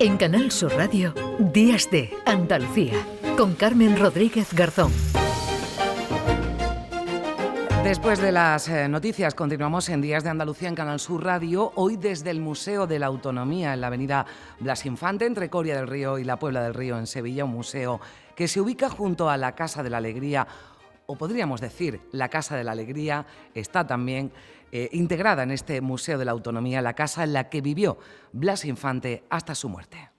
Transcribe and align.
En 0.00 0.16
Canal 0.16 0.52
Sur 0.52 0.72
Radio, 0.74 1.12
Días 1.40 1.90
de 1.90 2.12
Andalucía, 2.24 2.94
con 3.36 3.56
Carmen 3.56 3.98
Rodríguez 3.98 4.54
Garzón. 4.54 4.92
Después 7.82 8.20
de 8.20 8.30
las 8.30 8.68
eh, 8.68 8.88
noticias, 8.88 9.34
continuamos 9.34 9.88
en 9.88 10.00
Días 10.00 10.22
de 10.22 10.30
Andalucía 10.30 10.68
en 10.68 10.76
Canal 10.76 11.00
Sur 11.00 11.24
Radio, 11.24 11.72
hoy 11.74 11.96
desde 11.96 12.30
el 12.30 12.38
Museo 12.38 12.86
de 12.86 13.00
la 13.00 13.06
Autonomía 13.06 13.74
en 13.74 13.80
la 13.80 13.88
avenida 13.88 14.24
Blas 14.60 14.86
Infante, 14.86 15.26
entre 15.26 15.50
Coria 15.50 15.74
del 15.74 15.88
Río 15.88 16.16
y 16.18 16.22
la 16.24 16.38
Puebla 16.38 16.62
del 16.62 16.74
Río 16.74 16.96
en 16.96 17.08
Sevilla, 17.08 17.44
un 17.44 17.50
museo 17.50 18.00
que 18.36 18.46
se 18.46 18.60
ubica 18.60 18.88
junto 18.88 19.28
a 19.28 19.36
la 19.36 19.56
Casa 19.56 19.82
de 19.82 19.90
la 19.90 19.96
Alegría, 19.96 20.46
o 21.06 21.16
podríamos 21.16 21.60
decir, 21.60 22.02
la 22.12 22.28
Casa 22.28 22.56
de 22.56 22.62
la 22.62 22.70
Alegría 22.70 23.26
está 23.52 23.84
también 23.84 24.30
eh, 24.72 24.88
integrada 24.92 25.42
en 25.42 25.50
este 25.50 25.80
Museo 25.80 26.18
de 26.18 26.24
la 26.24 26.32
Autonomía, 26.32 26.82
la 26.82 26.94
casa 26.94 27.24
en 27.24 27.32
la 27.32 27.48
que 27.48 27.60
vivió 27.60 27.98
Blas 28.32 28.64
Infante 28.64 29.24
hasta 29.30 29.54
su 29.54 29.68
muerte. 29.68 30.10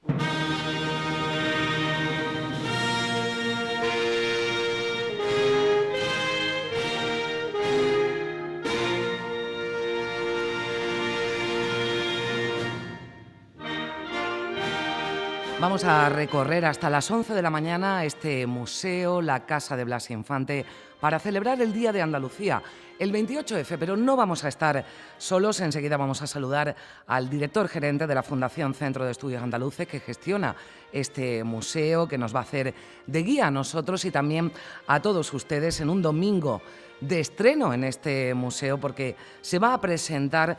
Vamos 15.60 15.84
a 15.84 16.08
recorrer 16.08 16.64
hasta 16.64 16.90
las 16.90 17.12
11 17.12 17.34
de 17.34 17.42
la 17.42 17.50
mañana 17.50 18.06
este 18.06 18.48
museo, 18.48 19.22
la 19.22 19.46
Casa 19.46 19.76
de 19.76 19.84
Blas 19.84 20.10
Infante, 20.10 20.66
para 21.02 21.20
celebrar 21.20 21.62
el 21.62 21.74
Día 21.74 21.92
de 21.92 22.02
Andalucía, 22.02 22.64
el 23.00 23.14
28F, 23.14 23.78
pero 23.80 23.96
no 23.96 24.16
vamos 24.16 24.44
a 24.44 24.50
estar 24.50 24.86
solos. 25.18 25.60
Enseguida 25.62 25.98
vamos 25.98 26.22
a 26.22 26.28
saludar 26.28 26.76
al 27.08 27.30
director 27.30 27.68
gerente 27.68 28.06
de 28.06 28.14
la 28.14 28.22
Fundación 28.22 28.74
Centro 28.74 29.06
de 29.06 29.12
Estudios 29.12 29.42
Andaluces 29.42 29.88
que 29.88 30.02
gestiona 30.02 30.56
este 30.92 31.44
museo, 31.44 32.08
que 32.08 32.18
nos 32.18 32.36
va 32.36 32.40
a 32.40 32.44
hacer 32.44 32.74
de 33.08 33.24
guía 33.24 33.48
a 33.48 33.52
nosotros 33.52 34.04
y 34.06 34.12
también 34.12 34.52
a 34.86 35.02
todos 35.02 35.34
ustedes 35.34 35.80
en 35.80 35.90
un 35.90 36.02
domingo 36.02 36.62
de 37.00 37.22
estreno 37.22 37.74
en 37.74 37.86
este 37.86 38.34
museo 38.34 38.78
porque 38.78 39.16
se 39.42 39.60
va 39.60 39.74
a 39.74 39.82
presentar 39.82 40.58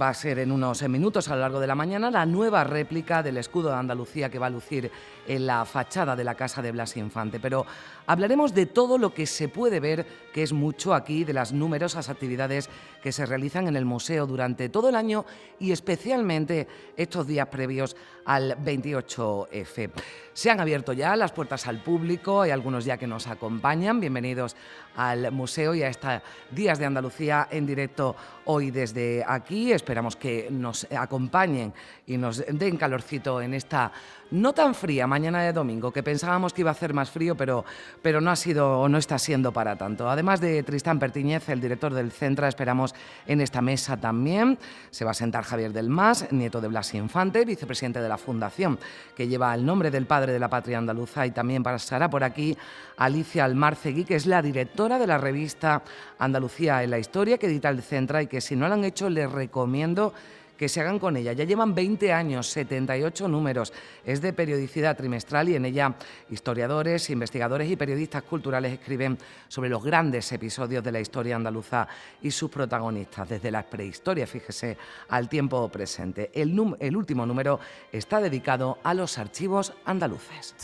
va 0.00 0.10
a 0.10 0.14
ser 0.14 0.38
en 0.38 0.52
unos 0.52 0.82
minutos 0.88 1.28
a 1.28 1.34
lo 1.34 1.40
largo 1.40 1.60
de 1.60 1.66
la 1.66 1.74
mañana 1.74 2.10
la 2.10 2.26
nueva 2.26 2.64
réplica 2.64 3.22
del 3.22 3.38
escudo 3.38 3.70
de 3.70 3.76
Andalucía 3.76 4.30
que 4.30 4.38
va 4.38 4.46
a 4.46 4.50
lucir 4.50 4.90
en 5.26 5.46
la 5.46 5.64
fachada 5.64 6.14
de 6.16 6.24
la 6.24 6.34
casa 6.34 6.62
de 6.62 6.72
Blas 6.72 6.96
Infante. 6.96 7.40
Pero 7.40 7.64
hablaremos 8.06 8.54
de 8.54 8.66
todo 8.66 8.98
lo 8.98 9.14
que 9.14 9.26
se 9.26 9.48
puede 9.48 9.80
ver, 9.80 10.06
que 10.32 10.42
es 10.42 10.52
mucho 10.52 10.94
aquí, 10.94 11.24
de 11.24 11.32
las 11.32 11.52
numerosas 11.52 12.08
actividades 12.08 12.68
que 13.02 13.12
se 13.12 13.26
realizan 13.26 13.68
en 13.68 13.76
el 13.76 13.84
museo 13.84 14.26
durante 14.26 14.68
todo 14.68 14.88
el 14.88 14.96
año 14.96 15.24
y 15.58 15.72
especialmente 15.72 16.66
estos 16.96 17.26
días 17.26 17.48
previos 17.48 17.96
al 18.28 18.58
28F. 18.62 19.90
Se 20.34 20.50
han 20.50 20.60
abierto 20.60 20.92
ya 20.92 21.16
las 21.16 21.32
puertas 21.32 21.66
al 21.66 21.82
público, 21.82 22.42
hay 22.42 22.50
algunos 22.50 22.84
ya 22.84 22.98
que 22.98 23.06
nos 23.06 23.26
acompañan. 23.26 24.00
Bienvenidos 24.00 24.54
al 24.96 25.32
museo 25.32 25.74
y 25.74 25.82
a 25.82 25.88
estos 25.88 26.20
Días 26.50 26.78
de 26.78 26.84
Andalucía 26.84 27.48
en 27.50 27.66
directo 27.66 28.14
hoy 28.44 28.70
desde 28.70 29.24
aquí. 29.26 29.72
Esperamos 29.72 30.14
que 30.14 30.48
nos 30.50 30.86
acompañen 30.92 31.72
y 32.06 32.18
nos 32.18 32.44
den 32.46 32.76
calorcito 32.76 33.40
en 33.40 33.54
esta 33.54 33.90
no 34.30 34.52
tan 34.52 34.74
fría 34.74 35.06
mañana 35.06 35.42
de 35.42 35.52
domingo, 35.52 35.92
que 35.92 36.02
pensábamos 36.02 36.52
que 36.52 36.62
iba 36.62 36.70
a 36.70 36.72
hacer 36.72 36.92
más 36.92 37.10
frío, 37.10 37.36
pero, 37.36 37.64
pero 38.02 38.20
no 38.20 38.30
ha 38.30 38.36
sido 38.36 38.80
o 38.80 38.88
no 38.88 38.98
está 38.98 39.18
siendo 39.18 39.52
para 39.52 39.76
tanto. 39.76 40.08
Además 40.08 40.40
de 40.40 40.62
Tristán 40.62 40.98
Pertiñez, 40.98 41.48
el 41.48 41.60
director 41.60 41.94
del 41.94 42.12
Centra, 42.12 42.48
esperamos 42.48 42.94
en 43.26 43.40
esta 43.40 43.62
mesa 43.62 43.96
también. 43.96 44.58
Se 44.90 45.04
va 45.04 45.12
a 45.12 45.14
sentar 45.14 45.44
Javier 45.44 45.72
del 45.72 45.88
Mas, 45.88 46.30
nieto 46.32 46.60
de 46.60 46.68
Blas 46.68 46.94
Infante, 46.94 47.44
vicepresidente 47.44 48.00
de 48.00 48.08
la 48.08 48.18
Fundación, 48.18 48.78
que 49.16 49.28
lleva 49.28 49.54
el 49.54 49.64
nombre 49.64 49.90
del 49.90 50.06
padre 50.06 50.32
de 50.32 50.38
la 50.38 50.48
patria 50.48 50.78
andaluza, 50.78 51.26
y 51.26 51.30
también 51.30 51.62
pasará 51.62 52.10
por 52.10 52.24
aquí 52.24 52.56
Alicia 52.96 53.44
Almarcegui, 53.44 54.04
que 54.04 54.16
es 54.16 54.26
la 54.26 54.42
directora 54.42 54.98
de 54.98 55.06
la 55.06 55.18
revista 55.18 55.82
Andalucía 56.18 56.82
en 56.82 56.90
la 56.90 56.98
Historia, 56.98 57.38
que 57.38 57.46
edita 57.46 57.68
el 57.68 57.82
Centra 57.82 58.22
y 58.22 58.26
que 58.26 58.40
si 58.40 58.56
no 58.56 58.68
lo 58.68 58.74
han 58.74 58.84
hecho 58.84 59.08
les 59.08 59.30
recomiendo 59.30 60.12
que 60.58 60.68
se 60.68 60.80
hagan 60.80 60.98
con 60.98 61.16
ella. 61.16 61.32
Ya 61.32 61.44
llevan 61.44 61.74
20 61.74 62.12
años, 62.12 62.48
78 62.48 63.28
números. 63.28 63.72
Es 64.04 64.20
de 64.20 64.32
periodicidad 64.32 64.96
trimestral 64.96 65.48
y 65.48 65.54
en 65.54 65.64
ella 65.64 65.94
historiadores, 66.30 67.08
investigadores 67.10 67.70
y 67.70 67.76
periodistas 67.76 68.24
culturales 68.24 68.72
escriben 68.72 69.16
sobre 69.46 69.70
los 69.70 69.82
grandes 69.82 70.30
episodios 70.32 70.82
de 70.82 70.92
la 70.92 71.00
historia 71.00 71.36
andaluza 71.36 71.86
y 72.20 72.30
sus 72.30 72.50
protagonistas, 72.50 73.28
desde 73.28 73.50
la 73.50 73.62
prehistoria, 73.62 74.26
fíjese, 74.26 74.76
al 75.08 75.28
tiempo 75.28 75.68
presente. 75.68 76.30
El, 76.34 76.58
último 76.58 77.24
número 77.24 77.60
está 77.92 78.20
dedicado 78.20 78.78
a 78.82 78.92
los 78.94 79.16
archivos 79.18 79.72
andaluces. 79.84 80.56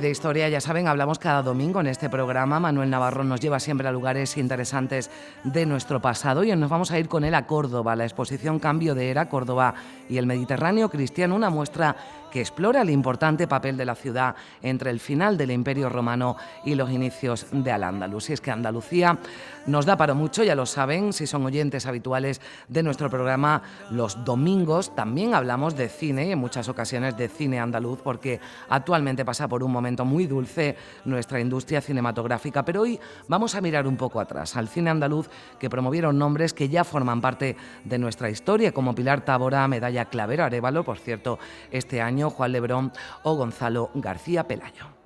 De 0.00 0.08
historia, 0.08 0.48
ya 0.48 0.62
saben, 0.62 0.88
hablamos 0.88 1.18
cada 1.18 1.42
domingo 1.42 1.78
en 1.78 1.86
este 1.86 2.08
programa. 2.08 2.58
Manuel 2.58 2.88
Navarro 2.88 3.22
nos 3.22 3.38
lleva 3.38 3.60
siempre 3.60 3.86
a 3.86 3.92
lugares 3.92 4.38
interesantes 4.38 5.10
de 5.44 5.66
nuestro 5.66 6.00
pasado 6.00 6.42
y 6.42 6.56
nos 6.56 6.70
vamos 6.70 6.90
a 6.90 6.98
ir 6.98 7.06
con 7.06 7.22
él 7.22 7.34
a 7.34 7.46
Córdoba, 7.46 7.94
la 7.96 8.04
exposición 8.04 8.58
Cambio 8.58 8.94
de 8.94 9.10
Era, 9.10 9.28
Córdoba 9.28 9.74
y 10.08 10.16
el 10.16 10.24
Mediterráneo 10.24 10.88
Cristiano, 10.88 11.34
una 11.34 11.50
muestra 11.50 11.96
que 12.30 12.40
explora 12.40 12.82
el 12.82 12.90
importante 12.90 13.46
papel 13.46 13.76
de 13.76 13.84
la 13.84 13.94
ciudad 13.94 14.34
entre 14.62 14.90
el 14.90 15.00
final 15.00 15.36
del 15.36 15.50
Imperio 15.50 15.88
Romano 15.88 16.36
y 16.64 16.74
los 16.74 16.90
inicios 16.90 17.46
de 17.50 17.72
Al-Ándalus. 17.72 18.30
Y 18.30 18.34
es 18.34 18.40
que 18.40 18.50
Andalucía 18.50 19.18
nos 19.66 19.86
da 19.86 19.96
para 19.96 20.14
mucho, 20.14 20.42
ya 20.42 20.54
lo 20.54 20.66
saben, 20.66 21.12
si 21.12 21.26
son 21.26 21.44
oyentes 21.44 21.86
habituales 21.86 22.40
de 22.68 22.82
nuestro 22.82 23.10
programa, 23.10 23.62
los 23.90 24.24
domingos 24.24 24.94
también 24.94 25.34
hablamos 25.34 25.76
de 25.76 25.88
cine 25.88 26.26
y 26.26 26.32
en 26.32 26.38
muchas 26.38 26.68
ocasiones 26.68 27.16
de 27.16 27.28
cine 27.28 27.60
andaluz, 27.60 28.00
porque 28.02 28.40
actualmente 28.68 29.24
pasa 29.24 29.48
por 29.48 29.62
un 29.62 29.72
momento 29.72 30.04
muy 30.04 30.26
dulce 30.26 30.76
nuestra 31.04 31.40
industria 31.40 31.80
cinematográfica. 31.80 32.64
Pero 32.64 32.82
hoy 32.82 32.98
vamos 33.28 33.54
a 33.54 33.60
mirar 33.60 33.86
un 33.86 33.96
poco 33.96 34.20
atrás, 34.20 34.56
al 34.56 34.68
cine 34.68 34.90
andaluz 34.90 35.28
que 35.58 35.70
promovieron 35.70 36.18
nombres 36.18 36.54
que 36.54 36.68
ya 36.68 36.84
forman 36.84 37.20
parte 37.20 37.56
de 37.84 37.98
nuestra 37.98 38.30
historia, 38.30 38.72
como 38.72 38.94
Pilar 38.94 39.24
Tábora, 39.24 39.66
Medalla 39.68 40.06
Clavero 40.06 40.44
Arevalo, 40.44 40.84
por 40.84 40.98
cierto, 40.98 41.38
este 41.70 42.00
año 42.00 42.19
Juan 42.28 42.52
Lebrón 42.52 42.92
o 43.22 43.34
Gonzalo 43.36 43.90
García 43.94 44.46
Pelayo. 44.46 44.99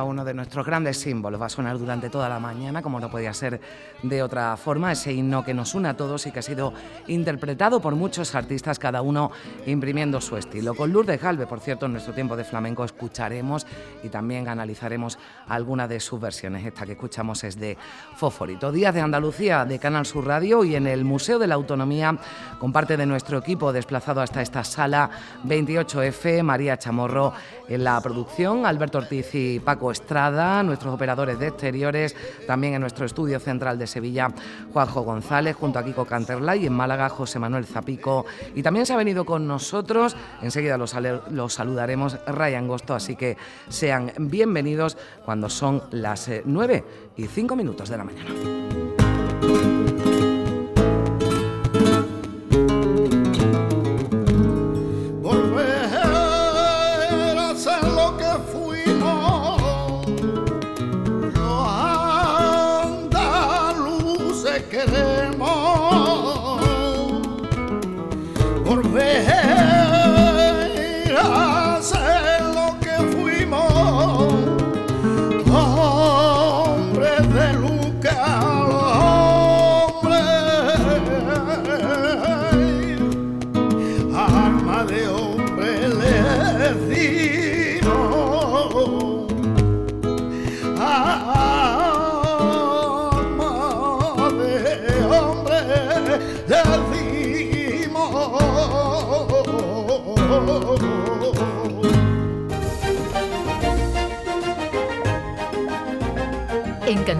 Uno 0.00 0.24
de 0.24 0.32
nuestros 0.32 0.64
grandes 0.64 0.98
símbolos, 0.98 1.40
va 1.40 1.46
a 1.46 1.48
sonar 1.48 1.78
durante 1.78 2.08
toda 2.08 2.28
la 2.28 2.40
mañana, 2.40 2.82
como 2.82 2.98
no 2.98 3.10
podía 3.10 3.34
ser 3.34 3.60
de 4.02 4.22
otra 4.22 4.56
forma, 4.56 4.92
ese 4.92 5.12
himno 5.12 5.44
que 5.44 5.54
nos 5.54 5.74
une 5.74 5.88
a 5.88 5.96
todos 5.96 6.26
y 6.26 6.30
que 6.30 6.38
ha 6.38 6.42
sido 6.42 6.72
interpretado 7.08 7.80
por 7.80 7.94
muchos 7.94 8.34
artistas, 8.34 8.78
cada 8.78 9.02
uno 9.02 9.30
imprimiendo 9.66 10.20
su 10.20 10.36
estilo. 10.36 10.74
Con 10.74 10.92
Lourdes 10.92 11.20
Galve, 11.20 11.46
por 11.46 11.60
cierto, 11.60 11.86
en 11.86 11.92
nuestro 11.92 12.14
tiempo 12.14 12.36
de 12.36 12.44
flamenco 12.44 12.84
escucharemos 12.84 13.66
y 14.02 14.08
también 14.08 14.48
analizaremos 14.48 15.18
alguna 15.48 15.86
de 15.88 16.00
sus 16.00 16.20
versiones. 16.20 16.64
Esta 16.64 16.86
que 16.86 16.92
escuchamos 16.92 17.44
es 17.44 17.58
de 17.58 17.76
Fósforito. 18.16 18.72
Días 18.72 18.94
de 18.94 19.00
Andalucía 19.00 19.64
de 19.64 19.78
Canal 19.78 20.06
Sur 20.06 20.26
Radio 20.26 20.64
y 20.64 20.76
en 20.76 20.86
el 20.86 21.04
Museo 21.04 21.38
de 21.38 21.46
la 21.46 21.54
Autonomía, 21.56 22.16
con 22.58 22.72
parte 22.72 22.96
de 22.96 23.06
nuestro 23.06 23.38
equipo 23.38 23.72
desplazado 23.72 24.20
hasta 24.20 24.42
esta 24.42 24.64
sala 24.64 25.10
28F, 25.44 26.42
María 26.42 26.78
Chamorro 26.78 27.32
en 27.68 27.84
la 27.84 28.00
producción, 28.00 28.66
Alberto 28.66 28.98
Ortiz 28.98 29.34
y 29.34 29.60
Paco 29.60 29.81
Estrada, 29.90 30.62
nuestros 30.62 30.94
operadores 30.94 31.38
de 31.38 31.48
exteriores, 31.48 32.14
también 32.46 32.74
en 32.74 32.80
nuestro 32.80 33.06
estudio 33.06 33.40
central 33.40 33.78
de 33.78 33.86
Sevilla, 33.86 34.28
Juanjo 34.72 35.02
González, 35.02 35.56
junto 35.56 35.78
a 35.78 35.84
Kiko 35.84 36.04
Canterlay 36.04 36.66
en 36.66 36.72
Málaga, 36.72 37.08
José 37.08 37.38
Manuel 37.38 37.66
Zapico. 37.66 38.24
Y 38.54 38.62
también 38.62 38.86
se 38.86 38.92
ha 38.92 38.96
venido 38.96 39.24
con 39.24 39.46
nosotros, 39.46 40.16
enseguida 40.40 40.76
los, 40.78 40.94
los 41.30 41.54
saludaremos, 41.54 42.18
Ryan 42.26 42.68
Gosto, 42.68 42.94
así 42.94 43.16
que 43.16 43.36
sean 43.68 44.12
bienvenidos 44.18 44.96
cuando 45.24 45.48
son 45.48 45.82
las 45.90 46.30
9 46.44 46.74
eh, 46.74 46.84
y 47.16 47.26
5 47.26 47.56
minutos 47.56 47.88
de 47.88 47.96
la 47.96 48.04
mañana. 48.04 49.71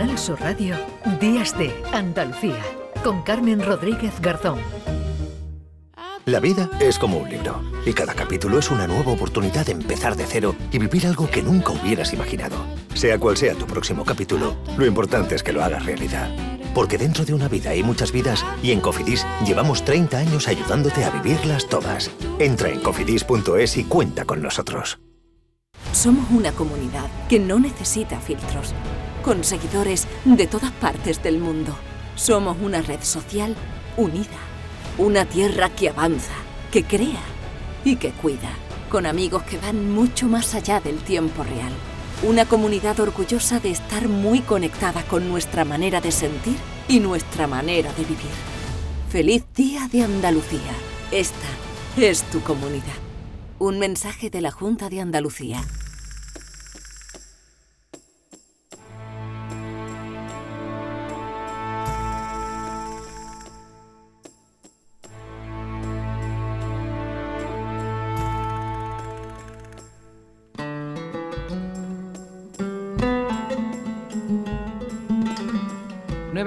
Canal 0.02 0.18
Sur 0.18 0.40
Radio, 0.40 0.74
Días 1.20 1.56
de 1.56 1.72
Andalucía, 1.92 2.60
con 3.04 3.22
Carmen 3.22 3.64
Rodríguez 3.64 4.20
Garzón. 4.20 4.58
La 6.24 6.40
vida 6.40 6.68
es 6.80 6.98
como 6.98 7.18
un 7.18 7.30
libro, 7.30 7.62
y 7.86 7.92
cada 7.92 8.12
capítulo 8.12 8.58
es 8.58 8.72
una 8.72 8.88
nueva 8.88 9.12
oportunidad 9.12 9.64
de 9.64 9.70
empezar 9.70 10.16
de 10.16 10.26
cero 10.26 10.56
y 10.72 10.78
vivir 10.80 11.06
algo 11.06 11.30
que 11.30 11.44
nunca 11.44 11.70
hubieras 11.70 12.12
imaginado. 12.12 12.56
Sea 12.94 13.16
cual 13.20 13.36
sea 13.36 13.54
tu 13.54 13.64
próximo 13.64 14.04
capítulo, 14.04 14.56
lo 14.76 14.86
importante 14.86 15.36
es 15.36 15.44
que 15.44 15.52
lo 15.52 15.62
hagas 15.62 15.86
realidad. 15.86 16.34
Porque 16.74 16.98
dentro 16.98 17.24
de 17.24 17.34
una 17.34 17.46
vida 17.46 17.70
hay 17.70 17.84
muchas 17.84 18.10
vidas 18.10 18.44
y 18.60 18.72
en 18.72 18.80
Cofidis 18.80 19.24
llevamos 19.46 19.84
30 19.84 20.18
años 20.18 20.48
ayudándote 20.48 21.04
a 21.04 21.10
vivirlas 21.10 21.68
todas. 21.68 22.10
Entra 22.40 22.70
en 22.70 22.80
cofidis.es 22.80 23.76
y 23.76 23.84
cuenta 23.84 24.24
con 24.24 24.42
nosotros. 24.42 24.98
Somos 25.92 26.28
una 26.30 26.50
comunidad 26.52 27.08
que 27.28 27.38
no 27.38 27.58
necesita 27.58 28.18
filtros, 28.18 28.74
con 29.22 29.44
seguidores 29.44 30.06
de 30.24 30.46
todas 30.46 30.72
partes 30.72 31.22
del 31.22 31.38
mundo. 31.38 31.74
Somos 32.16 32.56
una 32.60 32.82
red 32.82 33.00
social 33.02 33.56
unida, 33.96 34.38
una 34.98 35.24
tierra 35.24 35.70
que 35.70 35.88
avanza, 35.88 36.34
que 36.70 36.84
crea 36.84 37.22
y 37.84 37.96
que 37.96 38.10
cuida, 38.10 38.50
con 38.90 39.06
amigos 39.06 39.42
que 39.44 39.58
van 39.58 39.92
mucho 39.92 40.26
más 40.26 40.54
allá 40.54 40.80
del 40.80 40.98
tiempo 40.98 41.42
real. 41.42 41.72
Una 42.22 42.44
comunidad 42.44 43.00
orgullosa 43.00 43.58
de 43.58 43.70
estar 43.70 44.08
muy 44.08 44.40
conectada 44.40 45.02
con 45.04 45.28
nuestra 45.28 45.64
manera 45.64 46.00
de 46.00 46.12
sentir 46.12 46.56
y 46.88 47.00
nuestra 47.00 47.46
manera 47.46 47.92
de 47.94 48.04
vivir. 48.04 48.30
Feliz 49.08 49.44
Día 49.54 49.88
de 49.90 50.02
Andalucía. 50.02 50.72
Esta 51.10 51.48
es 51.96 52.22
tu 52.24 52.40
comunidad. 52.40 52.82
Un 53.58 53.78
mensaje 53.78 54.30
de 54.30 54.40
la 54.40 54.50
Junta 54.50 54.88
de 54.88 55.00
Andalucía. 55.00 55.62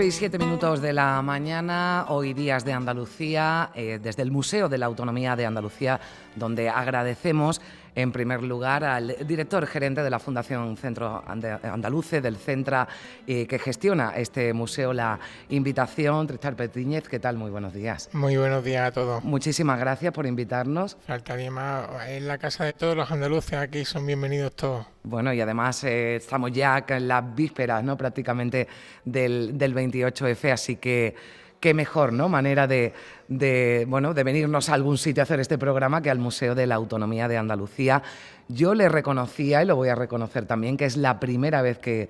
9 0.05 0.15
y 0.15 0.19
7 0.19 0.37
minutos 0.37 0.83
de 0.83 0.93
la 0.93 1.19
mañana, 1.23 2.05
hoy 2.09 2.35
días 2.35 2.63
de 2.63 2.73
Andalucía, 2.73 3.71
eh, 3.73 3.97
desde 3.99 4.21
el 4.21 4.29
Museo 4.29 4.69
de 4.69 4.77
la 4.77 4.85
Autonomía 4.85 5.35
de 5.35 5.47
Andalucía, 5.47 5.99
donde 6.35 6.69
agradecemos 6.69 7.59
en 7.95 8.11
primer 8.11 8.43
lugar 8.43 8.83
al 8.83 9.15
director 9.25 9.65
gerente 9.65 10.03
de 10.03 10.09
la 10.09 10.19
Fundación 10.19 10.77
Centro 10.77 11.23
Andaluce, 11.25 12.21
del 12.21 12.37
Centra, 12.37 12.87
eh, 13.25 13.47
que 13.47 13.57
gestiona 13.57 14.11
este 14.15 14.53
museo, 14.53 14.93
la 14.93 15.19
invitación. 15.49 16.27
Tristar 16.27 16.55
Petiñez, 16.55 17.07
¿qué 17.07 17.19
tal? 17.19 17.37
Muy 17.37 17.49
buenos 17.49 17.73
días. 17.73 18.09
Muy 18.13 18.37
buenos 18.37 18.63
días 18.63 18.89
a 18.89 18.91
todos. 18.91 19.23
Muchísimas 19.23 19.79
gracias 19.79 20.13
por 20.13 20.25
invitarnos. 20.25 20.97
Faltaría 21.07 21.49
más, 21.49 21.87
es 22.09 22.21
la 22.21 22.37
casa 22.37 22.65
de 22.65 22.73
todos 22.73 22.95
los 22.95 23.09
andaluces, 23.09 23.53
aquí 23.53 23.85
son 23.85 24.05
bienvenidos 24.05 24.55
todos. 24.55 24.85
Bueno, 25.03 25.33
y 25.33 25.39
además 25.39 25.83
eh, 25.83 26.17
estamos 26.17 26.51
ya 26.51 26.83
en 26.87 27.07
las 27.07 27.35
vísperas, 27.35 27.83
¿no? 27.83 27.95
Prácticamente 27.95 28.67
del, 29.03 29.57
del 29.57 29.73
28F, 29.73 30.51
así 30.51 30.75
que 30.77 31.15
qué 31.65 31.73
mejor 31.73 32.13
¿no? 32.13 32.29
manera 32.29 32.67
de, 32.67 32.93
bueno, 33.87 34.13
de 34.13 34.23
venirnos 34.23 34.69
a 34.69 34.75
algún 34.75 34.99
sitio 34.99 35.23
a 35.23 35.23
hacer 35.23 35.39
este 35.39 35.57
programa 35.57 35.99
que 35.99 36.11
al 36.11 36.19
Museo 36.19 36.53
de 36.53 36.67
la 36.67 36.75
Autonomía 36.75 37.27
de 37.27 37.37
Andalucía. 37.37 38.03
Yo 38.47 38.75
le 38.75 38.87
reconocía, 38.87 39.63
y 39.63 39.65
lo 39.65 39.75
voy 39.75 39.89
a 39.89 39.95
reconocer 39.95 40.45
también, 40.45 40.77
que 40.77 40.85
es 40.85 40.95
la 40.95 41.19
primera 41.19 41.63
vez 41.63 41.79
que, 41.79 42.07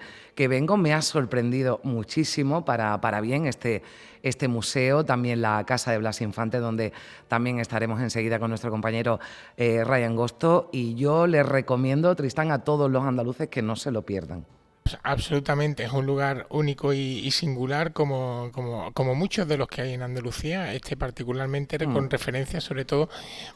vengo. 0.50 0.76
Me 0.76 0.94
ha 0.94 1.02
sorprendido 1.02 1.80
muchísimo 1.84 2.66
para, 2.66 3.00
para 3.00 3.22
bien 3.22 3.48
este, 3.48 3.82
este 4.24 4.50
museo, 4.50 5.06
también 5.06 5.42
la 5.42 5.64
Casa 5.66 5.90
de 5.94 6.00
Blas 6.00 6.20
Infante, 6.20 6.60
donde 6.60 6.92
también 7.30 7.62
estaremos 7.62 8.02
enseguida 8.02 8.40
con 8.40 8.50
nuestro 8.50 8.72
compañero 8.72 9.22
eh, 9.56 9.86
Ryan 9.86 10.18
Gosto. 10.18 10.68
Y 10.74 10.96
yo 10.96 11.28
le 11.28 11.44
recomiendo, 11.44 12.14
Tristán, 12.14 12.52
a 12.52 12.66
todos 12.66 12.92
los 12.92 13.06
andaluces 13.06 13.48
que 13.48 13.62
no 13.62 13.78
se 13.78 13.92
lo 13.92 14.02
pierdan. 14.02 14.46
Absolutamente, 15.02 15.84
es 15.84 15.92
un 15.92 16.06
lugar 16.06 16.46
único 16.52 16.94
y, 16.94 17.32
singular 17.32 17.92
como, 17.92 18.52
como, 18.94 19.16
muchos 19.16 19.48
de 19.48 19.58
los 19.58 19.68
que 19.68 19.82
hay 19.82 19.94
en 19.94 20.04
Andalucía, 20.04 20.74
este 20.74 20.96
particularmente 20.96 21.80
con 21.86 22.06
mm. 22.06 22.10
referencia 22.10 22.62
sobre 22.62 22.86
todo 22.86 23.10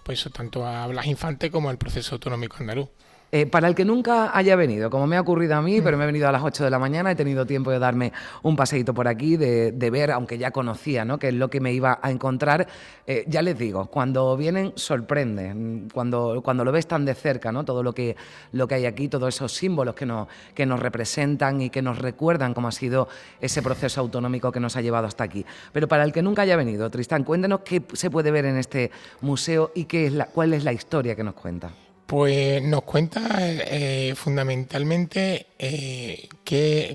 pues 0.03 0.27
tanto 0.33 0.65
a 0.65 0.87
Blas 0.87 1.05
Infante 1.05 1.51
como 1.51 1.69
al 1.69 1.77
proceso 1.77 2.15
autonómico 2.15 2.57
andaluz. 2.59 2.89
Eh, 3.31 3.45
para 3.45 3.67
el 3.67 3.75
que 3.75 3.85
nunca 3.85 4.35
haya 4.35 4.55
venido, 4.55 4.89
como 4.89 5.05
me 5.05 5.15
ha 5.15 5.21
ocurrido 5.21 5.55
a 5.55 5.61
mí, 5.61 5.79
mm. 5.79 5.83
pero 5.83 5.97
me 5.97 6.03
he 6.03 6.07
venido 6.07 6.27
a 6.27 6.31
las 6.31 6.41
8 6.41 6.63
de 6.63 6.69
la 6.71 6.79
mañana, 6.79 7.11
he 7.11 7.15
tenido 7.15 7.45
tiempo 7.45 7.69
de 7.69 7.77
darme 7.77 8.11
un 8.41 8.55
paseíto 8.55 8.93
por 8.93 9.07
aquí, 9.07 9.37
de, 9.37 9.89
ver, 9.91 10.11
aunque 10.11 10.39
ya 10.39 10.49
conocía, 10.49 11.05
¿no? 11.05 11.19
que 11.19 11.27
es 11.27 11.35
lo 11.35 11.47
que 11.47 11.59
me 11.59 11.71
iba 11.71 11.99
a 12.01 12.09
encontrar. 12.09 12.67
Eh, 13.05 13.25
ya 13.27 13.43
les 13.43 13.57
digo, 13.57 13.85
cuando 13.85 14.35
vienen 14.35 14.73
sorprende, 14.75 15.87
cuando, 15.93 16.41
cuando 16.43 16.65
lo 16.65 16.71
ves 16.71 16.87
tan 16.87 17.05
de 17.05 17.13
cerca, 17.13 17.51
¿no? 17.51 17.63
todo 17.65 17.83
lo 17.83 17.93
que, 17.93 18.15
lo 18.51 18.67
que 18.67 18.75
hay 18.75 18.85
aquí, 18.87 19.07
todos 19.07 19.35
esos 19.35 19.53
símbolos 19.53 19.93
que 19.93 20.07
nos, 20.07 20.27
que 20.55 20.65
nos 20.65 20.79
representan 20.79 21.61
y 21.61 21.69
que 21.69 21.83
nos 21.83 21.99
recuerdan 21.99 22.55
cómo 22.55 22.67
ha 22.67 22.71
sido 22.71 23.09
ese 23.39 23.61
proceso 23.61 24.01
autonómico 24.01 24.51
que 24.51 24.59
nos 24.59 24.75
ha 24.75 24.81
llevado 24.81 25.05
hasta 25.05 25.23
aquí. 25.23 25.45
Pero 25.71 25.87
para 25.87 26.03
el 26.03 26.11
que 26.11 26.23
nunca 26.23 26.41
haya 26.41 26.55
venido, 26.55 26.89
Tristán, 26.89 27.23
cuéntenos 27.23 27.61
qué 27.61 27.83
se 27.93 28.09
puede 28.09 28.31
ver 28.31 28.45
en 28.45 28.57
este 28.57 28.89
museo 29.21 29.71
y 29.75 29.85
qué 29.85 30.07
es 30.07 30.13
la, 30.13 30.25
cuál 30.25 30.53
es 30.53 30.63
la 30.63 30.73
historia 30.73 31.15
que 31.15 31.23
nos 31.23 31.35
cuenta. 31.35 31.69
Pues 32.09 32.63
nos 32.63 32.81
cuenta 32.85 33.21
eh, 33.39 34.15
fundamentalmente 34.15 35.45
eh, 35.59 36.27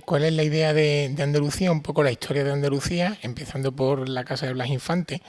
cuál 0.04 0.24
es 0.24 0.32
la 0.32 0.42
idea 0.42 0.74
de, 0.74 1.14
Andalucía, 1.22 1.70
un 1.70 1.82
poco 1.82 2.02
la 2.02 2.10
historia 2.10 2.42
de 2.42 2.50
Andalucía, 2.50 3.16
empezando 3.22 3.70
por 3.70 4.08
la 4.08 4.24
Casa 4.24 4.46
de 4.46 4.54
Blas 4.54 4.70
Infante, 4.70 5.22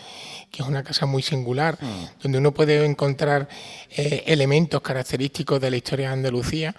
que 0.50 0.63
es 0.63 0.68
una 0.68 0.82
casa 0.82 1.06
muy 1.06 1.22
singular, 1.22 1.77
mm. 1.80 2.24
donde 2.24 2.39
uno 2.39 2.51
puede 2.51 2.84
encontrar 2.84 3.48
eh, 3.96 4.24
elementos 4.25 4.82
característicos 4.82 5.62
de 5.62 5.70
la 5.70 5.77
historia 5.77 6.08
de 6.08 6.13
Andalucía. 6.13 6.75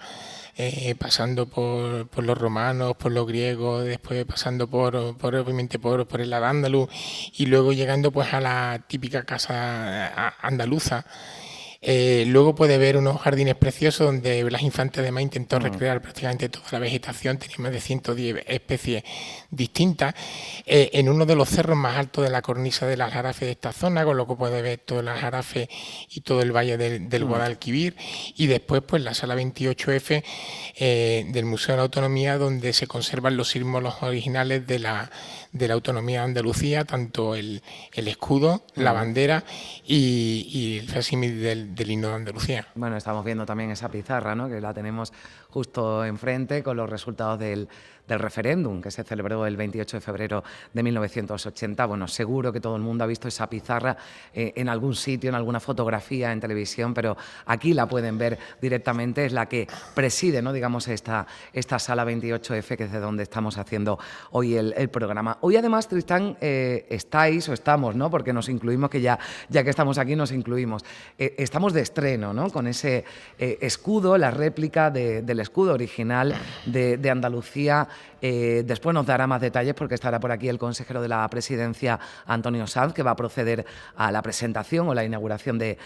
pasando 0.99 1.45
por, 1.45 2.23
los 2.23 2.37
romanos, 2.37 2.97
por 2.97 3.13
los 3.13 3.25
griegos, 3.25 3.85
después 3.85 4.25
pasando 4.25 4.67
por, 4.67 5.15
por 5.15 5.33
obviamente 5.35 5.79
por, 5.79 6.05
por 6.07 6.19
el 6.19 6.33
Adándalus 6.33 6.89
y 7.37 7.45
luego 7.45 7.71
llegando 7.71 8.11
pues 8.11 8.33
a 8.33 8.41
la 8.41 8.83
típica 8.85 9.23
casa 9.23 10.35
andaluza 10.41 11.05
Eh, 11.81 12.25
luego 12.27 12.55
puede 12.55 12.77
ver 12.77 12.97
unos 12.97 13.21
jardines 13.21 13.55
preciosos 13.55 14.07
donde 14.07 14.43
Blas 14.43 14.61
Infante 14.61 14.99
además 14.99 15.23
intentó 15.23 15.59
recrear 15.59 16.01
prácticamente 16.01 16.49
toda 16.49 16.65
la 16.71 16.79
vegetación, 16.79 17.37
tenía 17.37 17.57
más 17.59 17.71
de 17.71 17.81
110 17.81 18.43
especies 18.47 19.03
distintas. 19.51 20.15
Eh, 20.65 20.89
en 20.93 21.09
uno 21.09 21.25
de 21.25 21.35
los 21.35 21.49
cerros 21.49 21.77
más 21.77 21.97
altos 21.97 22.23
de 22.23 22.29
la 22.29 22.41
cornisa 22.41 22.87
del 22.87 23.01
Aljarafe 23.01 23.45
de 23.45 23.51
esta 23.51 23.71
zona, 23.73 24.03
con 24.05 24.17
lo 24.17 24.27
que 24.27 24.35
puede 24.35 24.61
ver 24.61 24.79
todo 24.79 24.99
el 25.01 25.07
Aljarafe 25.07 25.69
y 26.09 26.21
todo 26.21 26.41
el 26.41 26.55
valle 26.55 26.77
del, 26.77 27.09
del 27.09 27.25
Guadalquivir. 27.25 27.95
Y 28.35 28.47
después, 28.47 28.81
pues 28.85 29.03
la 29.03 29.13
sala 29.13 29.35
28F 29.35 30.23
eh, 30.75 31.25
del 31.29 31.45
Museo 31.45 31.73
de 31.73 31.77
la 31.77 31.83
Autonomía, 31.83 32.37
donde 32.37 32.73
se 32.73 32.87
conservan 32.87 33.37
los 33.37 33.49
símbolos 33.49 34.01
originales 34.01 34.65
de 34.67 34.79
la 34.79 35.11
de 35.51 35.67
la 35.67 35.73
autonomía 35.73 36.19
de 36.19 36.25
Andalucía, 36.25 36.85
tanto 36.85 37.35
el, 37.35 37.61
escudo, 37.93 38.63
la 38.75 38.93
bandera 38.93 39.43
y, 39.85 40.79
el 40.81 40.89
facsimil 40.89 41.41
del, 41.41 41.75
del, 41.75 41.91
himno 41.91 42.09
de 42.09 42.15
Andalucía. 42.15 42.67
Bueno, 42.75 42.97
estamos 42.97 43.23
viendo 43.25 43.45
también 43.45 43.71
esa 43.71 43.89
pizarra, 43.89 44.35
¿no? 44.35 44.49
que 44.49 44.61
la 44.61 44.73
tenemos 44.73 45.13
justo 45.57 46.05
enfrente 46.05 46.61
con 46.61 46.77
los 46.77 46.87
resultados 46.87 47.39
del, 47.39 47.67
referéndum 48.07 48.79
que 48.79 48.89
se 48.89 49.03
celebró 49.03 49.45
el 49.45 49.57
28 49.57 49.97
de 49.97 50.01
febrero 50.01 50.43
de 50.71 50.81
1980. 50.81 51.85
Bueno, 51.87 52.07
seguro 52.07 52.53
que 52.53 52.61
todo 52.61 52.77
el 52.77 52.81
mundo 52.81 53.03
ha 53.03 53.07
visto 53.07 53.27
esa 53.27 53.49
pizarra 53.49 53.97
eh, 54.33 54.53
en 54.55 54.69
algún 54.69 54.95
sitio, 54.95 55.27
en 55.27 55.35
alguna 55.35 55.59
fotografía, 55.59 56.31
en 56.31 56.39
televisión, 56.39 56.93
pero 56.93 57.17
aquí 57.47 57.73
la 57.73 57.85
pueden 57.85 58.17
ver 58.17 58.39
directamente, 58.61 59.25
es 59.25 59.33
la 59.33 59.47
que 59.47 59.67
preside, 59.93 60.41
¿no? 60.41 60.53
digamos, 60.53 60.87
esta, 60.87 61.27
esta 61.51 61.79
sala 61.79 62.05
28F, 62.05 62.77
que 62.77 62.83
es 62.85 62.91
de 62.93 62.99
donde 63.01 63.23
estamos 63.23 63.57
haciendo 63.57 63.99
hoy 64.31 64.55
el, 64.55 64.89
programa. 64.89 65.39
Hoy 65.41 65.57
además, 65.57 65.89
Tristán, 65.89 66.37
eh, 66.39 66.85
estáis 66.89 67.49
o 67.49 67.53
estamos, 67.53 67.95
¿no? 67.95 68.09
porque 68.09 68.31
nos 68.31 68.47
incluimos, 68.47 68.89
que 68.89 69.01
ya, 69.01 69.19
ya 69.49 69.65
que 69.65 69.69
estamos 69.69 69.97
aquí 69.97 70.15
nos 70.15 70.31
incluimos, 70.31 70.85
eh, 71.17 71.35
estamos 71.39 71.73
de 71.73 71.81
estreno 71.81 72.31
¿no? 72.31 72.49
con 72.51 72.67
ese 72.67 73.03
escudo, 73.37 74.17
la 74.17 74.31
réplica 74.31 74.89
del 74.91 75.39
escudo 75.41 75.46
original 75.71 76.35
de, 76.65 76.97
de 76.97 77.09
Andalucía 77.09 77.87
eh, 78.21 78.63
después 78.65 78.93
nos 78.93 79.05
dará 79.05 79.27
más 79.27 79.41
detalles 79.41 79.73
porque 79.73 79.95
estará 79.95 80.19
por 80.19 80.31
aquí 80.31 80.49
el 80.49 80.57
consejero 80.57 81.01
de 81.01 81.07
la 81.07 81.27
presidencia, 81.29 81.99
Antonio 82.25 82.67
Sanz, 82.67 82.93
que 82.93 83.03
va 83.03 83.11
a 83.11 83.15
proceder 83.15 83.65
a 83.95 84.11
la 84.11 84.21
presentación 84.21 84.87
o 84.89 84.93
la 84.93 85.03
inauguración 85.03 85.57
de, 85.57 85.77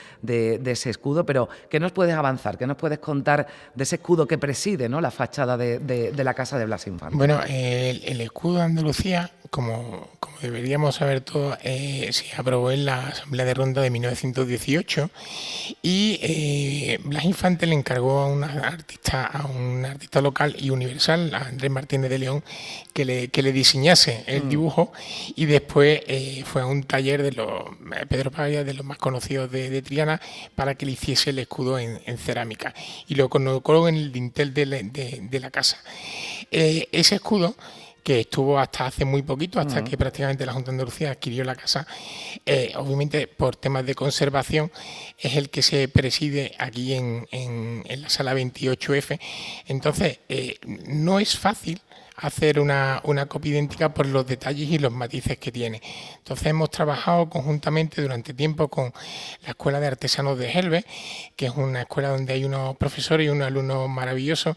ese 0.66 0.90
escudo. 0.90 1.26
Pero, 1.26 1.50
¿qué 1.70 1.80
nos 1.80 1.92
puedes 1.92 2.16
avanzar? 2.16 2.58
¿Qué 2.58 2.68
nos 2.68 2.78
puedes 2.78 3.00
contar 3.00 3.48
de 3.76 3.84
ese 3.84 3.96
escudo 3.96 4.28
que 4.28 4.38
preside 4.38 4.90
¿no? 4.90 5.02
la 5.02 5.12
fachada 5.12 5.58
de, 5.58 6.14
la 6.16 6.34
Casa 6.34 6.58
de 6.58 6.66
Blas 6.66 6.88
Infante? 6.88 7.16
Bueno, 7.16 7.42
el, 7.48 8.22
escudo 8.22 8.58
de 8.58 8.64
Andalucía, 8.64 9.32
como, 9.50 10.10
deberíamos 10.42 10.96
saber 10.96 11.22
todos, 11.22 11.58
eh, 11.64 12.10
se 12.12 12.36
aprobó 12.38 12.72
en 12.72 12.86
la 12.86 13.08
Asamblea 13.08 13.46
de 13.46 13.54
Ronda 13.54 13.82
de 13.82 13.90
1918 13.90 15.10
y 15.82 16.20
eh, 16.22 17.00
Blas 17.04 17.26
Infante 17.26 17.66
le 17.66 17.76
encargó 17.76 18.20
a, 18.20 18.28
una 18.28 18.48
artista, 18.48 19.26
a 19.26 19.46
un 19.48 19.86
artista 19.86 20.22
local 20.22 20.56
y 20.58 20.70
universal, 20.70 21.34
a 21.34 21.48
Andrés 21.48 21.72
Martínez 21.72 22.10
de 22.10 22.20
León 22.22 22.44
que 22.94 23.06
le, 23.06 23.28
que 23.30 23.42
le 23.42 23.52
diseñase 23.52 24.24
el 24.28 24.44
mm. 24.44 24.50
dibujo 24.50 24.92
y 25.36 25.46
después 25.46 26.02
eh, 26.08 26.44
fue 26.46 26.62
a 26.62 26.66
un 26.66 26.84
taller 26.84 27.24
de 27.24 27.32
los 27.32 27.64
eh, 27.96 28.06
Pedro 28.08 28.32
Paglia, 28.32 28.64
de 28.64 28.74
los 28.74 28.86
más 28.86 28.98
conocidos 28.98 29.52
de, 29.52 29.82
Triana, 29.82 30.22
para 30.56 30.76
que 30.76 30.86
le 30.86 30.94
hiciese 30.94 31.32
el 31.32 31.40
escudo 31.40 31.80
en, 31.80 32.00
cerámica 32.18 32.74
y 33.08 33.16
lo 33.16 33.30
colocó 33.30 33.88
en 33.88 33.96
el 33.96 34.12
dintel 34.12 34.54
de 34.54 35.40
la, 35.40 35.52
casa. 35.52 35.78
Eh, 36.52 36.88
ese 36.92 37.16
escudo 37.16 37.56
que 38.04 38.22
estuvo 38.22 38.60
hasta 38.60 38.88
hace 38.88 39.06
muy 39.06 39.22
poquito, 39.22 39.60
hasta 39.60 39.82
mm. 39.82 39.84
que 39.86 39.98
prácticamente 39.98 40.46
la 40.46 40.54
Junta 40.54 40.72
de 40.72 40.76
Andalucía 40.76 41.12
adquirió 41.12 41.44
la 41.44 41.56
casa, 41.56 41.86
obviamente 42.76 43.28
por 43.28 43.56
temas 43.56 43.86
de 43.86 43.96
conservación, 43.96 44.72
es 45.20 45.36
el 45.36 45.50
que 45.50 45.62
se 45.62 45.88
preside 45.88 46.54
aquí 46.58 46.94
en, 46.94 47.28
en, 47.32 47.84
en 47.88 48.02
la 48.02 48.10
sala 48.10 48.34
28F. 48.34 49.20
Entonces, 49.68 50.20
no 50.88 51.20
es 51.20 51.38
fácil 51.38 51.80
hacer 52.22 52.60
una, 52.60 53.02
una, 53.04 53.26
copia 53.26 53.52
idéntica 53.52 53.94
por 53.94 54.06
los 54.06 54.26
detalles 54.26 54.70
y 54.70 54.78
los 54.78 54.92
matices 54.92 55.38
que 55.38 55.52
tiene. 55.52 55.82
Entonces 56.18 56.48
hemos 56.48 56.70
trabajado 56.70 57.30
conjuntamente 57.30 58.02
durante 58.02 58.34
tiempo 58.34 58.68
con 58.68 58.94
la 59.44 59.50
Escuela 59.50 59.80
de 59.80 59.88
Artesanos 59.88 60.38
de 60.38 60.52
Helve, 60.52 60.86
que 61.36 61.48
es 61.48 61.56
una 61.56 61.82
escuela 61.82 62.10
donde 62.10 62.34
hay 62.34 62.46
unos 62.46 62.78
profesores 62.78 63.26
y 63.26 63.30
unos 63.30 63.48
alumnos 63.48 63.90
maravillosos, 63.90 64.56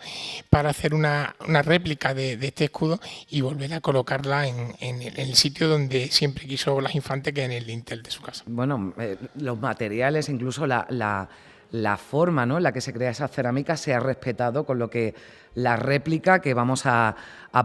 para 0.50 0.70
hacer 0.70 0.94
una, 0.94 1.34
réplica 1.64 2.14
de, 2.14 2.34
este 2.34 2.64
escudo 2.64 3.00
y 3.30 3.40
volver 3.40 3.72
a 3.74 3.80
colocarla 3.80 4.46
en, 4.46 4.74
el, 4.80 5.34
sitio 5.34 5.68
donde 5.68 6.08
siempre 6.08 6.46
quiso 6.46 6.80
las 6.80 6.94
infantes, 6.94 7.32
que 7.32 7.40
es 7.40 7.46
en 7.46 7.52
el 7.52 7.66
dintel 7.66 8.02
de 8.02 8.10
su 8.10 8.22
casa. 8.22 8.44
Bueno, 8.46 8.92
eh, 8.98 9.16
los 9.36 9.58
materiales, 9.58 10.28
incluso 10.28 10.66
la, 10.66 11.28
la 11.74 11.96
forma 11.96 12.46
¿no? 12.46 12.56
en 12.56 12.62
la 12.62 12.70
que 12.70 12.80
se 12.80 12.92
crea 12.92 13.10
esa 13.10 13.26
cerámica 13.26 13.76
se 13.76 13.92
ha 13.92 13.98
respetado 13.98 14.64
con 14.64 14.78
lo 14.78 14.88
que 14.88 15.12
la 15.56 15.74
réplica 15.74 16.40
que 16.40 16.54
vamos 16.54 16.86
a, 16.86 17.16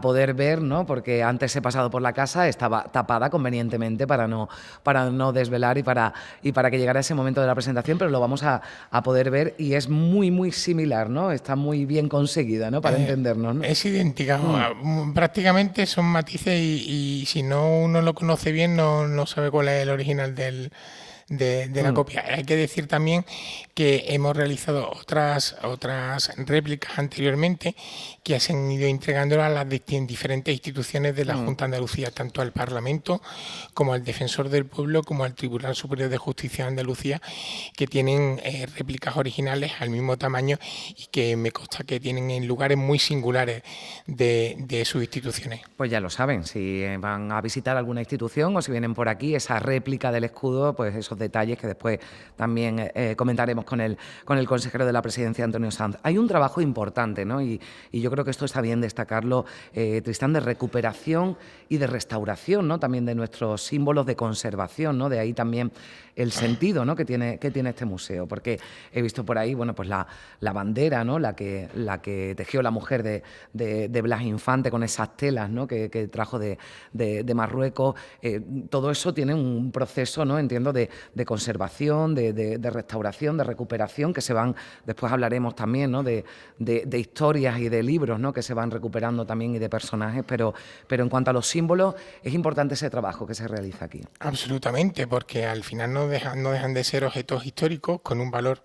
poder 0.02 0.36
ver, 0.36 0.62
¿no? 0.62 0.86
porque 0.86 1.24
antes 1.24 1.56
he 1.56 1.62
pasado 1.62 1.90
por 1.90 2.02
la 2.02 2.14
casa, 2.14 2.48
estaba 2.48 2.84
tapada 2.84 3.32
convenientemente 3.32 4.06
para 4.06 4.28
no, 4.28 4.48
para 4.84 5.10
no 5.10 5.32
desvelar 5.32 5.80
y 5.80 5.84
para, 5.84 6.14
y 6.44 6.52
para 6.52 6.70
que 6.70 6.78
llegara 6.78 7.00
ese 7.00 7.16
momento 7.16 7.42
de 7.42 7.48
la 7.48 7.56
presentación, 7.56 7.98
pero 7.98 8.10
lo 8.10 8.20
vamos 8.20 8.44
a, 8.44 8.62
poder 9.04 9.32
ver 9.32 9.56
y 9.58 9.74
es 9.74 9.90
muy, 9.90 10.32
muy 10.32 10.52
similar, 10.52 11.10
¿no? 11.10 11.32
está 11.32 11.56
muy 11.56 11.86
bien 11.86 12.10
conseguida 12.10 12.72
¿no? 12.72 12.82
para 12.82 12.98
eh, 12.98 13.02
entendernos. 13.02 13.56
¿no? 13.56 13.64
Es 13.64 13.84
idéntica, 13.86 14.38
mm. 14.38 15.14
prácticamente 15.14 15.86
son 15.86 16.06
matices 16.06 16.60
y, 16.60 17.26
si 17.28 17.44
no 17.44 17.80
uno 17.80 18.02
lo 18.02 18.14
conoce 18.16 18.52
bien 18.52 18.76
no, 18.76 19.08
no 19.08 19.26
sabe 19.28 19.52
cuál 19.52 19.68
es 19.70 19.84
el 19.84 19.90
original 19.90 20.34
del 20.34 20.72
de, 21.30 21.70
la 21.82 21.92
mm. 21.92 21.96
copia. 21.96 22.24
Hay 22.28 22.44
que 22.44 22.56
decir 22.56 22.88
también 22.88 23.26
que 23.74 24.06
hemos 24.10 24.36
realizado 24.36 24.90
otras, 24.90 25.56
otras 25.64 26.32
réplicas 26.38 26.98
anteriormente 26.98 27.76
que 28.24 28.40
se 28.40 28.54
han 28.54 28.70
ido 28.72 28.88
entregando 28.88 29.42
a 29.42 29.50
las 29.50 29.68
diferentes 29.70 30.54
instituciones 30.54 31.16
de 31.16 31.26
la 31.26 31.36
mm. 31.36 31.46
Junta 31.46 31.66
de 31.66 31.66
Andalucía, 31.66 32.12
tanto 32.12 32.42
al 32.42 32.52
Parlamento 32.52 33.22
como 33.74 33.94
al 33.94 34.04
Defensor 34.04 34.50
del 34.50 34.66
Pueblo, 34.66 35.04
como 35.04 35.24
al 35.24 35.36
Tribunal 35.36 35.76
Superior 35.76 36.10
de 36.10 36.18
Justicia 36.18 36.66
de 36.66 36.70
Andalucía, 36.70 37.22
que 37.76 37.88
tienen 37.88 38.42
eh, 38.44 38.66
réplicas 38.76 39.16
originales 39.16 39.72
al 39.80 39.90
mismo 39.90 40.18
tamaño 40.18 40.58
y 40.98 41.08
que 41.12 41.36
me 41.36 41.52
consta 41.52 41.84
que 41.84 42.00
tienen 42.00 42.32
en 42.32 42.48
lugares 42.48 42.78
muy 42.78 43.00
singulares 43.00 43.64
de, 44.08 44.56
de 44.60 44.84
sus 44.86 45.02
instituciones. 45.02 45.62
Pues 45.78 45.92
ya 45.92 46.00
lo 46.00 46.10
saben, 46.10 46.44
si 46.46 46.84
van 46.98 47.32
a 47.32 47.42
visitar 47.42 47.78
alguna 47.78 48.02
institución 48.02 48.56
o 48.58 48.62
si 48.62 48.72
vienen 48.72 48.94
por 48.94 49.10
aquí, 49.10 49.36
esa 49.36 49.60
réplica 49.60 50.12
del 50.12 50.24
escudo, 50.24 50.76
pues 50.76 50.96
eso 50.96 51.16
detalles 51.20 51.58
que 51.58 51.68
después 51.68 52.00
también 52.36 52.80
eh, 52.80 52.92
eh, 52.96 53.16
comentaremos 53.16 53.66
con 53.66 53.82
el, 53.82 53.98
con 54.26 54.38
el 54.38 54.48
consejero 54.48 54.86
de 54.86 54.94
la 54.94 55.02
presidencia, 55.02 55.44
Antonio 55.44 55.72
Sanz. 55.72 55.98
Hay 56.04 56.18
un 56.18 56.28
trabajo 56.28 56.62
importante, 56.62 57.26
¿no? 57.26 57.42
y, 57.42 57.60
yo 57.92 58.10
creo 58.10 58.24
que 58.24 58.32
esto 58.32 58.46
está 58.46 58.62
bien 58.62 58.80
destacarlo, 58.80 59.46
eh, 59.74 60.02
Tristán, 60.02 60.32
de 60.32 60.40
recuperación 60.40 61.38
y 61.68 61.78
de 61.78 61.86
restauración, 61.86 62.68
¿no? 62.68 62.80
también 62.80 63.06
de 63.06 63.14
nuestros 63.14 63.62
símbolos 63.62 64.06
de 64.06 64.16
conservación, 64.16 64.98
¿no? 64.98 65.10
de 65.10 65.20
ahí 65.20 65.34
también 65.34 65.72
el 66.16 66.32
sentido 66.32 66.86
¿no? 66.86 66.96
que, 66.96 67.04
tiene, 67.04 67.40
que 67.40 67.52
tiene 67.52 67.72
este 67.72 67.86
museo, 67.86 68.26
porque 68.26 68.60
he 68.94 69.02
visto 69.02 69.26
por 69.26 69.38
ahí 69.38 69.54
bueno, 69.54 69.76
pues 69.76 69.90
la, 69.90 70.08
la 70.40 70.54
bandera, 70.54 71.04
¿no? 71.04 71.20
la, 71.20 71.36
que, 71.36 71.68
la 71.76 72.02
que 72.02 72.34
tejió 72.36 72.62
la 72.62 72.72
mujer 72.72 73.04
de, 73.04 73.24
de, 73.54 74.02
Blas 74.02 74.22
Infante 74.22 74.72
con 74.72 74.84
esas 74.84 75.18
telas 75.18 75.50
¿no? 75.50 75.68
que, 75.68 75.90
trajo 76.12 76.40
de, 76.40 76.58
de 76.94 77.34
Marruecos, 77.34 77.96
todo 78.70 78.92
eso 78.92 79.14
tiene 79.14 79.34
un 79.34 79.72
proceso, 79.72 80.24
¿no? 80.24 80.40
entiendo, 80.40 80.72
de, 80.72 80.90
de 81.14 81.26
conservación, 81.26 82.16
de, 82.16 82.60
restauración, 82.72 83.38
de 83.38 83.44
recuperación, 83.44 84.14
que 84.14 84.22
se 84.22 84.34
van, 84.34 84.56
después 84.86 85.12
hablaremos 85.12 85.56
también 85.56 85.92
¿no? 85.92 86.04
de, 86.04 86.24
historias 86.94 87.60
y 87.60 87.70
de 87.70 87.84
libros 87.84 88.20
¿no? 88.20 88.34
que 88.34 88.42
se 88.42 88.54
van 88.54 88.72
recuperando 88.72 89.26
también 89.26 89.56
y 89.56 89.60
de 89.60 89.70
personajes, 89.70 90.24
pero, 90.28 90.54
pero 90.88 91.04
en 91.04 91.10
cuanto 91.10 91.32
a 91.32 91.34
los 91.34 91.48
símbolos, 91.48 91.96
es 92.24 92.34
importante 92.34 92.74
ese 92.74 92.90
trabajo 92.90 93.26
que 93.26 93.36
se 93.36 93.48
realiza 93.48 93.86
aquí. 93.86 94.02
Absolutamente, 94.20 95.08
porque 95.08 95.46
al 95.46 95.64
final 95.64 95.94
no 95.94 96.08
dejan, 96.08 96.42
no 96.44 96.52
dejan 96.52 96.74
de 96.74 96.84
ser 96.84 97.04
objetos 97.04 97.46
históricos 97.46 98.02
con 98.02 98.22
un 98.22 98.32
valor 98.32 98.64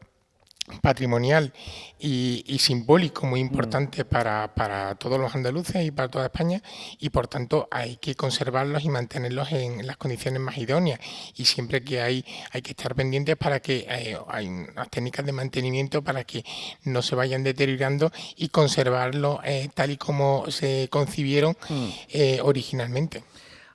patrimonial 0.81 1.53
y, 1.99 2.59
simbólico 2.59 3.27
muy 3.27 3.41
importante 3.41 4.05
para, 4.05 4.95
todos 4.99 5.19
los 5.19 5.35
andaluces 5.35 5.85
y 5.85 5.91
para 5.91 6.09
toda 6.09 6.27
España 6.27 6.63
y 6.99 7.11
por 7.11 7.29
tanto 7.29 7.69
hay 7.71 7.97
que 7.97 8.15
conservarlos 8.15 8.85
y 8.85 8.89
mantenerlos 8.89 9.53
en 9.53 9.87
las 9.87 9.97
condiciones 9.97 10.41
más 10.41 10.57
idóneas 10.57 10.99
y 11.37 11.45
siempre 11.45 11.85
que 11.85 12.01
hay 12.01 12.25
hay 12.53 12.63
que 12.63 12.71
estar 12.71 12.95
pendientes 12.95 13.37
para 13.37 13.61
que 13.61 13.87
eh, 13.89 14.17
hay 14.29 14.49
unas 14.49 14.89
técnicas 14.91 15.27
de 15.27 15.33
mantenimiento 15.33 16.03
para 16.03 16.25
que 16.25 16.45
no 16.85 17.03
se 17.03 17.15
vayan 17.15 17.43
deteriorando 17.43 18.11
y 18.37 18.49
conservarlos 18.49 19.41
eh, 19.45 19.69
tal 19.75 19.91
y 19.91 19.97
como 19.97 20.51
se 20.51 20.89
concibieron 20.91 21.57
mm. 21.69 21.89
eh, 22.11 22.41
originalmente. 22.43 23.23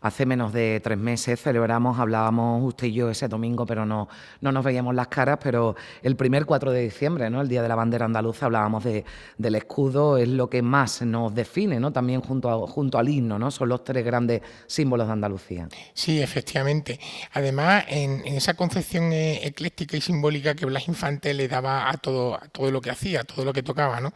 Hace 0.01 0.25
menos 0.25 0.53
de 0.53 0.79
tres 0.81 0.97
meses 0.97 1.41
celebramos, 1.41 1.99
hablábamos 1.99 2.63
usted 2.63 2.87
y 2.87 2.93
yo 2.93 3.09
ese 3.09 3.27
domingo, 3.27 3.65
pero 3.65 3.85
no, 3.85 4.07
no 4.39 4.53
nos 4.53 4.63
veíamos 4.63 4.95
las 4.95 5.09
caras, 5.09 5.39
pero 5.43 5.75
el 6.01 6.15
primer 6.15 6.45
4 6.45 6.71
de 6.71 6.83
diciembre, 6.83 7.29
¿no? 7.29 7.41
el 7.41 7.49
Día 7.49 7.61
de 7.61 7.67
la 7.67 7.75
Bandera 7.75 8.05
Andaluza, 8.05 8.45
hablábamos 8.45 8.85
de, 8.85 9.03
del 9.37 9.55
escudo, 9.55 10.17
es 10.17 10.29
lo 10.29 10.49
que 10.49 10.61
más 10.61 11.01
nos 11.01 11.35
define, 11.35 11.81
¿no? 11.81 11.91
también 11.91 12.21
junto, 12.21 12.65
junto 12.67 12.97
al 12.97 13.09
himno, 13.09 13.37
¿no? 13.37 13.51
son 13.51 13.67
los 13.67 13.83
tres 13.83 14.05
grandes 14.05 14.41
símbolos 14.67 15.07
de 15.07 15.13
Andalucía. 15.13 15.67
Sí, 15.93 16.21
efectivamente. 16.21 16.97
Además, 17.33 17.83
en, 17.89 18.25
esa 18.25 18.53
concepción 18.53 19.11
eh, 19.11 19.45
ecléctica 19.45 19.97
y 19.97 20.01
simbólica 20.01 20.55
que 20.55 20.65
Blas 20.65 20.87
Infante 20.87 21.33
le 21.33 21.49
daba 21.49 21.89
a 21.89 21.97
todo, 21.97 22.35
a 22.35 22.47
todo 22.47 22.71
lo 22.71 22.79
que 22.79 22.89
hacía, 22.89 23.21
a 23.21 23.23
todo 23.25 23.43
lo 23.43 23.51
que 23.51 23.63
tocaba, 23.63 23.99
¿no? 23.99 24.13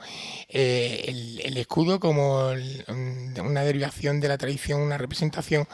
Eh, 0.48 1.04
el, 1.08 1.42
el, 1.44 1.58
escudo 1.58 2.00
como 2.00 2.52
una 3.44 3.62
derivación 3.64 4.22
de 4.22 4.30
la 4.30 4.38
tradición, 4.38 4.82
una 4.82 4.98
representación 4.98 5.68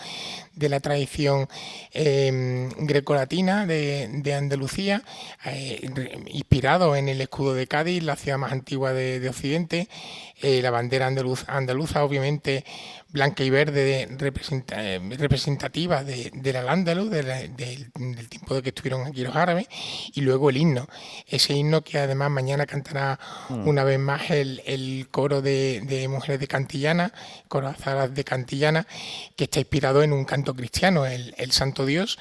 de 0.55 0.69
la 0.69 0.79
tradición 0.79 1.47
eh, 1.93 2.69
grecolatina 2.77 3.65
de, 3.65 4.33
Andalucía, 4.35 5.03
eh, 5.45 5.89
inspirado 6.27 6.95
en 6.95 7.09
el 7.09 7.21
escudo 7.21 7.53
de 7.53 7.67
Cádiz, 7.67 8.03
la 8.03 8.15
ciudad 8.15 8.37
más 8.37 8.51
antigua 8.51 8.93
de, 8.93 9.19
de 9.19 9.29
Occidente, 9.29 9.87
eh, 10.41 10.61
la 10.61 10.71
bandera 10.71 11.07
andaluz, 11.07 11.45
andaluza, 11.47 12.03
obviamente 12.03 12.63
blanca 13.11 13.43
y 13.43 13.49
verde 13.49 14.07
representativa 15.17 16.03
de, 16.03 16.31
del 16.33 16.55
al 16.55 16.85
del 16.85 18.29
tiempo 18.29 18.55
de 18.55 18.61
que 18.61 18.69
estuvieron 18.69 19.07
aquí 19.07 19.23
los 19.23 19.35
árabes, 19.35 19.67
y 20.13 20.21
luego 20.21 20.49
el 20.49 20.57
himno. 20.57 20.87
Ese 21.27 21.53
himno 21.53 21.83
que 21.83 21.97
además 21.97 22.29
mañana 22.29 22.65
cantará 22.65 23.19
mm. 23.49 23.67
una 23.67 23.83
vez 23.83 23.99
más 23.99 24.29
el, 24.29 25.07
coro 25.11 25.41
de, 25.41 26.07
mujeres 26.09 26.39
de 26.39 26.47
Cantillana, 26.47 27.11
coro 27.47 27.67
azaras 27.67 28.13
de 28.13 28.23
Cantillana, 28.23 28.85
que 29.35 29.45
está 29.45 29.59
inspirado 29.59 30.03
en 30.03 30.13
un 30.13 30.25
canto 30.25 30.53
cristiano, 30.53 31.05
el, 31.05 31.51
Santo 31.51 31.85
Dios, 31.85 32.19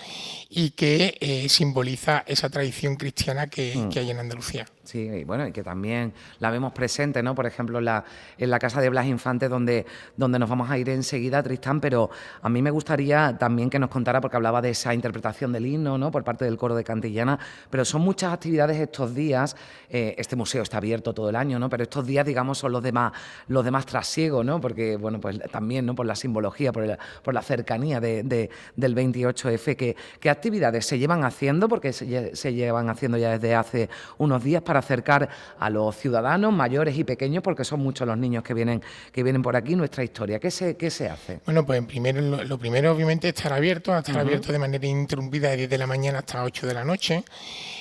y 0.48 0.70
que 0.70 1.18
eh, 1.20 1.48
simboliza 1.48 2.24
esa 2.26 2.48
tradición 2.48 2.96
cristiana 2.96 3.48
que, 3.48 3.76
mm. 3.76 3.90
que 3.90 4.00
hay 4.00 4.10
en 4.10 4.18
Andalucía. 4.18 4.66
Sí, 4.88 5.00
y 5.00 5.24
bueno, 5.24 5.46
y 5.46 5.52
que 5.52 5.62
también 5.62 6.14
la 6.38 6.50
vemos 6.50 6.72
presente, 6.72 7.22
¿no? 7.22 7.34
Por 7.34 7.44
ejemplo, 7.44 7.78
la, 7.78 8.06
en 8.38 8.48
la 8.48 8.58
casa 8.58 8.80
de 8.80 8.88
Blas 8.88 9.04
Infante, 9.04 9.46
donde, 9.46 9.84
donde 10.16 10.38
nos 10.38 10.48
vamos 10.48 10.70
a 10.70 10.78
ir 10.78 10.88
enseguida, 10.88 11.42
Tristán, 11.42 11.78
pero 11.78 12.08
a 12.40 12.48
mí 12.48 12.62
me 12.62 12.70
gustaría 12.70 13.36
también 13.36 13.68
que 13.68 13.78
nos 13.78 13.90
contara, 13.90 14.22
porque 14.22 14.38
hablaba 14.38 14.62
de 14.62 14.70
esa 14.70 14.94
interpretación 14.94 15.52
del 15.52 15.66
himno, 15.66 15.98
¿no? 15.98 16.10
Por 16.10 16.24
parte 16.24 16.46
del 16.46 16.56
coro 16.56 16.74
de 16.74 16.84
Cantillana, 16.84 17.38
pero 17.68 17.84
son 17.84 18.00
muchas 18.00 18.32
actividades 18.32 18.80
estos 18.80 19.14
días, 19.14 19.56
eh, 19.90 20.14
este 20.16 20.36
museo 20.36 20.62
está 20.62 20.78
abierto 20.78 21.12
todo 21.12 21.28
el 21.28 21.36
año, 21.36 21.58
¿no? 21.58 21.68
Pero 21.68 21.82
estos 21.82 22.06
días, 22.06 22.24
digamos, 22.24 22.56
son 22.56 22.72
los 22.72 22.82
demás, 22.82 23.12
los 23.48 23.62
demás 23.66 23.84
trasiegos, 23.84 24.42
¿no? 24.42 24.58
Porque, 24.58 24.96
bueno, 24.96 25.20
pues 25.20 25.38
también, 25.52 25.84
¿no? 25.84 25.94
Por 25.94 26.06
la 26.06 26.16
simbología, 26.16 26.72
por, 26.72 26.96
por 27.22 27.34
la 27.34 27.42
cercanía 27.42 28.00
de, 28.00 28.48
del 28.74 28.94
28F, 28.94 29.76
¿qué, 29.76 29.96
¿qué 30.18 30.30
actividades 30.30 30.86
se 30.86 30.98
llevan 30.98 31.24
haciendo? 31.24 31.68
Porque 31.68 31.92
se, 31.92 32.34
se 32.34 32.54
llevan 32.54 32.88
haciendo 32.88 33.18
ya 33.18 33.32
desde 33.32 33.54
hace 33.54 33.90
unos 34.16 34.42
días 34.42 34.62
para 34.62 34.77
acercar 34.78 35.28
a 35.58 35.70
los 35.70 35.96
ciudadanos 35.96 36.52
mayores 36.52 36.96
y 36.96 37.04
pequeños, 37.04 37.42
porque 37.42 37.64
son 37.64 37.80
muchos 37.80 38.06
los 38.06 38.18
niños 38.18 38.42
que 38.42 38.54
vienen, 38.54 38.82
que 39.12 39.22
vienen 39.22 39.42
por 39.42 39.56
aquí, 39.56 39.76
nuestra 39.76 40.04
historia. 40.04 40.38
¿Qué 40.38 40.50
se, 40.50 40.76
qué 40.76 40.90
se 40.90 41.08
hace? 41.08 41.40
Bueno, 41.44 41.64
pues 41.64 41.84
primero, 41.84 42.20
lo, 42.20 42.58
primero 42.58 42.92
obviamente 42.92 43.28
es 43.28 43.34
estar 43.34 43.52
abierto, 43.52 43.96
estar 43.96 44.18
abierto 44.18 44.52
de 44.52 44.58
manera 44.58 44.86
interrumpida 44.86 45.50
de 45.50 45.56
10 45.58 45.70
de 45.70 45.78
la 45.78 45.86
mañana 45.86 46.18
hasta 46.18 46.42
8 46.44 46.66
de 46.66 46.74
la 46.74 46.84
noche. 46.84 47.24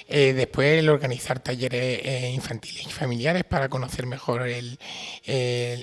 Eh, 0.10 0.34
después 0.34 0.80
el 0.80 0.88
organizar 0.90 1.40
talleres 1.40 2.00
eh, 2.04 2.32
infantiles 2.34 2.88
y 2.88 2.92
familiares 2.92 3.44
para 3.44 3.68
conocer 3.68 4.06
mejor 4.06 4.48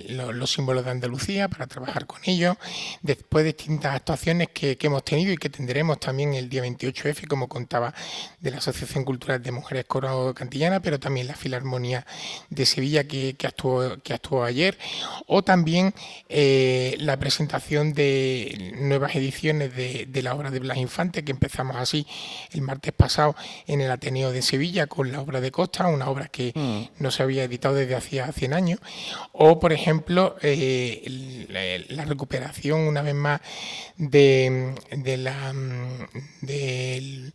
los 0.08 0.50
símbolos 0.50 0.84
de 0.84 0.90
Andalucía, 0.90 1.48
para 1.48 1.66
trabajar 1.66 2.06
con 2.06 2.20
ellos. 2.24 2.56
Después 3.02 3.44
distintas 3.44 3.94
actuaciones 3.94 4.48
que, 4.48 4.78
hemos 4.80 5.04
tenido 5.04 5.32
y 5.32 5.36
que 5.36 5.50
tendremos 5.50 6.00
también 6.00 6.34
el 6.34 6.48
día 6.48 6.62
28F, 6.62 7.26
como 7.26 7.48
contaba, 7.48 7.94
de 8.40 8.50
la 8.50 8.58
Asociación 8.58 9.04
Cultural 9.04 9.42
de 9.42 9.52
Mujeres 9.52 9.84
Coro 9.86 10.34
Cantillana, 10.34 10.80
pero 10.80 10.98
también 10.98 11.26
la 11.26 11.34
Filarmonía 11.34 12.06
de 12.50 12.66
Sevilla 12.66 13.04
que, 13.04 13.36
actuó, 13.44 13.98
que 14.02 14.14
actuó 14.14 14.44
ayer, 14.44 14.78
o 15.26 15.42
también 15.42 15.94
eh, 16.28 16.96
la 16.98 17.18
presentación 17.18 17.92
de 17.92 18.72
nuevas 18.76 19.14
ediciones 19.16 19.74
de, 19.74 20.06
de 20.06 20.22
la 20.22 20.34
obra 20.34 20.50
de 20.50 20.60
Blas 20.60 20.78
Infante, 20.78 21.24
que 21.24 21.32
empezamos 21.32 21.76
así 21.76 22.06
el 22.52 22.62
martes 22.62 22.92
pasado 22.92 23.36
en 23.66 23.80
el 23.80 23.90
Ateneo 23.90 24.13
de 24.14 24.42
Sevilla 24.42 24.86
con 24.86 25.10
la 25.12 25.20
obra 25.20 25.40
de 25.40 25.50
Costa, 25.50 25.88
una 25.88 26.08
obra 26.08 26.28
que 26.28 26.52
mm. 26.54 27.02
no 27.02 27.10
se 27.10 27.22
había 27.22 27.44
editado 27.44 27.74
desde 27.74 27.96
hacía 27.96 28.30
100 28.30 28.54
años, 28.54 28.80
o 29.32 29.58
por 29.58 29.72
ejemplo 29.72 30.36
eh, 30.42 31.86
la, 31.88 32.04
recuperación 32.04 32.80
una 32.80 33.02
vez 33.02 33.14
más 33.14 33.40
de, 33.96 34.74
de 34.90 35.16
la 35.16 35.52
del 36.40 37.32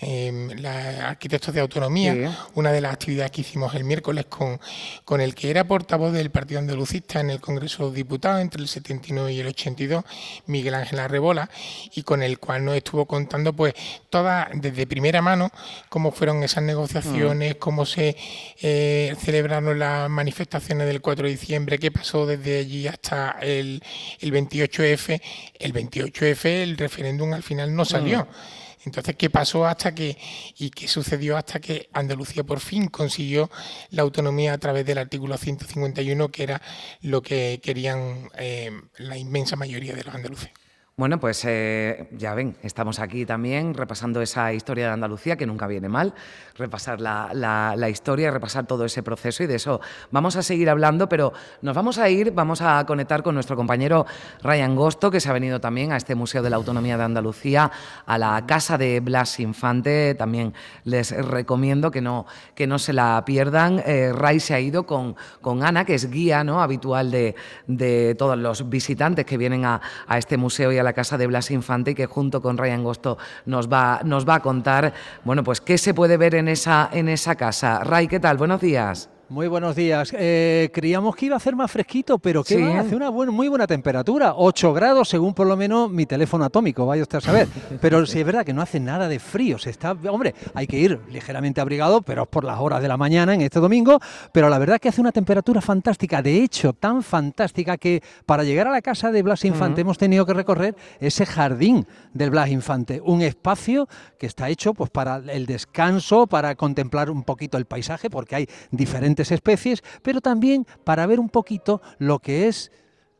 eh, 0.00 0.54
la 0.58 1.08
Arquitectos 1.08 1.52
de 1.52 1.60
Autonomía, 1.60 2.36
una 2.54 2.70
de 2.70 2.80
las 2.80 2.92
actividades 2.92 3.32
que 3.32 3.40
hicimos 3.40 3.74
el 3.74 3.82
miércoles 3.82 4.26
con, 4.26 4.60
con 5.04 5.20
el 5.20 5.34
que 5.34 5.50
era 5.50 5.66
portavoz 5.66 6.12
del 6.12 6.30
Partido 6.30 6.60
Andalucista 6.60 7.20
en 7.20 7.30
el 7.30 7.40
Congreso 7.40 7.90
de 7.90 7.96
Diputados 7.96 8.40
entre 8.40 8.62
el 8.62 8.68
79 8.68 9.32
y 9.32 9.40
el 9.40 9.48
82, 9.48 10.04
Miguel 10.46 10.74
Ángel 10.74 11.00
Arrebola, 11.00 11.50
y 11.94 12.02
con 12.02 12.22
el 12.22 12.38
cual 12.38 12.64
nos 12.64 12.76
estuvo 12.76 13.06
contando 13.06 13.52
pues 13.52 13.74
toda, 14.08 14.48
desde 14.54 14.86
primera 14.86 15.20
mano, 15.20 15.50
cómo 15.88 16.12
fueron 16.12 16.44
esas 16.44 16.62
negociaciones, 16.62 17.56
mm. 17.56 17.58
cómo 17.58 17.84
se 17.84 18.16
eh, 18.60 19.16
celebraron 19.20 19.78
las 19.78 20.08
manifestaciones 20.08 20.86
del 20.86 21.00
4 21.00 21.24
de 21.26 21.32
diciembre, 21.32 21.78
qué 21.78 21.90
pasó 21.90 22.24
desde 22.24 22.58
allí 22.58 22.86
hasta 22.86 23.36
el, 23.40 23.82
el 24.20 24.32
28F. 24.32 25.20
El 25.58 25.74
28F, 25.74 26.44
el 26.46 26.76
referéndum 26.76 27.32
al 27.32 27.42
final 27.42 27.74
no 27.74 27.84
salió. 27.84 28.24
Mm. 28.24 28.67
Entonces, 28.88 29.16
¿qué 29.16 29.28
pasó 29.30 29.66
hasta 29.66 29.94
que 29.94 30.16
y 30.56 30.70
qué 30.70 30.88
sucedió 30.88 31.36
hasta 31.36 31.60
que 31.60 31.88
Andalucía 31.92 32.42
por 32.42 32.60
fin 32.60 32.88
consiguió 32.88 33.50
la 33.90 34.02
autonomía 34.02 34.54
a 34.54 34.58
través 34.58 34.86
del 34.86 34.98
artículo 34.98 35.36
151, 35.36 36.28
que 36.30 36.42
era 36.42 36.62
lo 37.02 37.22
que 37.22 37.60
querían 37.62 38.30
eh, 38.38 38.70
la 38.96 39.16
inmensa 39.18 39.56
mayoría 39.56 39.94
de 39.94 40.04
los 40.04 40.14
andaluces? 40.14 40.50
Bueno, 40.98 41.20
pues 41.20 41.44
eh, 41.44 42.08
ya 42.10 42.34
ven, 42.34 42.56
estamos 42.64 42.98
aquí 42.98 43.24
también 43.24 43.72
repasando 43.72 44.20
esa 44.20 44.52
historia 44.52 44.88
de 44.88 44.94
Andalucía, 44.94 45.36
que 45.36 45.46
nunca 45.46 45.68
viene 45.68 45.88
mal, 45.88 46.12
repasar 46.56 47.00
la, 47.00 47.30
la, 47.32 47.88
historia, 47.88 48.32
repasar 48.32 48.66
todo 48.66 48.84
ese 48.84 49.04
proceso 49.04 49.44
y 49.44 49.46
de 49.46 49.54
eso 49.54 49.80
vamos 50.10 50.34
a 50.34 50.42
seguir 50.42 50.68
hablando, 50.68 51.08
pero 51.08 51.32
nos 51.62 51.76
vamos 51.76 51.98
a 51.98 52.08
ir, 52.08 52.32
vamos 52.32 52.62
a 52.62 52.84
conectar 52.84 53.22
con 53.22 53.36
nuestro 53.36 53.54
compañero 53.54 54.06
Ryan 54.42 54.74
Gosto, 54.74 55.08
que 55.12 55.20
se 55.20 55.30
ha 55.30 55.32
venido 55.32 55.60
también 55.60 55.92
a 55.92 55.96
este 55.96 56.16
Museo 56.16 56.42
de 56.42 56.50
la 56.50 56.56
Autonomía 56.56 56.98
de 56.98 57.04
Andalucía, 57.04 57.70
a 58.04 58.18
la 58.18 58.44
Casa 58.44 58.76
de 58.76 58.98
Blas 58.98 59.38
Infante, 59.38 60.16
también 60.16 60.52
les 60.82 61.12
recomiendo 61.12 61.92
que 61.92 62.00
no, 62.00 62.26
que 62.56 62.66
no 62.66 62.80
se 62.80 62.92
la 62.92 63.22
pierdan. 63.24 63.80
Eh, 63.86 64.12
Ray 64.12 64.40
se 64.40 64.52
ha 64.52 64.58
ido 64.58 64.84
con, 64.84 65.14
con 65.40 65.62
Ana, 65.62 65.84
que 65.84 65.94
es 65.94 66.10
guía 66.10 66.42
¿no? 66.42 66.60
habitual 66.60 67.12
de, 67.12 67.36
de 67.68 68.16
todos 68.16 68.36
los 68.36 68.68
visitantes 68.68 69.24
que 69.24 69.36
vienen 69.36 69.64
a, 69.64 69.80
a 70.08 70.18
este 70.18 70.36
museo 70.36 70.72
y 70.72 70.78
a 70.78 70.82
la 70.82 70.87
casa 70.92 71.18
de 71.18 71.26
Blas 71.26 71.50
Infante 71.50 71.92
y 71.92 71.94
que 71.94 72.06
junto 72.06 72.40
con 72.40 72.58
Ryan 72.58 72.84
Gosto 72.84 73.18
nos 73.46 73.70
va, 73.70 74.00
nos 74.04 74.28
va 74.28 74.36
a 74.36 74.40
contar, 74.40 74.92
bueno, 75.24 75.44
pues 75.44 75.60
qué 75.60 75.78
se 75.78 75.94
puede 75.94 76.16
ver 76.16 76.34
en 76.34 76.48
esa, 76.48 76.88
en 76.92 77.08
esa 77.08 77.34
casa. 77.34 77.84
Ray, 77.84 78.08
¿qué 78.08 78.20
tal? 78.20 78.36
Buenos 78.36 78.60
días. 78.60 79.08
Muy 79.30 79.46
buenos 79.46 79.76
días. 79.76 80.14
Eh, 80.16 80.70
creíamos 80.72 81.14
que 81.14 81.26
iba 81.26 81.34
a 81.34 81.36
hacer 81.36 81.54
más 81.54 81.70
fresquito, 81.70 82.18
pero 82.18 82.42
que 82.42 82.64
hace 82.64 82.96
una 82.96 83.10
muy 83.10 83.48
buena 83.48 83.66
temperatura, 83.66 84.32
8 84.34 84.72
grados 84.72 85.10
según 85.10 85.34
por 85.34 85.46
lo 85.46 85.54
menos 85.54 85.90
mi 85.90 86.06
teléfono 86.06 86.46
atómico, 86.46 86.86
vaya 86.86 87.02
usted 87.02 87.18
a 87.18 87.20
saber. 87.20 87.48
Pero 87.82 88.06
sí 88.06 88.20
es 88.20 88.24
verdad 88.24 88.44
que 88.46 88.54
no 88.54 88.62
hace 88.62 88.80
nada 88.80 89.06
de 89.06 89.18
frío, 89.18 89.58
se 89.58 89.68
está, 89.68 89.92
hombre, 89.92 90.34
hay 90.54 90.66
que 90.66 90.78
ir 90.78 90.98
ligeramente 91.10 91.60
abrigado, 91.60 92.00
pero 92.00 92.22
es 92.22 92.28
por 92.28 92.44
las 92.44 92.58
horas 92.58 92.80
de 92.80 92.88
la 92.88 92.96
mañana 92.96 93.34
en 93.34 93.42
este 93.42 93.60
domingo, 93.60 94.00
pero 94.32 94.48
la 94.48 94.58
verdad 94.58 94.76
es 94.76 94.80
que 94.80 94.88
hace 94.88 95.00
una 95.00 95.12
temperatura 95.12 95.60
fantástica, 95.60 96.22
de 96.22 96.42
hecho 96.42 96.72
tan 96.72 97.02
fantástica 97.02 97.76
que 97.76 98.02
para 98.24 98.44
llegar 98.44 98.66
a 98.66 98.70
la 98.70 98.82
casa 98.82 99.12
de 99.12 99.22
Blas 99.22 99.44
Infante 99.44 99.82
hemos 99.82 99.98
tenido 99.98 100.24
que 100.24 100.34
recorrer 100.34 100.74
ese 101.00 101.26
jardín 101.26 101.86
del 102.14 102.30
Blas 102.30 102.48
Infante, 102.48 103.00
un 103.04 103.22
espacio 103.22 103.88
que 104.18 104.26
está 104.26 104.48
hecho 104.48 104.74
pues 104.74 104.90
para 104.90 105.16
el 105.16 105.46
descanso, 105.46 106.26
para 106.26 106.54
contemplar 106.54 107.10
un 107.10 107.22
poquito 107.22 107.58
el 107.58 107.66
paisaje, 107.66 108.10
porque 108.10 108.36
hay 108.36 108.48
diferentes 108.70 109.17
especies, 109.20 109.82
pero 110.02 110.20
también 110.20 110.66
para 110.84 111.06
ver 111.06 111.20
un 111.20 111.28
poquito 111.28 111.80
lo 111.98 112.18
que 112.18 112.48
es 112.48 112.70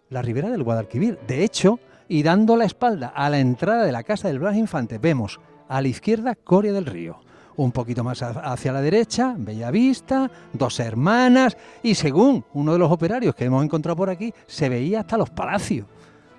la 0.09 0.23
ribera 0.23 0.51
del 0.51 0.63
Guadalquivir. 0.63 1.19
De 1.27 1.45
hecho, 1.45 1.79
y 2.09 2.23
dando 2.23 2.57
la 2.57 2.65
espalda 2.65 3.13
a 3.15 3.29
la 3.29 3.39
entrada 3.39 3.85
de 3.85 3.93
la 3.93 4.03
casa 4.03 4.29
del 4.29 4.39
Blas 4.39 4.57
Infante, 4.57 4.99
vemos 4.99 5.41
a 5.69 5.83
la 5.83 5.89
izquierda 5.89 6.35
Coria 6.35 6.73
del 6.73 6.87
Río. 6.87 7.21
Un 7.57 7.73
poquito 7.73 8.05
más 8.05 8.23
hacia 8.23 8.73
la 8.73 8.81
derecha, 8.81 9.35
Bellavista, 9.37 10.31
dos 10.53 10.79
hermanas 10.79 11.57
y 11.83 11.97
según 11.97 12.45
uno 12.55 12.73
de 12.73 12.79
los 12.79 12.91
operarios 12.91 13.35
que 13.35 13.47
hemos 13.47 13.65
encontrado 13.65 13.97
por 13.97 14.11
aquí, 14.11 14.33
se 14.47 14.69
veía 14.69 15.01
hasta 15.01 15.19
los 15.19 15.31
palacios 15.31 15.87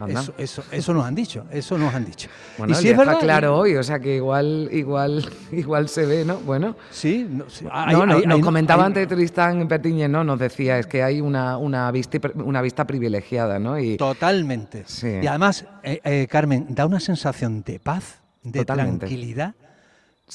Eso, 0.07 0.33
eso, 0.37 0.63
eso 0.71 0.93
nos 0.93 1.05
han 1.05 1.13
dicho, 1.13 1.45
eso 1.51 1.77
nos 1.77 1.93
han 1.93 2.05
dicho. 2.05 2.29
Bueno, 2.57 2.71
y 2.71 2.75
si 2.75 2.89
es 2.89 2.97
verdad, 2.97 3.19
claro 3.19 3.57
hoy, 3.57 3.75
o 3.75 3.83
sea 3.83 3.99
que 3.99 4.15
igual, 4.15 4.69
igual, 4.71 5.29
igual 5.51 5.89
se 5.89 6.05
ve, 6.05 6.23
¿no? 6.23 6.37
Bueno. 6.37 6.75
Sí, 6.89 7.27
no, 7.29 8.05
nos 8.05 8.39
comentaba 8.39 8.85
antes 8.85 9.07
Tristán 9.07 9.67
Petiñe, 9.67 10.07
¿no? 10.07 10.23
Nos 10.23 10.39
decía, 10.39 10.79
es 10.79 10.87
que 10.87 11.03
hay 11.03 11.19
una, 11.19 11.57
una, 11.57 11.91
vista, 11.91 12.17
una 12.35 12.61
vista 12.61 12.87
privilegiada, 12.87 13.59
¿no? 13.59 13.77
Y, 13.77 13.97
Totalmente. 13.97 14.85
Y 15.03 15.27
además, 15.27 15.65
eh, 15.83 15.99
eh, 16.03 16.27
Carmen, 16.29 16.67
da 16.69 16.85
una 16.85 17.01
sensación 17.01 17.63
de 17.63 17.79
paz, 17.79 18.19
de 18.43 18.63
tranquilidad. 18.63 19.55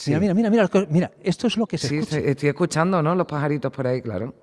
Mira, 0.06 0.18
mira, 0.18 0.34
mira, 0.34 0.50
mira, 0.50 0.70
mira, 0.90 1.10
esto 1.22 1.46
es 1.46 1.56
lo 1.56 1.66
que 1.66 1.78
se 1.78 1.88
sí, 1.88 1.98
estoy 1.98 2.48
escuchando, 2.48 3.00
¿no? 3.00 3.14
Los 3.14 3.26
pajaritos 3.26 3.72
por 3.72 3.86
ahí, 3.86 4.02
claro. 4.02 4.34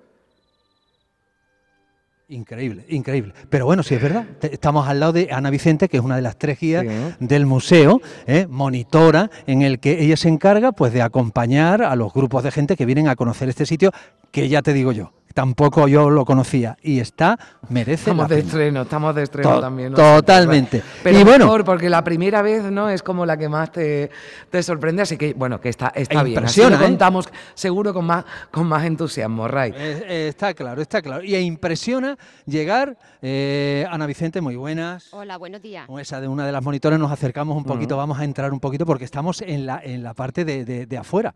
Increíble, 2.32 2.86
increíble. 2.88 3.34
Pero 3.50 3.66
bueno, 3.66 3.82
sí 3.82 3.94
es 3.94 4.00
verdad. 4.00 4.24
Estamos 4.40 4.88
al 4.88 5.00
lado 5.00 5.12
de 5.12 5.28
Ana 5.30 5.50
Vicente, 5.50 5.88
que 5.88 5.98
es 5.98 6.02
una 6.02 6.16
de 6.16 6.22
las 6.22 6.38
tres 6.38 6.58
guías 6.58 6.84
del 7.20 7.44
museo, 7.44 8.00
¿eh? 8.26 8.46
monitora, 8.48 9.30
en 9.46 9.60
el 9.60 9.80
que 9.80 10.02
ella 10.02 10.16
se 10.16 10.28
encarga 10.28 10.72
pues, 10.72 10.94
de 10.94 11.02
acompañar 11.02 11.82
a 11.82 11.94
los 11.94 12.12
grupos 12.14 12.42
de 12.42 12.50
gente 12.50 12.74
que 12.74 12.86
vienen 12.86 13.08
a 13.08 13.16
conocer 13.16 13.50
este 13.50 13.66
sitio, 13.66 13.92
que 14.30 14.48
ya 14.48 14.62
te 14.62 14.72
digo 14.72 14.92
yo, 14.92 15.12
tampoco 15.32 15.88
yo 15.88 16.10
lo 16.10 16.24
conocía. 16.24 16.76
Y 16.82 17.00
está 17.00 17.38
merece 17.68 18.10
estamos 18.10 18.28
de 18.28 18.38
estreno 18.40 18.82
estamos 18.82 19.14
de 19.14 19.22
estreno 19.22 19.60
también 19.60 19.94
totalmente. 19.94 20.82
Pero 21.02 21.18
y 21.18 21.24
bueno. 21.24 21.46
mejor 21.46 21.64
porque 21.64 21.88
la 21.88 22.04
primera 22.04 22.42
vez 22.42 22.64
no 22.64 22.88
es 22.88 23.02
como 23.02 23.26
la 23.26 23.36
que 23.36 23.48
más 23.48 23.72
te, 23.72 24.10
te 24.50 24.62
sorprende 24.62 25.02
así 25.02 25.16
que 25.16 25.34
bueno 25.34 25.60
que 25.60 25.68
está 25.68 25.88
está 25.94 26.22
bien. 26.22 26.44
Así 26.44 26.60
lo 26.60 26.68
¿eh? 26.68 26.78
contamos 26.78 27.28
seguro 27.54 27.92
con 27.92 28.06
más 28.06 28.24
con 28.50 28.66
más 28.66 28.84
entusiasmo 28.84 29.48
Ray. 29.48 29.72
Eh, 29.76 30.28
está 30.28 30.54
claro 30.54 30.82
está 30.82 31.02
claro. 31.02 31.22
Y 31.24 31.36
impresiona 31.36 32.16
llegar 32.46 32.96
eh, 33.20 33.86
Ana 33.90 34.06
Vicente 34.06 34.40
muy 34.40 34.56
buenas. 34.56 35.12
Hola 35.12 35.38
buenos 35.38 35.62
días. 35.62 35.88
Esa 35.98 36.20
de 36.20 36.28
una 36.28 36.46
de 36.46 36.52
las 36.52 36.62
monitores 36.62 36.98
nos 36.98 37.10
acercamos 37.10 37.56
un 37.56 37.64
poquito 37.64 37.96
vamos 37.96 38.18
a 38.18 38.24
entrar 38.24 38.52
un 38.52 38.60
poquito 38.60 38.86
porque 38.86 39.04
estamos 39.04 39.42
en 39.42 39.66
la 39.66 39.80
en 39.82 40.02
la 40.02 40.14
parte 40.14 40.44
de, 40.44 40.86
de 40.86 40.98
afuera 40.98 41.34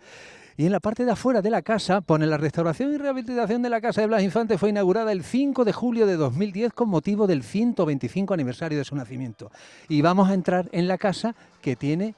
y 0.56 0.66
en 0.66 0.72
la 0.72 0.80
parte 0.80 1.04
de 1.04 1.12
afuera 1.12 1.42
de 1.42 1.50
la 1.50 1.62
casa 1.62 2.00
pone 2.00 2.26
la 2.26 2.38
restauración 2.38 2.92
y 2.92 2.96
rehabilitación 2.96 3.62
de 3.62 3.68
la 3.68 3.80
casa 3.80 4.00
de 4.00 4.06
Blas 4.06 4.22
Infante 4.22 4.56
fue 4.56 4.70
inaugurada 4.70 5.12
el 5.12 5.22
5 5.22 5.64
de 5.64 5.72
julio 5.72 6.06
de 6.06 6.16
2010 6.16 6.72
con 6.72 6.88
motivo 6.88 7.26
del 7.26 7.42
125 7.42 8.32
aniversario 8.32 8.78
de 8.78 8.84
su 8.84 8.96
nacimiento. 8.96 9.50
Y 9.88 10.00
vamos 10.00 10.30
a 10.30 10.34
entrar 10.34 10.68
en 10.72 10.88
la 10.88 10.96
casa 10.96 11.34
que 11.60 11.76
tiene 11.76 12.14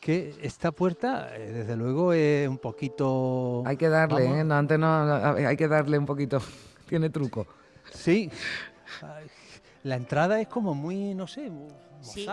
que 0.00 0.34
esta 0.42 0.72
puerta, 0.72 1.36
eh, 1.36 1.52
desde 1.52 1.76
luego, 1.76 2.12
es 2.12 2.48
un 2.48 2.58
poquito... 2.58 3.62
Hay 3.66 3.76
que 3.76 3.88
darle, 3.88 4.26
¿eh? 4.26 4.46
antes 4.50 4.78
no, 4.78 4.86
hay 4.86 5.56
que 5.56 5.68
darle 5.68 5.98
un 5.98 6.06
poquito, 6.06 6.40
tiene 6.88 7.10
truco. 7.10 7.46
Sí, 7.92 8.30
la 9.84 9.96
entrada 9.96 10.40
es 10.40 10.48
como 10.48 10.74
muy, 10.74 11.14
no 11.14 11.26
sé, 11.26 11.50
sí, 12.00 12.26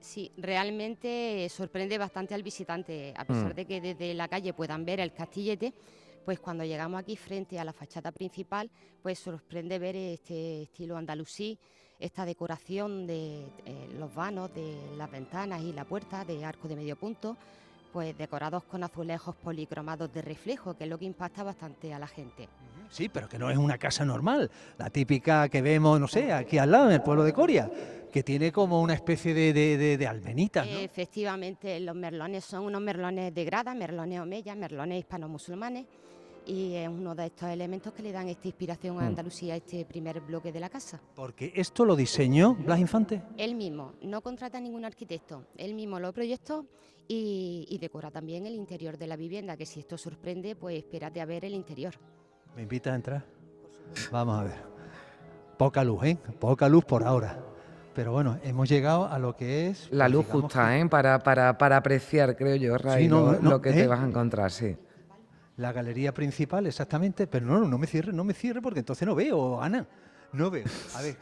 sí, 0.00 0.32
realmente 0.36 1.48
sorprende 1.48 1.98
bastante 1.98 2.34
al 2.34 2.42
visitante, 2.42 3.12
a 3.16 3.24
pesar 3.24 3.52
mm. 3.52 3.56
de 3.56 3.66
que 3.66 3.80
desde 3.80 4.14
la 4.14 4.28
calle 4.28 4.52
puedan 4.52 4.84
ver 4.84 5.00
el 5.00 5.12
castillete, 5.12 5.72
pues 6.24 6.40
cuando 6.40 6.64
llegamos 6.64 7.00
aquí 7.00 7.16
frente 7.16 7.58
a 7.58 7.64
la 7.64 7.72
fachada 7.72 8.10
principal, 8.12 8.70
pues 9.02 9.18
sorprende 9.18 9.78
ver 9.78 9.96
este 9.96 10.62
estilo 10.62 10.96
andalusí, 10.96 11.58
esta 11.98 12.24
decoración 12.24 13.06
de 13.06 13.44
eh, 13.64 13.88
los 13.98 14.14
vanos, 14.14 14.52
de 14.54 14.76
las 14.96 15.10
ventanas 15.10 15.62
y 15.62 15.72
la 15.72 15.84
puerta 15.84 16.24
de 16.24 16.44
arco 16.44 16.68
de 16.68 16.76
medio 16.76 16.96
punto, 16.96 17.36
pues 17.96 18.14
decorados 18.18 18.62
con 18.64 18.84
azulejos 18.84 19.34
policromados 19.36 20.12
de 20.12 20.20
reflejo, 20.20 20.76
que 20.76 20.84
es 20.84 20.90
lo 20.90 20.98
que 20.98 21.06
impacta 21.06 21.42
bastante 21.42 21.94
a 21.94 21.98
la 21.98 22.06
gente. 22.06 22.46
Sí, 22.90 23.08
pero 23.08 23.26
que 23.26 23.38
no 23.38 23.48
es 23.48 23.56
una 23.56 23.78
casa 23.78 24.04
normal, 24.04 24.50
la 24.76 24.90
típica 24.90 25.48
que 25.48 25.62
vemos, 25.62 25.98
no 25.98 26.06
sé, 26.06 26.30
aquí 26.30 26.58
al 26.58 26.72
lado, 26.72 26.88
en 26.88 26.92
el 26.92 27.02
pueblo 27.02 27.24
de 27.24 27.32
Coria, 27.32 27.70
que 28.12 28.22
tiene 28.22 28.52
como 28.52 28.82
una 28.82 28.92
especie 28.92 29.32
de, 29.32 29.54
de, 29.54 29.96
de, 29.96 30.06
almenitas. 30.06 30.66
¿no? 30.66 30.76
Efectivamente, 30.76 31.80
los 31.80 31.96
merlones 31.96 32.44
son 32.44 32.64
unos 32.64 32.82
merlones 32.82 33.34
de 33.34 33.44
grada, 33.46 33.72
merlones 33.72 34.20
omeya, 34.20 34.54
merlones 34.54 34.98
hispano-musulmanes, 34.98 35.86
y 36.44 36.74
es 36.74 36.88
uno 36.90 37.14
de 37.14 37.24
estos 37.24 37.48
elementos 37.48 37.94
que 37.94 38.02
le 38.02 38.12
dan 38.12 38.28
esta 38.28 38.46
inspiración 38.46 38.98
a 38.98 39.04
mm. 39.04 39.06
Andalucía, 39.06 39.54
a 39.54 39.56
este 39.56 39.86
primer 39.86 40.20
bloque 40.20 40.52
de 40.52 40.60
la 40.60 40.68
casa. 40.68 41.00
Porque 41.14 41.50
esto 41.56 41.86
lo 41.86 41.96
diseñó 41.96 42.56
Blas 42.56 42.78
Infante. 42.78 43.22
Él 43.38 43.54
mismo, 43.54 43.94
no 44.02 44.20
contrata 44.20 44.60
ningún 44.60 44.84
arquitecto, 44.84 45.46
él 45.56 45.72
mismo 45.72 45.98
lo 45.98 46.12
proyectó 46.12 46.66
y, 47.08 47.66
y 47.68 47.78
decora 47.78 48.10
también 48.10 48.46
el 48.46 48.54
interior 48.54 48.98
de 48.98 49.06
la 49.06 49.16
vivienda, 49.16 49.56
que 49.56 49.66
si 49.66 49.80
esto 49.80 49.96
sorprende, 49.98 50.56
pues 50.56 50.78
espérate 50.78 51.20
a 51.20 51.24
ver 51.24 51.44
el 51.44 51.54
interior. 51.54 51.94
¿Me 52.54 52.62
invitas 52.62 52.92
a 52.92 52.96
entrar? 52.96 53.24
Vamos 54.10 54.40
a 54.40 54.44
ver. 54.44 54.76
Poca 55.56 55.84
luz, 55.84 56.04
¿eh? 56.04 56.18
Poca 56.38 56.68
luz 56.68 56.84
por 56.84 57.04
ahora. 57.04 57.38
Pero 57.94 58.12
bueno, 58.12 58.38
hemos 58.42 58.68
llegado 58.68 59.06
a 59.06 59.18
lo 59.18 59.36
que 59.36 59.68
es... 59.68 59.88
La 59.90 60.08
luz 60.08 60.26
justa, 60.26 60.78
¿eh? 60.78 60.86
Para, 60.86 61.18
para, 61.20 61.56
para, 61.56 61.78
apreciar, 61.78 62.36
creo 62.36 62.56
yo, 62.56 62.76
Ray, 62.76 63.08
lo, 63.08 63.62
que 63.62 63.72
te 63.72 63.84
¿eh? 63.84 63.86
vas 63.86 64.00
a 64.00 64.06
encontrar, 64.06 64.50
sí. 64.50 64.76
La 65.56 65.72
galería 65.72 66.12
principal, 66.12 66.66
exactamente. 66.66 67.26
Pero 67.26 67.46
no, 67.46 67.60
no 67.60 67.78
me 67.78 67.86
cierre, 67.86 68.12
no 68.12 68.22
me 68.22 68.34
cierre 68.34 68.60
porque 68.60 68.80
entonces 68.80 69.08
no 69.08 69.14
veo, 69.14 69.62
Ana. 69.62 69.86
No 70.32 70.50
veo. 70.50 70.64
A 70.94 71.00
ver, 71.00 71.16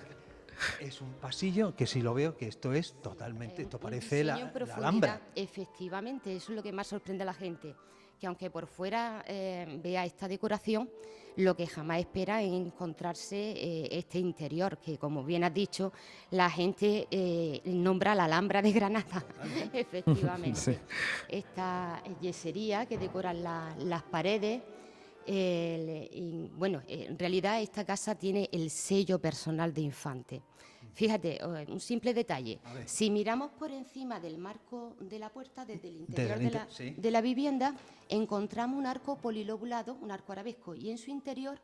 es 0.80 1.00
un 1.00 1.12
pasillo 1.14 1.74
que 1.74 1.86
si 1.86 2.02
lo 2.02 2.14
veo 2.14 2.36
que 2.36 2.48
esto 2.48 2.72
es 2.72 3.00
totalmente, 3.02 3.62
esto 3.62 3.78
parece 3.78 4.24
la, 4.24 4.36
la 4.36 4.74
Alhambra. 4.74 5.20
Efectivamente, 5.34 6.34
eso 6.36 6.52
es 6.52 6.56
lo 6.56 6.62
que 6.62 6.72
más 6.72 6.86
sorprende 6.86 7.22
a 7.22 7.26
la 7.26 7.34
gente 7.34 7.74
que 8.18 8.26
aunque 8.26 8.50
por 8.50 8.66
fuera 8.66 9.24
eh, 9.26 9.80
vea 9.82 10.04
esta 10.04 10.28
decoración, 10.28 10.88
lo 11.36 11.56
que 11.56 11.66
jamás 11.66 11.98
espera 11.98 12.42
es 12.42 12.52
encontrarse 12.52 13.36
eh, 13.36 13.88
este 13.90 14.18
interior, 14.18 14.78
que 14.78 14.98
como 14.98 15.24
bien 15.24 15.42
has 15.44 15.52
dicho, 15.52 15.92
la 16.30 16.48
gente 16.48 17.08
eh, 17.10 17.60
nombra 17.64 18.14
la 18.14 18.24
Alhambra 18.24 18.62
de 18.62 18.72
Granada, 18.72 19.24
efectivamente. 19.72 20.80
Esta 21.28 22.02
yesería 22.20 22.86
que 22.86 22.98
decoran 22.98 23.42
las 23.42 24.02
paredes. 24.04 24.62
Bueno, 26.56 26.82
en 26.86 27.18
realidad 27.18 27.60
esta 27.60 27.84
casa 27.84 28.14
tiene 28.14 28.48
el 28.52 28.70
sello 28.70 29.18
personal 29.18 29.72
de 29.72 29.80
Infante. 29.80 30.42
Fíjate, 30.94 31.40
un 31.68 31.80
simple 31.80 32.14
detalle. 32.14 32.60
Si 32.86 33.10
miramos 33.10 33.50
por 33.52 33.70
encima 33.70 34.20
del 34.20 34.38
marco 34.38 34.96
de 35.00 35.18
la 35.18 35.28
puerta, 35.28 35.64
desde 35.64 35.88
el 35.88 35.96
interior 35.96 36.38
de, 36.96 37.10
la, 37.10 37.20
vivienda, 37.20 37.74
encontramos 38.08 38.78
un 38.78 38.86
arco 38.86 39.16
polilobulado, 39.16 39.96
un 40.00 40.12
arco 40.12 40.32
arabesco, 40.32 40.74
y 40.74 40.90
en 40.90 40.98
su 40.98 41.10
interior 41.10 41.60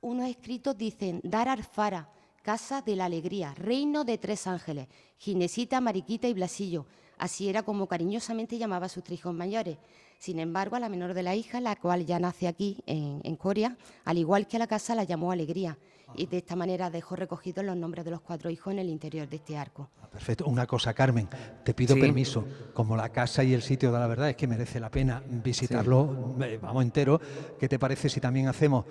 unos 0.00 0.28
escritos 0.30 0.78
dicen 0.78 1.20
Dar 1.22 1.48
Arfara, 1.48 2.08
Casa 2.42 2.80
de 2.80 2.96
la 2.96 3.04
Alegría, 3.04 3.54
Reino 3.54 4.04
de 4.04 4.16
Tres 4.18 4.46
Ángeles, 4.46 4.88
Ginesita, 5.18 5.80
Mariquita 5.80 6.26
y 6.26 6.34
Blasillo. 6.34 6.86
Así 7.18 7.48
era 7.50 7.62
como 7.62 7.86
cariñosamente 7.86 8.56
llamaba 8.56 8.86
a 8.86 8.88
sus 8.88 9.04
tres 9.04 9.18
hijos 9.18 9.34
mayores. 9.34 9.76
Sin 10.18 10.38
embargo, 10.38 10.76
a 10.76 10.80
la 10.80 10.88
menor 10.88 11.12
de 11.12 11.22
la 11.22 11.34
hija, 11.34 11.60
la 11.60 11.76
cual 11.76 12.06
ya 12.06 12.18
nace 12.18 12.48
aquí 12.48 12.78
en, 12.86 13.20
en 13.24 13.36
Corea, 13.36 13.76
al 14.04 14.18
igual 14.18 14.46
que 14.46 14.56
a 14.56 14.58
la 14.58 14.66
casa, 14.66 14.94
la 14.94 15.04
llamó 15.04 15.32
Alegría 15.32 15.76
y 16.14 16.26
de 16.26 16.38
esta 16.38 16.56
manera 16.56 16.90
dejó 16.90 17.16
recogidos 17.16 17.64
los 17.64 17.76
nombres 17.76 18.04
de 18.04 18.10
los 18.10 18.20
cuatro 18.20 18.50
hijos 18.50 18.72
en 18.72 18.80
el 18.80 18.88
interior 18.88 19.28
de 19.28 19.36
este 19.36 19.56
arco. 19.56 19.90
Ah, 20.02 20.08
perfecto. 20.08 20.46
Una 20.46 20.66
cosa, 20.66 20.94
Carmen, 20.94 21.28
te 21.64 21.74
pido 21.74 21.96
permiso. 21.96 22.44
Como 22.74 22.96
la 22.96 23.10
casa 23.10 23.44
y 23.44 23.54
el 23.54 23.62
sitio 23.62 23.92
de 23.92 23.98
la 23.98 24.06
verdad 24.06 24.30
es 24.30 24.36
que 24.36 24.46
merece 24.46 24.80
la 24.80 24.90
pena 24.90 25.22
visitarlo, 25.26 26.36
eh, 26.42 26.58
vamos 26.60 26.82
entero. 26.82 27.20
¿Qué 27.58 27.68
te 27.68 27.78
parece 27.78 28.08
si 28.08 28.20
también 28.20 28.48
hacemos 28.48 28.84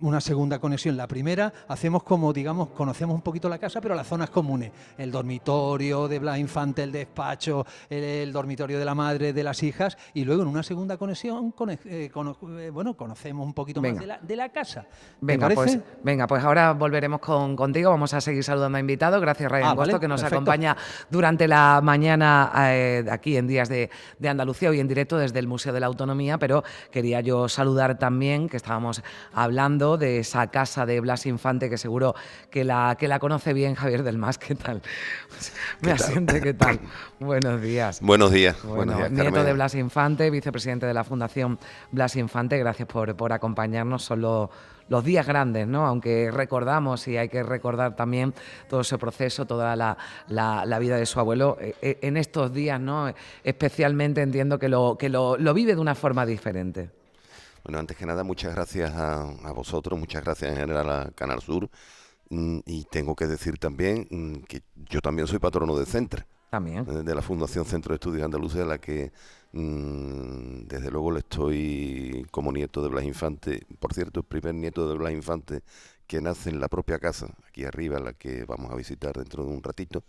una 0.00 0.20
segunda 0.20 0.58
conexión. 0.58 0.96
La 0.96 1.06
primera 1.06 1.52
hacemos 1.68 2.02
como, 2.02 2.32
digamos, 2.32 2.68
conocemos 2.70 3.14
un 3.14 3.22
poquito 3.22 3.48
la 3.48 3.58
casa, 3.58 3.80
pero 3.80 3.94
las 3.94 4.06
zonas 4.06 4.30
comunes. 4.30 4.72
El 4.98 5.10
dormitorio 5.10 6.08
de 6.08 6.18
Blas 6.18 6.38
Infante, 6.38 6.82
el 6.82 6.92
despacho, 6.92 7.64
el, 7.88 8.32
dormitorio 8.32 8.78
de 8.78 8.84
la 8.84 8.94
madre, 8.94 9.32
de 9.32 9.42
las 9.42 9.62
hijas. 9.62 9.96
Y 10.14 10.24
luego 10.24 10.42
en 10.42 10.48
una 10.48 10.62
segunda 10.62 10.96
conexión, 10.96 11.54
eh, 11.68 12.10
eh, 12.14 12.70
bueno, 12.72 12.96
conocemos 12.96 13.46
un 13.46 13.54
poquito 13.54 13.80
más 13.80 13.94
de 14.22 14.36
la, 14.36 14.48
casa. 14.50 14.86
Venga 15.20 15.48
pues, 15.50 15.78
venga, 16.02 16.26
pues 16.26 16.42
ahora 16.44 16.72
volveremos 16.72 17.20
con, 17.20 17.56
contigo. 17.56 17.90
Vamos 17.90 18.14
a 18.14 18.20
seguir 18.20 18.44
saludando 18.44 18.76
a 18.76 18.80
invitados. 18.80 19.20
Gracias, 19.20 19.50
Ryan 19.50 19.76
ah, 19.78 19.98
que 19.98 20.08
nos 20.08 20.22
acompaña 20.22 20.76
durante 21.10 21.48
la 21.48 21.80
mañana 21.82 22.52
eh, 22.70 23.04
aquí 23.10 23.36
en 23.36 23.46
Días 23.46 23.68
de, 23.68 23.90
de 24.18 24.28
Andalucía, 24.28 24.70
hoy 24.70 24.80
en 24.80 24.88
directo 24.88 25.18
desde 25.18 25.38
el 25.38 25.46
Museo 25.46 25.72
de 25.72 25.80
la 25.80 25.86
Autonomía. 25.86 26.38
Pero 26.38 26.64
quería 26.90 27.20
yo 27.20 27.48
saludar 27.48 27.98
también, 27.98 28.48
que 28.48 28.56
estábamos 28.56 29.02
hablando 29.32 29.85
de 29.96 30.18
esa 30.18 30.48
casa 30.48 30.84
de 30.84 30.98
Blas 30.98 31.24
Infante, 31.26 31.70
que 31.70 31.78
seguro 31.78 32.16
que 32.50 32.64
la, 32.64 32.96
que 32.98 33.06
la 33.06 33.20
conoce 33.20 33.52
bien 33.52 33.76
Javier 33.76 34.02
del 34.02 34.18
Mas. 34.18 34.38
¿Qué 34.38 34.56
tal? 34.56 34.82
Me 35.80 35.92
asiente, 35.92 36.40
¿qué 36.40 36.52
tal? 36.52 36.80
Buenos 37.20 37.62
días. 37.62 38.00
Buenos 38.00 38.32
días. 38.32 38.56
nieto 39.10 39.44
de 39.44 39.52
Blas 39.52 39.76
Infante, 39.76 40.28
vicepresidente 40.30 40.86
de 40.86 40.94
la 40.94 41.04
Fundación 41.04 41.60
Blas 41.92 42.16
Infante, 42.16 42.58
gracias 42.58 42.88
por, 42.88 43.14
por 43.14 43.32
acompañarnos. 43.32 44.02
Son 44.02 44.20
los, 44.20 44.50
días 45.04 45.26
grandes, 45.26 45.68
¿no? 45.68 45.86
Aunque 45.86 46.30
recordamos 46.32 47.06
y 47.06 47.16
hay 47.16 47.28
que 47.28 47.44
recordar 47.44 47.94
también 47.94 48.34
todo 48.68 48.80
ese 48.80 48.98
proceso, 48.98 49.46
toda 49.46 49.76
la, 49.76 49.96
la, 50.28 50.78
vida 50.80 50.96
de 50.96 51.06
su 51.06 51.20
abuelo, 51.20 51.58
eh, 51.60 51.74
eh, 51.80 51.98
en 52.02 52.16
estos 52.16 52.52
días, 52.52 52.80
¿no? 52.80 53.12
Especialmente 53.44 54.22
entiendo 54.22 54.58
que 54.58 54.68
lo, 54.68 54.96
que 54.98 55.08
lo, 55.08 55.36
lo 55.36 55.54
vive 55.54 55.74
de 55.74 55.80
una 55.80 55.94
forma 55.94 56.26
diferente. 56.26 56.90
Bueno, 57.66 57.80
antes 57.80 57.96
que 57.96 58.06
nada, 58.06 58.22
muchas 58.22 58.54
gracias 58.54 58.94
a, 58.94 59.52
vosotros, 59.52 59.98
muchas 59.98 60.22
gracias 60.22 60.52
en 60.52 60.56
general 60.56 60.88
a 60.88 61.10
Canal 61.10 61.42
Sur 61.42 61.68
Mm, 62.30 62.58
y 62.66 62.84
tengo 62.84 63.14
que 63.14 63.26
decir 63.26 63.58
también 63.58 64.08
mm, 64.10 64.44
que 64.48 64.62
yo 64.90 65.00
también 65.00 65.28
soy 65.28 65.38
patrono 65.38 65.76
de 65.76 65.86
Centre. 65.86 66.26
También. 66.50 66.84
Eh, 66.88 67.02
de 67.02 67.14
la 67.14 67.22
Fundación 67.22 67.64
Centro 67.64 67.92
de 67.92 67.96
Estudios 67.96 68.24
Andaluces, 68.24 68.62
a 68.62 68.66
la 68.66 68.78
que 68.78 69.12
mm, 69.52 70.66
desde 70.66 70.90
luego 70.90 71.12
le 71.12 71.20
estoy 71.20 72.26
como 72.30 72.52
nieto 72.52 72.82
de 72.82 72.88
Blas 72.88 73.04
Infante. 73.04 73.64
Por 73.78 73.94
cierto, 73.94 74.20
el 74.20 74.26
primer 74.26 74.54
nieto 74.54 74.88
de 74.88 74.96
Blas 74.96 75.12
Infante 75.12 75.62
que 76.06 76.20
nace 76.20 76.50
en 76.50 76.60
la 76.60 76.68
propia 76.68 76.98
casa, 76.98 77.34
aquí 77.48 77.64
arriba, 77.64 77.98
la 77.98 78.12
que 78.12 78.44
vamos 78.44 78.70
a 78.72 78.76
visitar 78.76 79.12
dentro 79.16 79.44
de 79.44 79.50
un 79.50 79.62
ratito. 79.62 80.04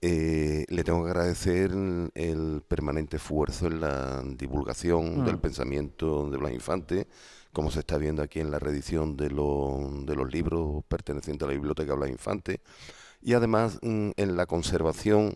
Eh, 0.00 0.64
le 0.68 0.84
tengo 0.84 1.02
que 1.04 1.10
agradecer 1.10 1.72
el 2.14 2.62
permanente 2.68 3.16
esfuerzo 3.16 3.66
en 3.66 3.80
la 3.80 4.22
divulgación 4.24 5.24
del 5.24 5.38
pensamiento 5.38 6.30
de 6.30 6.36
Blas 6.36 6.52
Infante, 6.52 7.08
como 7.52 7.72
se 7.72 7.80
está 7.80 7.98
viendo 7.98 8.22
aquí 8.22 8.38
en 8.38 8.52
la 8.52 8.60
reedición 8.60 9.16
de, 9.16 9.28
de 9.28 10.14
los 10.14 10.32
libros 10.32 10.84
pertenecientes 10.86 11.44
a 11.44 11.48
la 11.48 11.56
Biblioteca 11.56 11.94
Blas 11.94 12.10
Infante, 12.10 12.60
y 13.20 13.32
además 13.32 13.80
mm, 13.82 14.10
en 14.16 14.36
la 14.36 14.46
conservación 14.46 15.34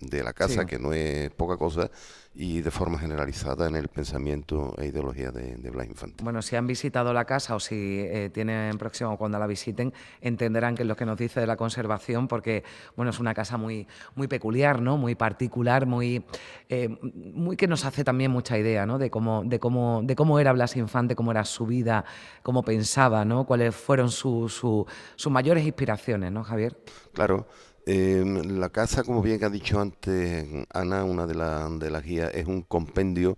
de 0.00 0.22
la 0.22 0.32
casa, 0.32 0.66
que 0.66 0.78
no 0.78 0.92
es 0.92 1.30
poca 1.30 1.56
cosa, 1.56 1.90
y 2.34 2.62
de 2.62 2.70
forma 2.70 2.98
generalizada 2.98 3.68
en 3.68 3.76
el 3.76 3.88
pensamiento 3.88 4.74
e 4.78 4.86
ideología 4.86 5.30
de, 5.30 5.70
Blas 5.70 5.86
Infante. 5.86 6.24
Bueno, 6.24 6.42
si 6.42 6.56
han 6.56 6.66
visitado 6.66 7.12
la 7.12 7.24
casa 7.24 7.54
o 7.54 7.60
si 7.60 8.00
eh, 8.00 8.30
tienen 8.32 8.76
próximo 8.76 9.16
cuando 9.16 9.38
la 9.38 9.46
visiten, 9.46 9.92
entenderán 10.20 10.74
que 10.74 10.82
es 10.82 10.88
lo 10.88 10.96
que 10.96 11.06
nos 11.06 11.16
dice 11.16 11.40
de 11.40 11.46
la 11.46 11.56
conservación, 11.56 12.26
porque 12.26 12.64
bueno, 12.96 13.10
es 13.10 13.20
una 13.20 13.34
casa 13.34 13.56
muy, 13.56 13.86
muy 14.16 14.26
peculiar, 14.26 14.82
¿no? 14.82 14.96
muy 14.96 15.14
particular, 15.14 15.86
muy, 15.86 16.24
eh, 16.68 16.88
muy 17.12 17.56
que 17.56 17.68
nos 17.68 17.84
hace 17.84 18.02
también 18.02 18.32
mucha 18.32 18.58
idea 18.58 18.84
¿no? 18.84 18.98
de, 18.98 19.10
cómo, 19.10 19.44
de, 19.44 19.60
cómo, 19.60 20.00
de 20.02 20.16
cómo 20.16 20.40
era 20.40 20.52
Blas 20.52 20.76
Infante, 20.76 21.14
cómo 21.14 21.30
era 21.30 21.44
su 21.44 21.66
vida, 21.66 22.04
cómo 22.42 22.64
pensaba, 22.64 23.24
¿no? 23.24 23.46
cuáles 23.46 23.76
fueron 23.76 24.10
sus 24.10 24.60
mayores 25.30 25.64
inspiraciones, 25.64 26.32
¿no, 26.32 26.42
Javier? 26.42 26.76
Claro. 27.12 27.46
Em, 27.86 28.58
la 28.58 28.70
casa, 28.70 29.04
como 29.04 29.20
bien 29.20 29.44
ha 29.44 29.50
dicho 29.50 29.78
antes 29.80 30.46
Ana, 30.72 31.04
una 31.04 31.26
de, 31.26 31.34
de 31.34 31.90
las 31.90 32.02
guías, 32.02 32.30
es 32.34 32.46
un 32.46 32.62
compendio. 32.62 33.36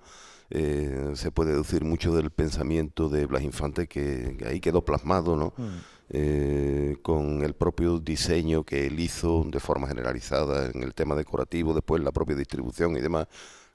Eh, 0.50 1.12
se 1.14 1.32
puede 1.32 1.50
deducir 1.50 1.84
mucho 1.84 2.14
del 2.14 2.30
pensamiento 2.30 3.08
de 3.08 3.26
Blas 3.26 3.42
Infante 3.42 3.88
que, 3.88 4.36
ahí 4.46 4.60
quedó 4.60 4.84
plasmado, 4.84 5.36
¿no? 5.36 5.52
Mm. 5.56 5.76
Eh, 6.08 6.96
con 7.02 7.42
el 7.42 7.54
propio 7.54 7.98
diseño 7.98 8.62
que 8.62 8.86
él 8.86 9.00
hizo 9.00 9.42
de 9.44 9.58
forma 9.58 9.88
generalizada 9.88 10.70
en 10.70 10.84
el 10.84 10.94
tema 10.94 11.16
decorativo, 11.16 11.74
después 11.74 12.00
la 12.00 12.12
propia 12.12 12.36
distribución 12.36 12.96
y 12.96 13.00
demás, 13.00 13.26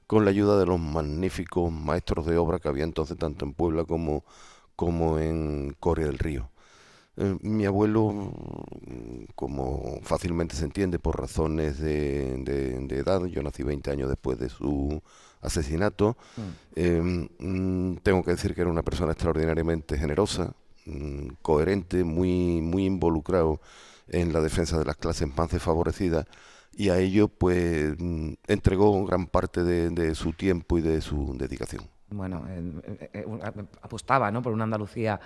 con 0.06 0.24
la 0.24 0.30
ayuda 0.30 0.58
de 0.58 0.64
los 0.64 0.80
magníficos 0.80 1.70
maestros 1.70 2.24
de 2.26 2.38
obra 2.38 2.58
que 2.58 2.68
había 2.68 2.84
entonces 2.84 3.18
tanto 3.18 3.44
en 3.44 3.52
Puebla 3.52 3.84
como, 3.84 4.24
como 4.76 5.18
en 5.18 5.76
Corea 5.78 6.06
del 6.06 6.18
Río. 6.18 6.51
Eh, 7.16 7.36
mi 7.42 7.66
abuelo, 7.66 8.32
como 9.34 10.00
fácilmente 10.02 10.56
se 10.56 10.64
entiende 10.64 10.98
por 10.98 11.20
razones 11.20 11.78
de, 11.78 12.86
edad, 12.90 13.24
yo 13.26 13.42
nací 13.42 13.62
20 13.62 13.90
años 13.90 14.08
después 14.08 14.38
de 14.38 14.48
su 14.48 15.02
asesinato, 15.42 16.16
mm. 16.36 16.42
em, 16.76 17.28
mm, 17.38 17.96
tengo 18.02 18.22
que 18.22 18.30
decir 18.30 18.54
que 18.54 18.62
era 18.62 18.70
una 18.70 18.82
persona 18.82 19.12
extraordinariamente 19.12 19.98
generosa, 19.98 20.54
mm, 20.86 21.28
coherente, 21.42 22.04
muy, 22.04 22.62
muy 22.62 22.86
involucrado 22.86 23.60
en 24.08 24.32
la 24.32 24.40
defensa 24.40 24.78
de 24.78 24.84
las 24.84 24.96
clases 24.96 25.28
más 25.36 25.50
desfavorecidas 25.50 26.26
y 26.74 26.88
a 26.88 26.98
ello 26.98 27.28
pues 27.28 27.94
entregó 28.46 29.04
gran 29.04 29.26
parte 29.26 29.62
de, 29.62 30.14
su 30.14 30.32
tiempo 30.32 30.78
y 30.78 30.82
de 30.82 31.00
su 31.00 31.36
dedicación. 31.36 31.84
Bueno, 32.08 32.46
apostaba 33.82 34.30
¿no? 34.30 34.42
por 34.42 34.52
una 34.52 34.64
Andalucía 34.64 35.20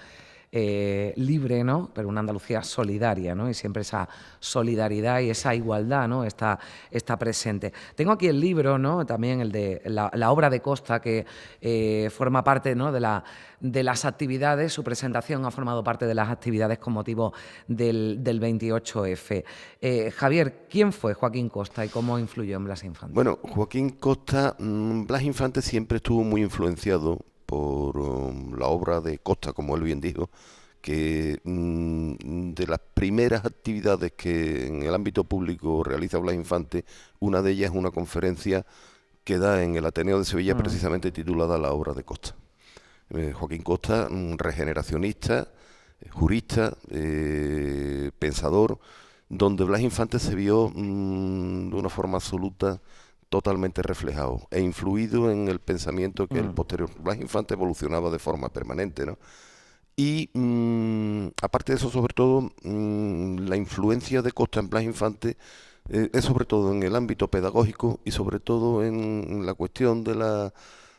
eh, 0.59 1.13
libre, 1.17 1.63
¿no? 1.63 1.91
pero 1.93 2.09
una 2.09 2.21
Andalucía 2.21 2.63
solidaria, 2.63 3.35
¿no? 3.35 3.51
y 3.51 3.53
siempre 3.53 3.83
esa 3.83 4.09
solidaridad 4.41 5.21
y 5.21 5.29
esa 5.29 5.55
igualdad 5.55 6.09
¿no? 6.09 6.25
está, 6.25 6.59
está 6.91 7.19
presente. 7.19 7.75
Tengo 7.95 8.13
aquí 8.13 8.27
el 8.27 8.41
libro, 8.41 8.79
¿no? 8.79 9.05
también 9.05 9.43
el 9.43 9.53
de 9.53 9.83
la, 9.85 10.31
obra 10.31 10.49
de 10.49 10.61
Costa, 10.61 10.99
que 10.99 11.27
eh, 11.61 12.09
forma 12.11 12.43
parte 12.43 12.75
¿no? 12.75 12.91
de, 12.91 13.01
la, 13.01 13.23
de 13.61 13.83
las 13.83 14.07
actividades, 14.07 14.73
su 14.73 14.83
presentación 14.83 15.45
ha 15.45 15.51
formado 15.51 15.85
parte 15.85 16.07
de 16.07 16.15
las 16.15 16.31
actividades 16.31 16.79
con 16.79 16.95
motivo 16.95 17.35
del, 17.69 18.25
28F. 18.25 19.45
Eh, 19.83 20.11
Javier, 20.11 20.67
¿quién 20.71 20.91
fue 20.91 21.13
Joaquín 21.13 21.51
Costa 21.51 21.85
y 21.85 21.91
cómo 21.91 22.19
influyó 22.19 22.57
en 22.57 22.65
Blas 22.65 22.83
Infante? 22.83 23.13
Bueno, 23.15 23.39
Joaquín 23.43 23.91
Costa, 23.91 24.57
mm, 24.59 25.05
Blas 25.05 25.23
Infante 25.23 25.61
siempre 25.61 25.99
estuvo 25.99 26.25
muy 26.25 26.41
influenciado 26.41 27.19
por 27.47 27.97
um, 27.99 28.55
la 28.57 28.67
obra 28.67 29.01
de 29.01 29.19
Costa, 29.19 29.53
como 29.53 29.77
él 29.77 29.83
bien 29.85 30.01
dijo, 30.01 30.31
que 30.81 31.41
mm, 31.45 32.53
de 32.55 32.67
las 32.67 32.81
primeras 32.95 33.45
actividades 33.45 34.13
que 34.13 34.67
en 34.67 34.83
el 34.83 34.95
ámbito 34.95 35.25
público 35.25 35.83
realiza 35.83 36.19
Blas 36.19 36.35
Infante, 36.35 36.85
una 37.19 37.43
de 37.43 37.53
ellas 37.53 37.71
es 37.71 37.77
una 37.77 37.91
conferencia 37.91 38.67
que 39.25 39.39
da 39.39 39.63
en 39.65 39.77
el 39.77 39.87
Ateneo 39.87 40.19
de 40.19 40.25
Sevilla 40.25 40.55
mm. 40.55 40.59
precisamente 40.59 41.13
titulada 41.13 41.59
La 41.59 41.73
obra 41.73 41.93
de 41.95 42.05
Costa. 42.05 42.37
Eh, 43.11 43.33
Joaquín 43.33 43.63
Costa, 43.63 44.09
un 44.11 44.39
regeneracionista, 44.39 45.49
eh, 46.01 46.09
jurista, 46.11 46.77
eh, 46.91 48.11
pensador, 48.19 48.79
donde 49.29 49.65
Blas 49.65 49.81
Infante 49.81 50.19
se 50.19 50.35
vio 50.35 50.71
mm, 50.75 51.71
de 51.71 51.77
una 51.77 51.89
forma 51.89 52.19
absoluta 52.19 52.81
totalmente 53.29 53.83
reflejado 53.83 54.47
e 54.51 54.61
influido 54.61 55.31
en 55.31 55.49
el 55.49 55.59
pensamiento 55.59 56.29
que 56.29 56.39
el 56.39 56.51
mm. 56.51 56.55
posterior 56.55 56.91
Blas 56.99 57.19
Infante 57.19 57.55
evolucionaba 57.55 58.11
de 58.11 58.19
forma 58.19 58.49
permanente, 58.51 59.07
¿no? 59.07 59.19
Y 59.97 60.31
mm, 60.35 61.29
aparte 61.43 61.73
de 61.73 61.79
eso, 61.79 61.91
sobre 61.91 62.13
todo, 62.15 62.53
mm, 62.63 63.49
la 63.49 63.57
influencia 63.57 64.23
de 64.23 64.33
Costa 64.33 64.61
en 64.61 64.69
Blas 64.69 64.85
Infante 64.85 65.37
eh, 65.89 66.11
es 66.13 66.25
sobre 66.25 66.45
todo 66.45 66.73
en 66.73 66.83
el 66.83 66.95
ámbito 66.95 67.29
pedagógico 67.29 68.01
y 68.05 68.11
sobre 68.11 68.41
todo 68.41 68.85
en 68.85 69.47
la 69.47 69.55
cuestión 69.55 70.05
de 70.05 70.15
la, 70.15 70.53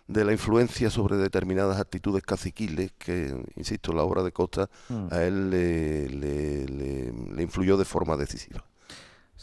de 0.08 0.26
la 0.26 0.32
influencia 0.32 0.90
sobre 0.90 1.18
determinadas 1.18 1.80
actitudes 1.80 2.24
caciquiles 2.24 2.92
que, 2.98 3.36
insisto, 3.56 3.94
la 3.94 4.04
obra 4.04 4.24
de 4.24 4.32
Costa 4.32 4.70
a 5.12 5.24
él 5.24 5.50
le 5.52 7.42
influyó 7.42 7.78
de 7.78 7.86
forma 7.86 8.18
decisiva. 8.18 8.66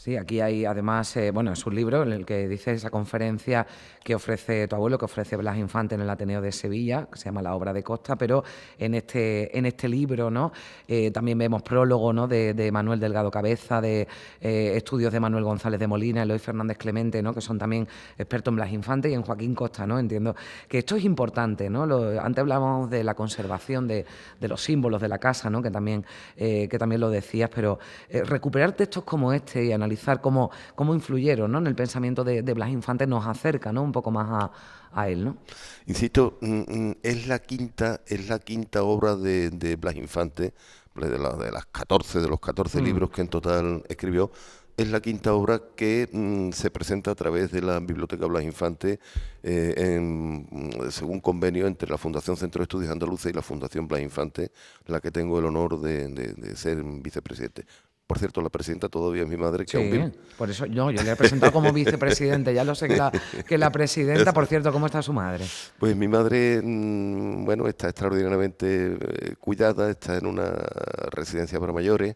Sí, 0.05 0.17
aquí 0.17 0.39
hay 0.39 0.65
además, 0.65 1.17
eh, 1.17 1.31
bueno, 1.31 1.51
es 1.51 1.65
un 1.65 1.73
libro 1.73 2.03
en 2.03 2.11
el 2.11 2.27
que 2.27 2.47
dice 2.47 2.73
esa 2.73 2.91
conferencia 2.91 3.65
que 4.03 4.13
ofrece 4.13 4.67
tu 4.67 4.75
abuelo, 4.75 4.99
que 4.99 5.05
ofrece 5.05 5.35
Blas 5.35 5.57
Infante 5.57 5.95
en 5.95 6.01
el 6.01 6.09
Ateneo 6.11 6.41
de 6.41 6.51
Sevilla, 6.51 7.07
que 7.11 7.17
se 7.17 7.25
llama 7.25 7.41
La 7.41 7.55
Obra 7.55 7.73
de 7.73 7.81
Costa, 7.81 8.15
pero 8.15 8.43
en 8.77 8.93
este, 8.93 9.57
en 9.57 9.65
este 9.65 9.89
libro 9.89 10.29
¿no? 10.29 10.51
Eh, 10.87 11.09
también 11.09 11.39
vemos 11.39 11.63
prólogo 11.63 12.13
¿no? 12.13 12.27
de, 12.27 12.69
Manuel 12.71 12.99
Delgado 12.99 13.31
Cabeza, 13.31 13.81
de 13.81 14.07
eh, 14.41 14.73
estudios 14.75 15.11
de 15.11 15.19
Manuel 15.19 15.43
González 15.43 15.79
de 15.79 15.87
Molina, 15.87 16.21
Eloy 16.21 16.37
Fernández 16.37 16.77
Clemente, 16.77 17.23
¿no? 17.23 17.33
que 17.33 17.41
son 17.41 17.57
también 17.57 17.87
expertos 18.15 18.51
en 18.51 18.57
Blas 18.57 18.71
Infante 18.71 19.09
y 19.09 19.15
en 19.15 19.23
Joaquín 19.23 19.55
Costa. 19.55 19.87
¿no? 19.87 19.97
Entiendo 19.97 20.35
que 20.67 20.77
esto 20.77 20.97
es 20.97 21.03
importante. 21.03 21.67
¿no? 21.67 21.81
antes 22.21 22.41
hablábamos 22.43 22.91
de 22.91 23.03
la 23.03 23.15
conservación 23.15 23.87
de, 23.87 24.05
los 24.41 24.61
símbolos 24.61 25.01
de 25.01 25.07
la 25.07 25.17
casa, 25.17 25.49
¿no? 25.49 25.63
que, 25.63 25.71
también, 25.71 26.05
que 26.37 26.77
también 26.77 27.01
lo 27.01 27.09
decías, 27.09 27.49
pero 27.49 27.79
recuperar 28.07 28.73
textos 28.73 29.03
como 29.03 29.33
este 29.33 29.65
y 29.65 29.71
analizar 29.71 29.94
cómo, 30.21 30.51
cómo 30.75 30.93
influyeron 30.93 31.55
en 31.55 31.67
el 31.67 31.75
pensamiento 31.75 32.23
de, 32.23 32.41
Blas 32.41 32.69
Infante 32.69 33.07
nos 33.07 33.25
acerca 33.25 33.71
¿no? 33.71 33.83
un 33.83 33.91
poco 33.91 34.11
más 34.11 34.49
a, 34.91 35.09
él. 35.09 35.25
¿no? 35.25 35.37
Insisto, 35.87 36.37
mm, 36.41 36.47
mm, 36.47 36.95
es 37.03 37.27
la 37.27 37.39
quinta, 37.39 38.01
es 38.07 38.29
la 38.29 38.39
quinta 38.39 38.83
obra 38.83 39.15
de, 39.15 39.77
Blas 39.79 39.95
Infante, 39.95 40.53
de, 40.95 41.09
de, 41.09 41.51
las 41.51 41.65
14, 41.65 42.21
de 42.21 42.27
los 42.27 42.39
14 42.39 42.81
mm. 42.81 42.83
libros 42.83 43.09
que 43.09 43.21
en 43.21 43.27
total 43.27 43.83
escribió, 43.89 44.31
es 44.77 44.89
la 44.89 44.99
quinta 44.99 45.33
obra 45.33 45.61
que 45.75 46.09
se 46.53 46.69
presenta 46.69 47.11
a 47.11 47.15
través 47.15 47.51
de 47.51 47.61
la 47.61 47.79
Biblioteca 47.79 48.25
Blas 48.25 48.43
Infante 48.43 48.99
eh, 49.41 49.73
en, 49.77 50.47
según 50.89 51.21
convenio 51.21 51.67
entre 51.67 51.89
la 51.89 51.97
Fundación 51.97 52.35
Centro 52.35 52.59
de 52.59 52.63
Estudios 52.63 52.91
Andaluces 52.91 53.31
y 53.31 53.35
la 53.35 53.41
Fundación 53.41 53.87
Blas 53.87 54.01
Infante, 54.01 54.51
la 54.87 54.99
que 54.99 55.11
tengo 55.11 55.39
el 55.39 55.45
honor 55.45 55.79
de 55.79 56.55
ser 56.55 56.83
vicepresidente. 56.83 57.65
Por 58.07 58.19
cierto, 58.19 58.39
la 58.41 58.49
presidenta 58.49 58.87
todavía 58.87 59.23
es 59.23 59.27
mi 59.27 59.35
madre, 59.35 59.65
que 59.65 59.77
sí, 59.77 60.17
Por 60.37 60.49
eso 60.51 60.67
no, 60.67 60.91
yo 60.91 61.01
le 61.01 61.11
he 61.11 61.15
presentado 61.15 61.51
como 61.51 61.73
vicepresidente. 61.73 62.53
Ya 62.53 62.63
lo 62.63 62.75
sé 62.75 62.87
que 62.87 62.97
la, 62.97 63.11
que 63.47 63.57
la 63.57 63.71
presidenta, 63.71 64.31
por 64.31 64.45
cierto, 64.45 64.71
¿cómo 64.71 64.85
está 64.85 65.01
su 65.01 65.11
madre? 65.11 65.45
Pues 65.79 65.95
mi 65.95 66.07
madre, 66.07 66.61
mm, 66.63 67.45
bueno, 67.45 67.67
está 67.67 67.89
extraordinariamente 67.89 68.97
eh, 68.99 69.35
cuidada, 69.39 69.89
está 69.89 70.17
en 70.17 70.27
una 70.27 70.53
residencia 71.09 71.59
para 71.59 71.73
mayores 71.73 72.15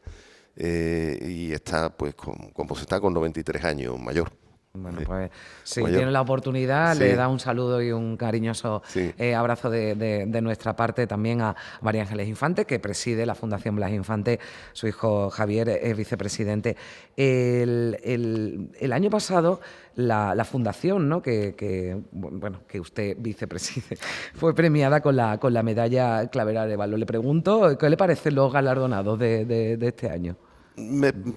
eh, 0.56 1.18
y 1.28 1.54
está, 1.54 1.90
pues, 1.90 2.14
como 2.14 2.76
se 2.76 2.82
está 2.82 3.00
con 3.00 3.14
93 3.14 3.64
años, 3.64 4.00
mayor. 4.00 4.32
Bueno, 4.74 5.00
pues 5.04 5.32
si 5.64 5.84
tiene 5.84 6.12
la 6.12 6.22
oportunidad, 6.22 6.96
le 6.96 7.16
da 7.16 7.28
un 7.28 7.40
saludo 7.40 7.82
y 7.82 7.92
un 7.92 8.16
cariñoso 8.18 8.84
eh, 8.96 9.34
abrazo 9.34 9.72
de, 9.72 10.28
nuestra 10.44 10.76
parte 10.76 11.08
también 11.08 11.42
a 11.42 11.56
María 11.82 12.04
Ángeles 12.04 12.28
Infante, 12.28 12.66
que 12.66 12.78
preside 12.78 13.26
la 13.26 13.34
Fundación 13.34 13.76
Blas 13.76 13.92
Infante. 13.92 14.40
Su 14.74 14.88
hijo 14.88 15.32
Javier 15.32 15.70
es 15.70 15.98
vicepresidente. 15.98 16.78
El, 17.18 18.94
año 18.94 19.10
pasado, 19.10 19.60
la, 19.96 20.46
fundación, 20.46 21.10
¿no? 21.10 21.24
que, 21.24 22.00
bueno, 22.12 22.62
que 22.68 22.80
usted 22.80 23.18
vicepreside, 23.20 23.98
fue 24.36 24.54
premiada 24.54 25.02
con 25.02 25.16
la, 25.16 25.40
con 25.40 25.52
la 25.52 25.64
medalla 25.64 26.28
Clavera 26.28 26.68
de 26.68 26.76
Valor. 26.76 27.00
Le 27.00 27.08
pregunto, 27.08 27.76
¿qué 27.76 27.90
le 27.90 27.98
parecen 27.98 28.36
los 28.36 28.54
galardonados 28.54 29.18
de, 29.18 29.46
de 29.46 29.88
este 29.88 30.12
año? 30.12 30.38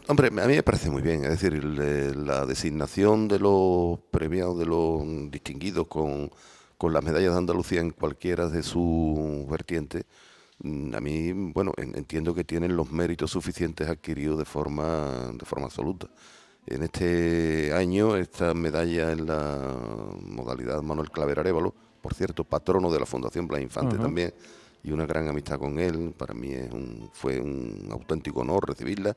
Hombre, 0.08 0.28
a 0.28 0.46
mí 0.46 0.54
me 0.54 0.62
parece 0.62 0.90
muy 0.90 1.02
bien. 1.02 1.24
Es 1.24 1.40
decir, 1.40 1.64
la 1.64 2.46
designación 2.46 3.28
de 3.28 3.38
los 3.38 3.98
premiados, 4.10 4.58
de 4.58 4.66
los 4.66 5.02
distinguidos 5.30 5.86
con, 5.88 6.30
con 6.78 6.92
las 6.92 7.02
medallas 7.02 7.32
de 7.32 7.38
Andalucía 7.38 7.80
en 7.80 7.90
cualquiera 7.90 8.48
de 8.48 8.62
sus 8.62 9.46
vertientes, 9.48 10.04
mm, 10.62 10.94
a 10.94 11.00
mí, 11.00 11.32
bueno, 11.32 11.72
entiendo 11.76 12.34
que 12.34 12.44
tienen 12.44 12.76
los 12.76 12.90
méritos 12.90 13.30
suficientes 13.30 13.88
adquiridos 13.88 14.38
de 14.38 14.44
forma, 14.44 15.32
de 15.32 15.44
forma 15.44 15.66
absoluta. 15.66 16.08
En 16.66 16.82
este 16.84 17.72
año, 17.74 18.16
esta 18.16 18.54
medalla 18.54 19.12
en 19.12 19.26
la 19.26 19.76
modalidad 20.22 20.80
Manuel 20.82 21.10
Claver 21.10 21.40
Arevalo, 21.40 21.74
por 22.00 22.14
cierto, 22.14 22.44
patrono 22.44 22.90
de 22.92 23.00
la 23.00 23.06
Fundación 23.06 23.46
Blas 23.46 23.62
Infante 23.62 23.96
también, 23.96 24.32
y 24.82 24.92
una 24.92 25.06
gran 25.06 25.28
amistad 25.28 25.58
con 25.58 25.78
él. 25.78 26.14
Para 26.16 26.34
mí 26.34 26.52
es 26.52 26.70
un, 26.72 27.10
fue 27.12 27.40
un 27.40 27.88
auténtico 27.90 28.40
honor 28.40 28.68
recibirla. 28.68 29.16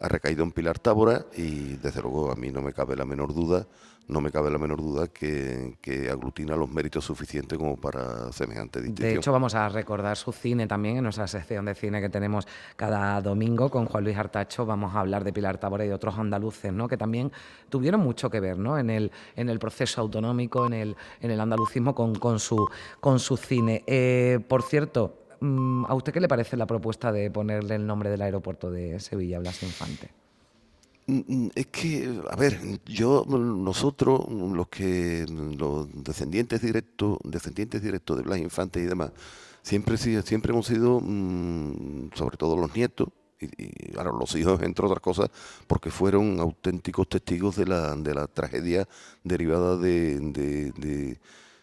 Ha 0.00 0.08
recaído 0.08 0.44
en 0.44 0.52
Pilar 0.52 0.78
Tábora 0.78 1.26
y 1.36 1.76
desde 1.76 2.02
luego 2.02 2.30
a 2.30 2.36
mí 2.36 2.50
no 2.50 2.62
me 2.62 2.72
cabe 2.72 2.94
la 2.96 3.04
menor 3.04 3.34
duda 3.34 3.66
no 4.08 4.22
me 4.22 4.30
cabe 4.30 4.50
la 4.50 4.58
menor 4.58 4.80
duda 4.80 5.08
que, 5.08 5.76
aglutina 6.10 6.56
los 6.56 6.70
méritos 6.70 7.04
suficientes 7.04 7.58
como 7.58 7.76
para 7.76 8.32
semejante 8.32 8.80
distinción. 8.80 9.08
De 9.08 9.18
hecho, 9.18 9.32
vamos 9.32 9.54
a 9.54 9.68
recordar 9.68 10.16
su 10.16 10.32
cine 10.32 10.66
también 10.66 10.96
en 10.96 11.02
nuestra 11.02 11.26
sección 11.26 11.66
de 11.66 11.74
cine 11.74 12.00
que 12.00 12.08
tenemos 12.08 12.46
cada 12.76 13.20
domingo 13.20 13.70
con 13.70 13.86
Juan 13.86 14.04
Luis 14.04 14.16
Artacho. 14.16 14.64
Vamos 14.64 14.94
a 14.94 15.00
hablar 15.00 15.24
de 15.24 15.32
Pilar 15.32 15.58
Tabora 15.58 15.84
y 15.84 15.88
de 15.88 15.94
otros 15.94 16.18
andaluces, 16.18 16.72
¿no? 16.72 16.88
que 16.88 16.96
también 16.96 17.30
tuvieron 17.68 18.00
mucho 18.00 18.30
que 18.30 18.40
ver 18.40 18.58
¿no? 18.58 18.78
en, 18.78 18.88
el, 18.88 19.12
en 19.36 19.50
el 19.50 19.58
proceso 19.58 20.00
autonómico, 20.00 20.66
en 20.66 20.72
el, 20.72 20.96
en 21.20 21.30
el 21.30 21.40
andalucismo 21.40 21.94
con, 21.94 22.14
con, 22.14 22.38
su, 22.38 22.66
con 23.00 23.18
su 23.18 23.36
cine. 23.36 23.84
Eh, 23.86 24.40
por 24.48 24.62
cierto, 24.62 25.18
mm, 25.40 25.84
¿a 25.86 25.94
usted 25.94 26.14
qué 26.14 26.20
le 26.20 26.28
parece 26.28 26.56
la 26.56 26.66
propuesta 26.66 27.12
de 27.12 27.30
ponerle 27.30 27.74
el 27.74 27.86
nombre 27.86 28.08
del 28.08 28.22
aeropuerto 28.22 28.70
de 28.70 28.98
Sevilla, 29.00 29.38
Blas 29.38 29.62
Infante? 29.62 30.10
Mm, 31.08 31.48
es 31.54 31.66
que, 31.68 32.20
a 32.30 32.36
ver, 32.36 32.60
yo, 32.84 33.24
nosotros, 33.26 34.28
los 34.30 34.68
que, 34.68 35.24
los 35.26 35.88
descendientes 36.04 36.60
directos, 36.60 37.18
descendientes 37.24 37.82
directos 37.82 38.18
de 38.18 38.22
Blas 38.24 38.38
Infante 38.38 38.80
y 38.80 38.84
demás, 38.84 39.12
siempre, 39.62 39.96
siempre 39.96 40.52
hemos 40.52 40.66
sido, 40.66 41.00
mm, 41.00 42.10
sobre 42.14 42.36
todo 42.36 42.58
los 42.58 42.74
nietos, 42.76 43.08
y, 43.40 43.96
ahora 43.96 44.12
los 44.12 44.34
hijos, 44.36 44.60
entre 44.62 44.84
otras 44.84 45.00
cosas, 45.00 45.30
porque 45.66 45.90
fueron 45.90 46.40
auténticos 46.40 47.08
testigos 47.08 47.56
de 47.56 47.66
la, 47.66 47.96
de 47.96 48.14
la 48.14 48.26
tragedia 48.26 48.86
derivada 49.24 49.78
de 49.78 51.18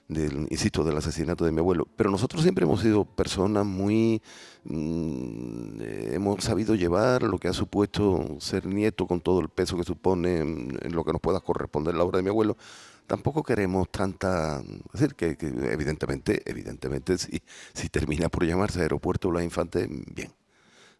del, 0.07 0.47
insisto, 0.49 0.83
del 0.83 0.97
asesinato 0.97 1.45
de 1.45 1.51
mi 1.51 1.59
abuelo. 1.59 1.87
Pero 1.95 2.11
nosotros 2.11 2.43
siempre 2.43 2.65
hemos 2.65 2.81
sido 2.81 3.05
personas 3.05 3.65
muy... 3.65 4.21
Mm, 4.63 5.81
eh, 5.81 6.11
hemos 6.13 6.43
sabido 6.43 6.75
llevar 6.75 7.23
lo 7.23 7.37
que 7.37 7.47
ha 7.47 7.53
supuesto 7.53 8.37
ser 8.39 8.65
nieto 8.65 9.07
con 9.07 9.21
todo 9.21 9.39
el 9.39 9.49
peso 9.49 9.77
que 9.77 9.83
supone 9.83 10.39
en, 10.39 10.77
lo 10.91 11.03
que 11.03 11.11
nos 11.11 11.21
pueda 11.21 11.39
corresponder 11.39 11.95
la 11.95 12.03
obra 12.03 12.17
de 12.17 12.23
mi 12.23 12.29
abuelo. 12.29 12.57
Tampoco 13.07 13.43
queremos 13.43 13.89
tanta... 13.89 14.61
Es 14.93 14.99
decir, 14.99 15.15
que, 15.15 15.37
evidentemente, 15.71 16.41
evidentemente, 16.45 17.17
si, 17.17 17.41
si 17.73 17.89
termina 17.89 18.29
por 18.29 18.45
llamarse 18.45 18.81
Aeropuerto 18.81 19.31
La 19.31 19.43
Infante, 19.43 19.87
bien. 19.89 20.31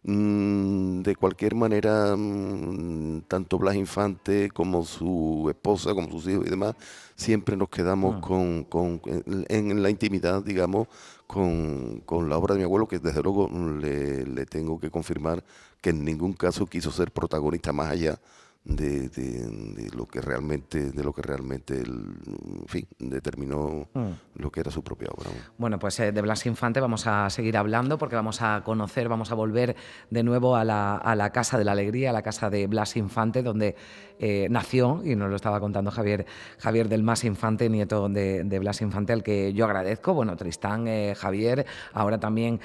Mm, 0.08 1.02
de 1.02 1.16
cualquier 1.16 1.56
manera, 1.56 2.14
mm, 2.16 3.22
tanto 3.26 3.58
Blas 3.58 3.74
Infante 3.74 4.50
como 4.52 4.84
su 4.84 5.46
esposa, 5.50 5.94
como 5.94 6.08
sus 6.08 6.28
hijos 6.28 6.46
y 6.46 6.50
demás, 6.50 6.76
siempre 7.16 7.56
nos 7.56 7.68
quedamos 7.68 8.18
mm. 8.18 8.20
con, 8.68 9.02
en, 9.48 9.82
la 9.82 9.90
intimidad, 9.90 10.44
digamos, 10.44 10.86
con, 11.26 12.04
la 12.28 12.38
obra 12.38 12.54
de 12.54 12.60
mi 12.60 12.64
abuelo, 12.64 12.86
que 12.86 13.00
desde 13.00 13.20
luego 13.20 13.50
le 13.50 14.46
tengo 14.46 14.78
que 14.78 14.90
confirmar 14.90 15.42
que 15.80 15.90
en 15.90 16.04
ningún 16.04 16.34
caso 16.34 16.66
quiso 16.66 16.92
ser 16.92 17.10
protagonista 17.10 17.72
más 17.72 17.90
allá 17.90 18.20
de, 18.66 19.08
de, 19.08 19.88
lo 19.96 20.06
que 20.06 20.20
realmente 20.20 20.90
de 20.90 21.04
lo 21.04 21.12
que 21.12 21.22
realmente 21.22 21.78
en 21.78 22.64
fin 22.66 22.86
determinó 22.98 23.88
mm. 23.94 24.40
lo 24.42 24.50
que 24.50 24.60
era 24.60 24.72
su 24.72 24.82
propia 24.82 25.08
obra 25.16 25.30
bueno 25.56 25.78
pues 25.78 26.00
eh, 26.00 26.10
de 26.10 26.20
Blas 26.20 26.44
Infante 26.46 26.80
vamos 26.80 27.06
a 27.06 27.30
seguir 27.30 27.56
hablando 27.56 27.96
porque 27.96 28.16
vamos 28.16 28.42
a 28.42 28.62
conocer 28.64 29.08
vamos 29.08 29.30
a 29.30 29.36
volver 29.36 29.76
de 30.10 30.22
nuevo 30.24 30.56
a 30.56 30.64
la, 30.64 30.96
a 30.96 31.14
la 31.14 31.30
casa 31.30 31.58
de 31.58 31.64
la 31.64 31.72
alegría 31.72 32.10
a 32.10 32.12
la 32.12 32.22
casa 32.22 32.50
de 32.50 32.66
Blas 32.66 32.96
Infante 32.96 33.42
donde 33.44 33.76
eh, 34.18 34.48
nació 34.50 35.02
y 35.04 35.14
nos 35.14 35.30
lo 35.30 35.36
estaba 35.36 35.60
contando 35.60 35.90
Javier 35.92 36.26
Javier 36.58 36.88
del 36.88 37.04
Más 37.04 37.22
Infante 37.22 37.68
nieto 37.68 38.08
de, 38.08 38.58
Blas 38.58 38.80
Infante 38.80 39.12
al 39.12 39.22
que 39.22 39.52
yo 39.52 39.64
agradezco 39.64 40.12
bueno 40.12 40.36
Tristán 40.36 40.88
eh, 40.88 41.14
Javier 41.16 41.66
ahora 41.92 42.18
también 42.18 42.60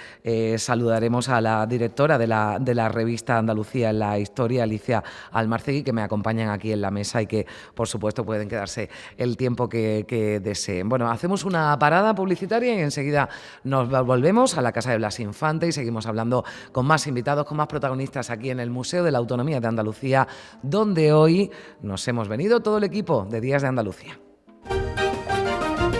saludaremos 0.58 1.30
a 1.30 1.42
la 1.42 1.68
directora 1.68 2.18
de 2.18 2.26
la, 2.26 2.58
de 2.60 2.74
la 2.74 2.90
revista 2.90 3.38
Andalucía 3.38 3.92
en 3.92 4.00
la 4.00 4.18
historia 4.18 4.64
Alicia 4.64 5.04
Almarcegui 5.32 5.84
me 5.94 6.02
acompañan 6.02 6.50
aquí 6.50 6.72
en 6.72 6.82
la 6.82 6.92
mesa 6.92 7.22
y 7.22 7.28
que, 7.28 7.46
por 7.76 7.88
supuesto, 7.88 8.26
pueden 8.26 8.48
quedarse 8.48 8.90
el 9.18 9.38
tiempo 9.38 9.70
que, 9.70 10.40
deseen. 10.44 10.90
Bueno, 10.90 11.10
hacemos 11.10 11.46
una 11.46 11.78
parada 11.80 12.14
publicitaria 12.16 12.76
y 12.76 12.80
enseguida 12.80 13.30
nos 13.64 13.90
volvemos 13.90 14.58
a 14.58 14.62
la 14.62 14.72
Casa 14.72 14.92
de 14.92 14.98
Blas 14.98 15.20
Infante 15.20 15.68
y 15.68 15.72
seguimos 15.72 16.06
hablando 16.06 16.44
con 16.72 16.86
más 16.86 17.08
invitados, 17.08 17.46
con 17.46 17.58
más 17.58 17.68
protagonistas 17.68 18.30
aquí 18.30 18.50
en 18.50 18.60
el 18.60 18.70
Museo 18.70 19.04
de 19.04 19.12
la 19.12 19.18
Autonomía 19.18 19.60
de 19.60 19.68
Andalucía, 19.68 20.28
donde 20.62 21.14
hoy 21.14 21.52
nos 21.82 22.08
hemos 22.08 22.28
venido 22.28 22.62
todo 22.62 22.78
el 22.78 22.84
equipo 22.84 23.28
de 23.30 23.42
Días 23.42 23.62
de 23.62 23.68
Andalucía. 23.68 24.20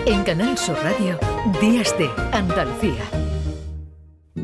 En 0.06 0.24
Canal 0.24 0.58
Sur 0.58 0.76
Radio, 0.82 1.18
Días 1.60 1.96
de 1.96 2.10
Andalucía. 2.32 3.04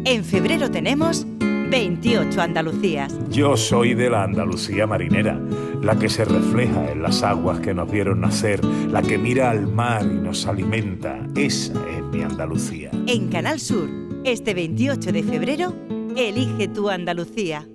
En 0.05 0.25
febrero 0.25 0.71
tenemos 0.71 1.27
28 1.71 2.41
Andalucías. 2.41 3.15
Yo 3.31 3.57
soy 3.57 3.95
de 3.95 4.09
la 4.09 4.25
Andalucía 4.25 4.87
marinera, 4.87 5.39
la 5.83 5.99
que 5.99 6.09
se 6.09 6.25
refleja 6.25 6.91
en 6.91 7.03
las 7.03 7.23
aguas 7.23 7.61
que 7.61 7.75
nos 7.75 7.91
vieron 7.91 8.21
nacer, 8.21 8.65
la 8.65 9.03
que 9.03 9.19
mira 9.19 9.51
al 9.51 9.67
mar 9.67 10.03
y 10.05 10.19
nos 10.19 10.47
alimenta. 10.47 11.27
Esa 11.37 11.75
es 11.91 12.03
mi 12.11 12.23
Andalucía. 12.23 12.91
En 13.07 13.29
Canal 13.29 13.61
Sur, 13.61 13.89
este 14.25 14.55
28 14.55 15.13
de 15.13 15.23
febrero, 15.23 15.75
elige 16.17 16.69
tu 16.69 16.89
Andalucía. 16.89 17.67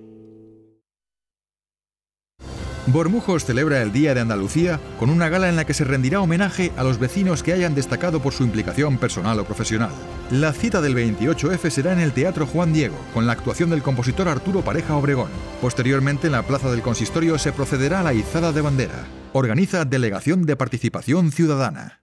Bormujos 2.88 3.46
celebra 3.46 3.82
el 3.82 3.93
Día 3.93 4.13
de 4.13 4.19
Andalucía 4.19 4.80
con 5.00 5.10
una 5.10 5.30
gala 5.30 5.48
en 5.48 5.56
la 5.56 5.65
que 5.65 5.74
se 5.74 5.86
rendirá 5.86 6.19
homenaje 6.19 6.74
a 6.76 6.84
los 6.84 7.00
vecinos 7.00 7.41
que 7.41 7.54
hayan 7.54 7.76
destacado 7.76 8.22
por 8.22 8.34
su 8.34 8.43
implicación 8.43 8.98
personal 8.98 9.39
o 9.39 9.46
profesional. 9.46 9.91
La 10.32 10.52
cita 10.52 10.82
del 10.82 10.96
28F 10.96 11.69
será 11.69 11.93
en 11.93 12.00
el 12.00 12.12
Teatro 12.12 12.46
Juan 12.46 12.74
Diego, 12.74 12.98
con 13.13 13.26
la 13.26 13.34
actuación 13.34 13.69
del 13.69 13.82
compositor 13.82 14.28
Arturo 14.28 14.62
Pareja 14.62 14.96
Obregón. 14.96 15.30
Posteriormente, 15.62 16.28
en 16.28 16.34
la 16.34 16.43
Plaza 16.43 16.69
del 16.69 16.82
Consistorio 16.82 17.38
se 17.38 17.54
procederá 17.54 18.02
a 18.02 18.04
la 18.04 18.13
izada 18.13 18.52
de 18.52 18.62
bandera. 18.62 19.06
Organiza 19.32 19.86
Delegación 19.86 20.46
de 20.46 20.58
Participación 20.58 21.32
Ciudadana. 21.32 22.03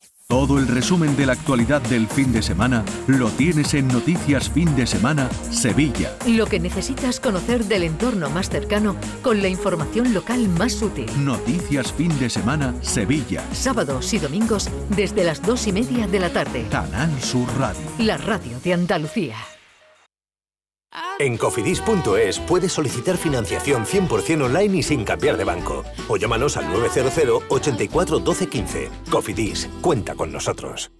Todo 0.31 0.59
el 0.59 0.69
resumen 0.69 1.17
de 1.17 1.25
la 1.25 1.33
actualidad 1.33 1.81
del 1.81 2.07
fin 2.07 2.31
de 2.31 2.41
semana 2.41 2.85
lo 3.05 3.27
tienes 3.31 3.73
en 3.73 3.89
Noticias 3.89 4.49
Fin 4.49 4.73
de 4.77 4.87
Semana 4.87 5.29
Sevilla. 5.51 6.15
Lo 6.25 6.45
que 6.45 6.57
necesitas 6.57 7.19
conocer 7.19 7.65
del 7.65 7.83
entorno 7.83 8.29
más 8.29 8.49
cercano 8.49 8.95
con 9.21 9.41
la 9.41 9.49
información 9.49 10.13
local 10.13 10.47
más 10.47 10.81
útil. 10.81 11.07
Noticias 11.17 11.91
Fin 11.91 12.17
de 12.17 12.29
Semana 12.29 12.73
Sevilla. 12.81 13.43
Sábados 13.51 14.13
y 14.13 14.19
domingos 14.19 14.69
desde 14.95 15.25
las 15.25 15.41
dos 15.41 15.67
y 15.67 15.73
media 15.73 16.07
de 16.07 16.21
la 16.21 16.29
tarde. 16.29 16.65
Canal 16.71 17.11
Sur 17.21 17.49
Radio. 17.59 17.81
La 17.99 18.15
radio 18.15 18.57
de 18.63 18.73
Andalucía. 18.73 19.35
En 21.19 21.37
cofidis.es 21.37 22.39
puedes 22.39 22.71
solicitar 22.73 23.17
financiación 23.17 23.85
100% 23.85 24.43
online 24.43 24.77
y 24.77 24.83
sin 24.83 25.05
cambiar 25.05 25.37
de 25.37 25.43
banco. 25.43 25.83
O 26.07 26.17
llámanos 26.17 26.57
al 26.57 26.71
900 26.71 27.43
84 27.49 28.19
12 28.19 28.47
15. 28.47 28.89
Cofidis, 29.09 29.69
cuenta 29.81 30.15
con 30.15 30.31
nosotros. 30.31 30.91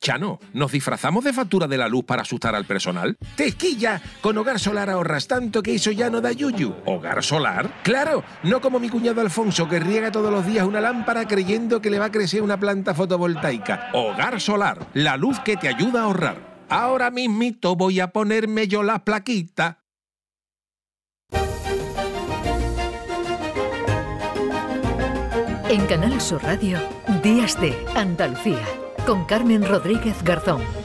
Chano, 0.00 0.38
¿nos 0.52 0.70
disfrazamos 0.70 1.24
de 1.24 1.32
factura 1.32 1.66
de 1.66 1.78
la 1.78 1.88
luz 1.88 2.04
para 2.04 2.22
asustar 2.22 2.54
al 2.54 2.66
personal? 2.66 3.16
¡Tesquilla! 3.36 4.02
Con 4.20 4.36
Hogar 4.36 4.58
Solar 4.58 4.90
ahorras 4.90 5.26
tanto 5.26 5.62
que 5.62 5.74
eso 5.74 5.92
ya 5.92 6.10
no 6.10 6.20
da 6.20 6.30
yuyu. 6.30 6.74
¿Hogar 6.84 7.22
Solar? 7.24 7.80
¡Claro! 7.82 8.22
No 8.42 8.60
como 8.60 8.78
mi 8.78 8.90
cuñado 8.90 9.22
Alfonso 9.22 9.66
que 9.66 9.80
riega 9.80 10.12
todos 10.12 10.30
los 10.30 10.44
días 10.44 10.66
una 10.66 10.82
lámpara 10.82 11.26
creyendo 11.26 11.80
que 11.80 11.88
le 11.88 11.98
va 11.98 12.06
a 12.06 12.12
crecer 12.12 12.42
una 12.42 12.60
planta 12.60 12.92
fotovoltaica. 12.92 13.88
Hogar 13.94 14.42
Solar, 14.42 14.86
la 14.92 15.16
luz 15.16 15.40
que 15.40 15.56
te 15.56 15.68
ayuda 15.68 16.02
a 16.02 16.04
ahorrar. 16.04 16.53
Ahora 16.68 17.10
mismito 17.10 17.76
voy 17.76 18.00
a 18.00 18.08
ponerme 18.08 18.68
yo 18.68 18.82
la 18.82 19.04
plaquita. 19.04 19.84
En 25.68 25.86
Canal 25.86 26.20
Sur 26.20 26.42
Radio, 26.42 26.78
Días 27.22 27.60
de 27.60 27.74
Andalucía, 27.96 28.62
con 29.06 29.24
Carmen 29.24 29.66
Rodríguez 29.66 30.22
Garzón. 30.22 30.83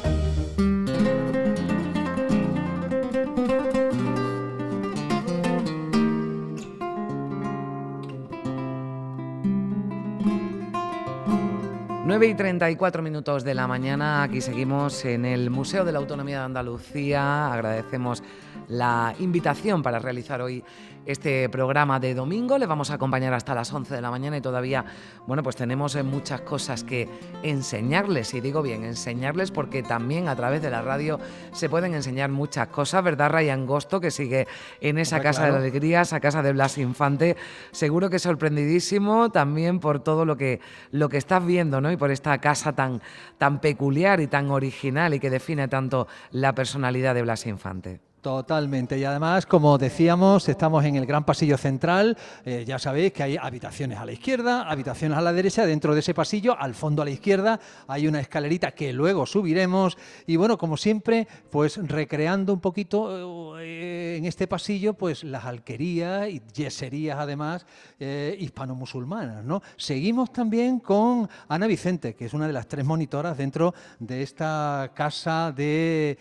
9 12.09 12.25
y 12.25 12.33
34 12.33 13.03
minutos 13.03 13.43
de 13.43 13.53
la 13.53 13.67
mañana, 13.67 14.23
aquí 14.23 14.41
seguimos 14.41 15.05
en 15.05 15.25
el 15.25 15.51
Museo 15.51 15.85
de 15.85 15.91
la 15.91 15.99
Autonomía 15.99 16.39
de 16.39 16.45
Andalucía. 16.45 17.53
Agradecemos 17.53 18.23
la 18.67 19.13
invitación 19.19 19.83
para 19.83 19.99
realizar 19.99 20.41
hoy 20.41 20.63
este 21.05 21.49
programa 21.49 21.99
de 21.99 22.13
domingo. 22.13 22.57
Le 22.57 22.65
vamos 22.65 22.91
a 22.91 22.95
acompañar 22.95 23.33
hasta 23.33 23.55
las 23.55 23.73
11 23.73 23.95
de 23.95 24.01
la 24.01 24.11
mañana 24.11 24.37
y 24.37 24.41
todavía, 24.41 24.85
bueno, 25.27 25.43
pues 25.43 25.55
tenemos 25.55 25.95
eh, 25.95 26.03
muchas 26.03 26.41
cosas 26.41 26.83
que 26.83 27.09
enseñarles. 27.43 28.33
Y 28.33 28.41
digo 28.41 28.61
bien, 28.61 28.83
enseñarles 28.83 29.51
porque 29.51 29.83
también 29.83 30.27
a 30.27 30.35
través 30.35 30.61
de 30.61 30.69
la 30.69 30.81
radio 30.81 31.19
se 31.51 31.69
pueden 31.69 31.93
enseñar 31.93 32.29
muchas 32.29 32.67
cosas, 32.67 33.03
¿verdad, 33.03 33.29
Ray 33.29 33.49
Angosto, 33.49 33.99
que 33.99 34.11
sigue 34.11 34.47
en 34.81 34.97
esa 34.97 35.19
Casa 35.19 35.45
de 35.45 35.51
la 35.51 35.57
Alegría, 35.57 36.01
esa 36.01 36.19
casa 36.19 36.41
de 36.41 36.53
Blas 36.53 36.77
Infante? 36.77 37.37
Seguro 37.71 38.09
que 38.09 38.19
sorprendidísimo 38.19 39.31
también 39.31 39.79
por 39.79 40.01
todo 40.01 40.25
lo 40.25 40.37
que, 40.37 40.59
lo 40.91 41.09
que 41.09 41.17
estás 41.17 41.45
viendo, 41.45 41.81
¿no? 41.81 41.91
Y 41.91 41.97
por 41.97 42.11
esta 42.11 42.37
casa 42.39 42.73
tan, 42.73 43.01
tan 43.37 43.61
peculiar 43.61 44.19
y 44.21 44.27
tan 44.27 44.51
original 44.51 45.13
y 45.13 45.19
que 45.19 45.29
define 45.29 45.67
tanto 45.67 46.07
la 46.31 46.53
personalidad 46.53 47.15
de 47.15 47.21
Blas 47.21 47.45
Infante. 47.45 48.08
Totalmente. 48.21 48.97
Y 48.97 49.05
además, 49.05 49.45
como 49.45 49.77
decíamos, 49.77 50.49
estamos 50.49 50.83
en 50.83 50.97
el 50.97 51.05
gran 51.05 51.23
pasillo 51.23 51.57
central. 51.57 52.17
Eh, 52.43 52.65
ya 52.67 52.77
sabéis 52.77 53.13
que 53.13 53.23
hay 53.23 53.37
habitaciones 53.37 53.97
a 53.97 54.05
la 54.05 54.11
izquierda, 54.11 54.69
habitaciones 54.69 55.17
a 55.17 55.21
la 55.21 55.31
derecha. 55.31 55.65
Dentro 55.65 55.93
de 55.93 56.01
ese 56.01 56.13
pasillo, 56.13 56.59
al 56.59 56.75
fondo 56.75 57.01
a 57.01 57.05
la 57.05 57.11
izquierda, 57.11 57.61
hay 57.87 58.07
una 58.07 58.19
escalerita 58.19 58.71
que 58.71 58.91
luego 58.91 59.25
subiremos. 59.25 59.97
Y 60.27 60.35
bueno, 60.35 60.57
como 60.57 60.75
siempre, 60.75 61.29
pues 61.49 61.77
recreando 61.77 62.51
un 62.51 62.59
poquito 62.59 63.57
eh, 63.57 64.17
en 64.17 64.25
este 64.25 64.47
pasillo, 64.47 64.95
pues 64.95 65.23
las 65.23 65.45
alquerías 65.45 66.27
y 66.27 66.41
yeserías, 66.53 67.19
además, 67.19 67.65
eh, 68.01 68.35
hispano-musulmanas. 68.37 69.45
¿no? 69.45 69.61
Seguimos 69.77 70.33
también 70.33 70.81
con 70.81 71.29
Ana 71.47 71.67
Vicente, 71.67 72.15
que 72.15 72.25
es 72.25 72.33
una 72.33 72.47
de 72.47 72.53
las 72.53 72.67
tres 72.67 72.83
monitoras 72.83 73.37
dentro 73.37 73.73
de 73.97 74.23
esta 74.23 74.91
casa 74.93 75.53
de 75.53 76.17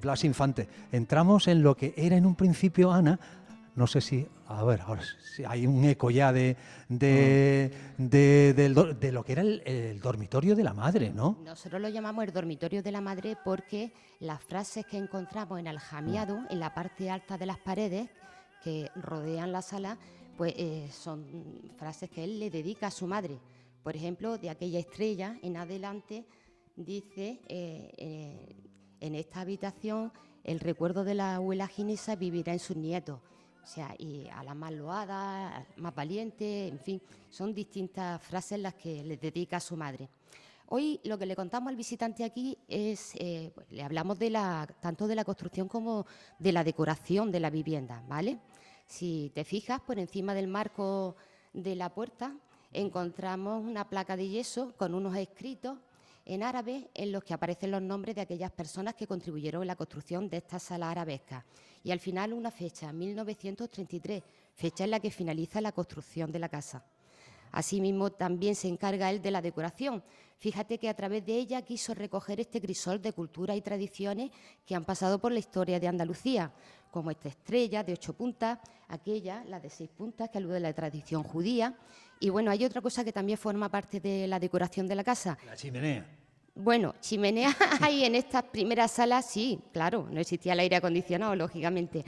Blas 0.00 0.24
Infante. 0.24 0.66
Entramos 0.90 1.41
en 1.50 1.62
lo 1.62 1.76
que 1.76 1.94
era 1.96 2.16
en 2.16 2.26
un 2.26 2.34
principio 2.34 2.92
Ana, 2.92 3.18
no 3.74 3.86
sé 3.86 4.00
si, 4.00 4.26
a 4.46 4.62
ver, 4.64 4.82
ahora 4.82 5.02
si 5.34 5.44
hay 5.44 5.66
un 5.66 5.84
eco 5.84 6.10
ya 6.10 6.32
de, 6.32 6.56
de, 6.88 7.70
de, 7.96 9.12
lo 9.12 9.24
que 9.24 9.32
era 9.32 9.42
el, 9.42 10.00
dormitorio 10.00 10.54
de 10.54 10.62
la 10.62 10.74
madre, 10.74 11.10
¿no? 11.10 11.38
Nosotros 11.44 11.80
lo 11.80 11.88
llamamos 11.88 12.24
el 12.24 12.32
dormitorio 12.32 12.82
de 12.82 12.92
la 12.92 13.00
madre 13.00 13.36
porque 13.42 13.92
las 14.20 14.42
frases 14.42 14.84
que 14.84 14.98
encontramos 14.98 15.58
en 15.58 15.66
el 15.66 15.78
jamiado, 15.78 16.40
en 16.50 16.60
la 16.60 16.74
parte 16.74 17.10
alta 17.10 17.38
de 17.38 17.46
las 17.46 17.58
paredes 17.58 18.10
que 18.62 18.90
rodean 18.94 19.52
la 19.52 19.62
sala, 19.62 19.98
pues 20.36 20.54
eh, 20.56 20.88
son 20.92 21.72
frases 21.76 22.10
que 22.10 22.24
él 22.24 22.38
le 22.38 22.50
dedica 22.50 22.88
a 22.88 22.90
su 22.90 23.06
madre. 23.06 23.38
Por 23.82 23.96
ejemplo, 23.96 24.38
de 24.38 24.50
aquella 24.50 24.78
estrella 24.78 25.38
en 25.42 25.56
adelante 25.56 26.26
dice, 26.76 27.40
eh, 27.48 27.90
eh, 27.96 28.56
en 29.00 29.14
esta 29.14 29.40
habitación 29.40 30.12
el 30.44 30.60
recuerdo 30.60 31.04
de 31.04 31.14
la 31.14 31.36
abuela 31.36 31.68
Ginesa 31.68 32.16
vivirá 32.16 32.52
en 32.52 32.58
sus 32.58 32.76
nietos. 32.76 33.20
O 33.62 33.66
sea, 33.66 33.94
y 33.96 34.26
a 34.28 34.42
la 34.42 34.54
más 34.54 34.72
loada, 34.72 35.64
más 35.76 35.94
valiente, 35.94 36.66
en 36.66 36.80
fin, 36.80 37.00
son 37.30 37.54
distintas 37.54 38.20
frases 38.20 38.58
las 38.58 38.74
que 38.74 39.04
le 39.04 39.16
dedica 39.16 39.58
a 39.58 39.60
su 39.60 39.76
madre. 39.76 40.08
Hoy 40.66 41.00
lo 41.04 41.18
que 41.18 41.26
le 41.26 41.36
contamos 41.36 41.70
al 41.70 41.76
visitante 41.76 42.24
aquí 42.24 42.58
es, 42.66 43.14
eh, 43.16 43.52
pues, 43.54 43.70
le 43.70 43.82
hablamos 43.82 44.18
de 44.18 44.30
la, 44.30 44.66
tanto 44.80 45.06
de 45.06 45.14
la 45.14 45.24
construcción 45.24 45.68
como 45.68 46.06
de 46.38 46.50
la 46.50 46.64
decoración 46.64 47.30
de 47.30 47.40
la 47.40 47.50
vivienda, 47.50 48.02
¿vale? 48.08 48.40
Si 48.86 49.30
te 49.34 49.44
fijas, 49.44 49.80
por 49.80 49.98
encima 49.98 50.34
del 50.34 50.48
marco 50.48 51.14
de 51.52 51.76
la 51.76 51.94
puerta 51.94 52.34
encontramos 52.72 53.62
una 53.64 53.88
placa 53.88 54.16
de 54.16 54.28
yeso 54.28 54.74
con 54.76 54.94
unos 54.94 55.14
escritos 55.16 55.78
en 56.24 56.42
árabe 56.42 56.90
en 56.94 57.12
los 57.12 57.24
que 57.24 57.34
aparecen 57.34 57.70
los 57.70 57.82
nombres 57.82 58.14
de 58.14 58.22
aquellas 58.22 58.52
personas 58.52 58.94
que 58.94 59.06
contribuyeron 59.06 59.62
en 59.62 59.68
la 59.68 59.76
construcción 59.76 60.28
de 60.28 60.38
esta 60.38 60.58
sala 60.58 60.90
arabesca. 60.90 61.44
Y 61.82 61.90
al 61.90 61.98
final 61.98 62.32
una 62.32 62.50
fecha, 62.50 62.92
1933, 62.92 64.22
fecha 64.54 64.84
en 64.84 64.90
la 64.90 65.00
que 65.00 65.10
finaliza 65.10 65.60
la 65.60 65.72
construcción 65.72 66.30
de 66.30 66.38
la 66.38 66.48
casa. 66.48 66.84
Asimismo, 67.52 68.10
también 68.10 68.54
se 68.54 68.68
encarga 68.68 69.10
él 69.10 69.20
de 69.20 69.30
la 69.30 69.42
decoración. 69.42 70.02
Fíjate 70.38 70.78
que 70.78 70.88
a 70.88 70.94
través 70.94 71.24
de 71.24 71.36
ella 71.36 71.62
quiso 71.62 71.94
recoger 71.94 72.40
este 72.40 72.60
crisol 72.60 73.00
de 73.00 73.12
culturas 73.12 73.56
y 73.56 73.60
tradiciones 73.60 74.30
que 74.66 74.74
han 74.74 74.84
pasado 74.84 75.18
por 75.18 75.32
la 75.32 75.38
historia 75.38 75.78
de 75.78 75.86
Andalucía, 75.86 76.52
como 76.90 77.10
esta 77.10 77.28
estrella 77.28 77.84
de 77.84 77.92
ocho 77.92 78.14
puntas, 78.14 78.58
aquella, 78.88 79.44
la 79.44 79.60
de 79.60 79.70
seis 79.70 79.90
puntas, 79.90 80.30
que 80.30 80.38
alude 80.38 80.56
a 80.56 80.60
la 80.60 80.72
tradición 80.72 81.22
judía, 81.22 81.76
y 82.22 82.30
bueno, 82.30 82.52
hay 82.52 82.64
otra 82.64 82.80
cosa 82.80 83.02
que 83.02 83.12
también 83.12 83.36
forma 83.36 83.68
parte 83.68 83.98
de 83.98 84.28
la 84.28 84.38
decoración 84.38 84.86
de 84.86 84.94
la 84.94 85.02
casa. 85.02 85.36
La 85.44 85.56
chimenea. 85.56 86.06
Bueno, 86.54 86.94
chimenea 87.00 87.50
hay 87.80 88.04
en 88.04 88.14
estas 88.14 88.44
primeras 88.44 88.92
salas, 88.92 89.26
sí, 89.26 89.58
claro, 89.72 90.06
no 90.08 90.20
existía 90.20 90.52
el 90.52 90.60
aire 90.60 90.76
acondicionado, 90.76 91.34
lógicamente. 91.34 92.04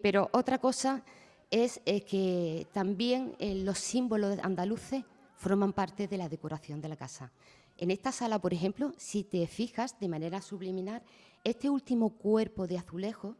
pero 0.00 0.30
otra 0.32 0.58
cosa 0.58 1.02
es 1.50 1.80
que 1.84 2.68
también 2.72 3.34
eh, 3.40 3.56
los 3.56 3.78
símbolos 3.78 4.38
andaluces 4.40 5.02
forman 5.34 5.72
parte 5.72 6.06
de 6.06 6.16
la 6.16 6.28
decoración 6.28 6.80
de 6.80 6.88
la 6.88 6.96
casa. 6.96 7.32
En 7.78 7.90
esta 7.90 8.12
sala, 8.12 8.38
por 8.38 8.54
ejemplo, 8.54 8.92
si 8.98 9.24
te 9.24 9.44
fijas 9.48 9.98
de 9.98 10.08
manera 10.08 10.40
subliminar, 10.40 11.02
este 11.42 11.68
último 11.68 12.10
cuerpo 12.10 12.68
de 12.68 12.78
azulejo 12.78 13.34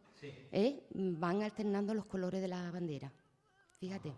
eh, 0.50 0.82
van 0.92 1.40
alternando 1.40 1.94
los 1.94 2.06
colores 2.06 2.40
de 2.40 2.48
la 2.48 2.68
bandera. 2.72 3.12
Fíjate 3.78 4.12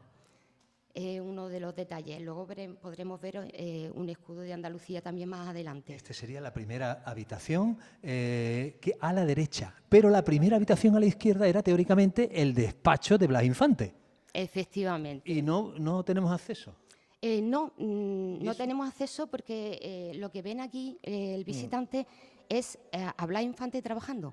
es 0.94 1.20
uno 1.20 1.48
de 1.48 1.58
los 1.58 1.74
detalles. 1.74 2.22
Luego 2.22 2.46
podremos 2.80 3.20
ver 3.20 3.48
eh, 3.52 3.90
un 3.94 4.08
escudo 4.08 4.42
de 4.42 4.52
Andalucía 4.52 5.02
también 5.02 5.28
más 5.28 5.48
adelante. 5.48 5.94
Esta 5.94 6.14
sería 6.14 6.40
la 6.40 6.52
primera 6.52 7.02
habitación 7.04 7.76
eh, 8.02 8.78
que 8.80 8.96
a 9.00 9.12
la 9.12 9.26
derecha, 9.26 9.74
pero 9.88 10.08
la 10.08 10.24
primera 10.24 10.56
habitación 10.56 10.94
a 10.96 11.00
la 11.00 11.06
izquierda 11.06 11.48
era 11.48 11.62
teóricamente 11.62 12.30
el 12.40 12.54
despacho 12.54 13.18
de 13.18 13.26
Blas 13.26 13.44
Infante. 13.44 13.92
Efectivamente. 14.32 15.30
¿Y 15.30 15.42
no, 15.42 15.74
no 15.78 16.04
tenemos 16.04 16.30
acceso? 16.30 16.76
Eh, 17.20 17.42
no, 17.42 17.72
mm, 17.76 18.44
no 18.44 18.54
tenemos 18.54 18.88
acceso 18.88 19.26
porque 19.26 20.12
lo 20.16 20.30
que 20.30 20.42
ven 20.42 20.60
aquí 20.60 20.98
el 21.02 21.40
mm. 21.40 21.44
visitante 21.44 22.06
es 22.48 22.78
a 22.92 23.26
Blas 23.26 23.42
Infante 23.42 23.82
trabajando. 23.82 24.32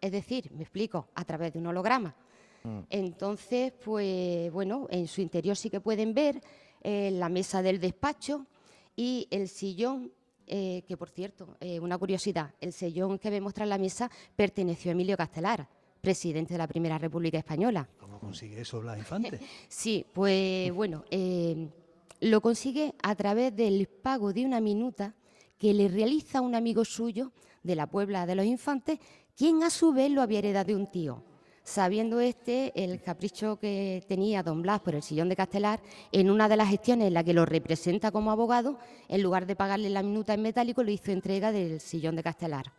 Es 0.00 0.12
decir, 0.12 0.50
me 0.52 0.64
explico, 0.64 1.08
a 1.14 1.24
través 1.24 1.54
de 1.54 1.58
un 1.58 1.66
holograma. 1.68 2.14
Mm. 2.64 2.80
Entonces, 2.90 3.72
pues 3.72 4.50
bueno, 4.50 4.86
en 4.90 5.06
su 5.06 5.20
interior 5.20 5.56
sí 5.56 5.70
que 5.70 5.80
pueden 5.80 6.14
ver 6.14 6.42
eh, 6.82 7.10
la 7.12 7.28
mesa 7.28 7.62
del 7.62 7.78
despacho 7.78 8.46
y 8.96 9.28
el 9.30 9.48
sillón, 9.48 10.12
eh, 10.46 10.82
que 10.88 10.96
por 10.96 11.10
cierto, 11.10 11.56
eh, 11.60 11.78
una 11.78 11.98
curiosidad, 11.98 12.54
el 12.60 12.72
sillón 12.72 13.18
que 13.18 13.30
vemos 13.30 13.52
tras 13.52 13.68
la 13.68 13.78
mesa 13.78 14.10
perteneció 14.34 14.90
a 14.90 14.92
Emilio 14.92 15.16
Castelar, 15.16 15.68
presidente 16.00 16.54
de 16.54 16.58
la 16.58 16.66
Primera 16.66 16.96
República 16.98 17.38
Española. 17.38 17.88
¿Cómo 17.98 18.18
consigue 18.18 18.62
eso 18.62 18.80
Blas 18.80 18.98
Infante? 18.98 19.40
sí, 19.68 20.06
pues 20.12 20.72
bueno, 20.72 21.04
lo 22.20 22.40
consigue 22.40 22.94
a 23.02 23.14
través 23.14 23.54
del 23.54 23.86
pago 23.86 24.32
de 24.32 24.44
una 24.44 24.60
minuta 24.60 25.14
que 25.58 25.74
le 25.74 25.88
realiza 25.88 26.40
un 26.40 26.54
amigo 26.54 26.84
suyo 26.84 27.32
de 27.62 27.76
la 27.76 27.86
Puebla 27.86 28.24
de 28.26 28.34
los 28.34 28.46
Infantes, 28.46 28.98
quien 29.36 29.62
a 29.62 29.70
su 29.70 29.92
vez 29.92 30.10
lo 30.10 30.22
había 30.22 30.38
heredado 30.38 30.66
de 30.66 30.76
un 30.76 30.86
tío 30.86 31.22
sabiendo 31.64 32.20
este 32.20 32.72
el 32.84 33.00
capricho 33.02 33.58
que 33.58 34.04
tenía 34.06 34.42
don 34.42 34.62
Blas 34.62 34.80
por 34.80 34.94
el 34.94 35.02
sillón 35.02 35.28
de 35.28 35.36
Castelar, 35.36 35.80
en 36.12 36.30
una 36.30 36.48
de 36.48 36.56
las 36.56 36.68
gestiones 36.68 37.08
en 37.08 37.14
la 37.14 37.24
que 37.24 37.32
lo 37.32 37.46
representa 37.46 38.12
como 38.12 38.30
abogado, 38.30 38.78
en 39.08 39.22
lugar 39.22 39.46
de 39.46 39.56
pagarle 39.56 39.90
la 39.90 40.02
minuta 40.02 40.34
en 40.34 40.42
metálico, 40.42 40.82
le 40.82 40.92
hizo 40.92 41.10
entrega 41.10 41.50
del 41.50 41.80
sillón 41.80 42.14
de 42.14 42.22
Castelar. 42.22 42.72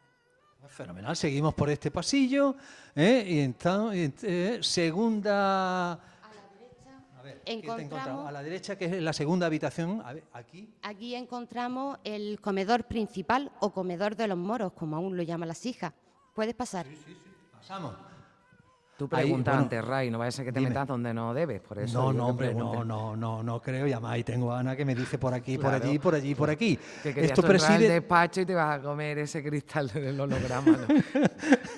Fenomenal, 0.67 1.15
seguimos 1.15 1.53
por 1.53 1.69
este 1.69 1.91
pasillo. 1.91 2.55
¿eh? 2.95 3.23
Y 3.27 3.39
entonces, 3.39 4.23
eh, 4.23 4.59
segunda... 4.61 5.93
A 5.93 7.21
ver, 7.23 7.41
encontramos, 7.45 8.27
a 8.27 8.31
la 8.31 8.43
derecha, 8.43 8.77
que 8.77 8.85
es 8.85 9.01
la 9.01 9.13
segunda 9.13 9.47
habitación, 9.47 10.03
aquí. 10.31 10.69
Aquí 10.83 11.15
encontramos 11.15 11.97
el 12.03 12.39
comedor 12.39 12.83
principal 12.83 13.51
o 13.59 13.71
comedor 13.71 14.15
de 14.15 14.27
los 14.27 14.37
moros, 14.37 14.73
como 14.73 14.95
aún 14.95 15.17
lo 15.17 15.23
llaman 15.23 15.47
las 15.47 15.65
hijas. 15.65 15.93
¿Puedes 16.35 16.53
pasar? 16.53 16.85
Sí, 16.85 16.95
sí, 16.95 17.13
sí. 17.13 17.31
Pasamos. 17.51 17.95
Tú 18.97 19.09
preguntas 19.09 19.53
antes, 19.53 19.83
Ray, 19.83 20.09
no 20.09 20.17
vaya 20.17 20.29
a 20.29 20.31
ser 20.31 20.45
que 20.45 20.53
te 20.53 20.61
metas 20.61 20.87
donde 20.87 21.13
no 21.13 21.33
debes, 21.33 21.59
por 21.59 21.79
eso. 21.79 22.01
No, 22.01 22.13
no, 22.13 22.27
hombre, 22.27 22.53
no, 22.53 22.85
no, 22.85 23.15
no, 23.15 23.43
no 23.43 23.61
creo. 23.61 23.85
Y 23.87 23.91
además 23.91 24.13
ahí 24.13 24.23
tengo 24.23 24.53
a 24.53 24.59
Ana 24.59 24.73
que 24.75 24.85
me 24.85 24.95
dice 24.95 25.17
por 25.17 25.33
aquí, 25.33 25.57
por 25.57 25.73
allí, 25.73 25.99
por 25.99 26.15
allí, 26.15 26.33
por 26.33 26.49
aquí. 26.49 26.79
Que 27.03 27.25
Esto 27.25 27.41
preside 27.41 27.87
el 27.87 27.91
despacho 27.91 28.41
y 28.41 28.45
te 28.45 28.55
vas 28.55 28.79
a 28.79 28.81
comer 28.81 29.17
ese 29.17 29.43
cristal 29.43 29.89
del 29.89 30.17
holograma. 30.17 30.77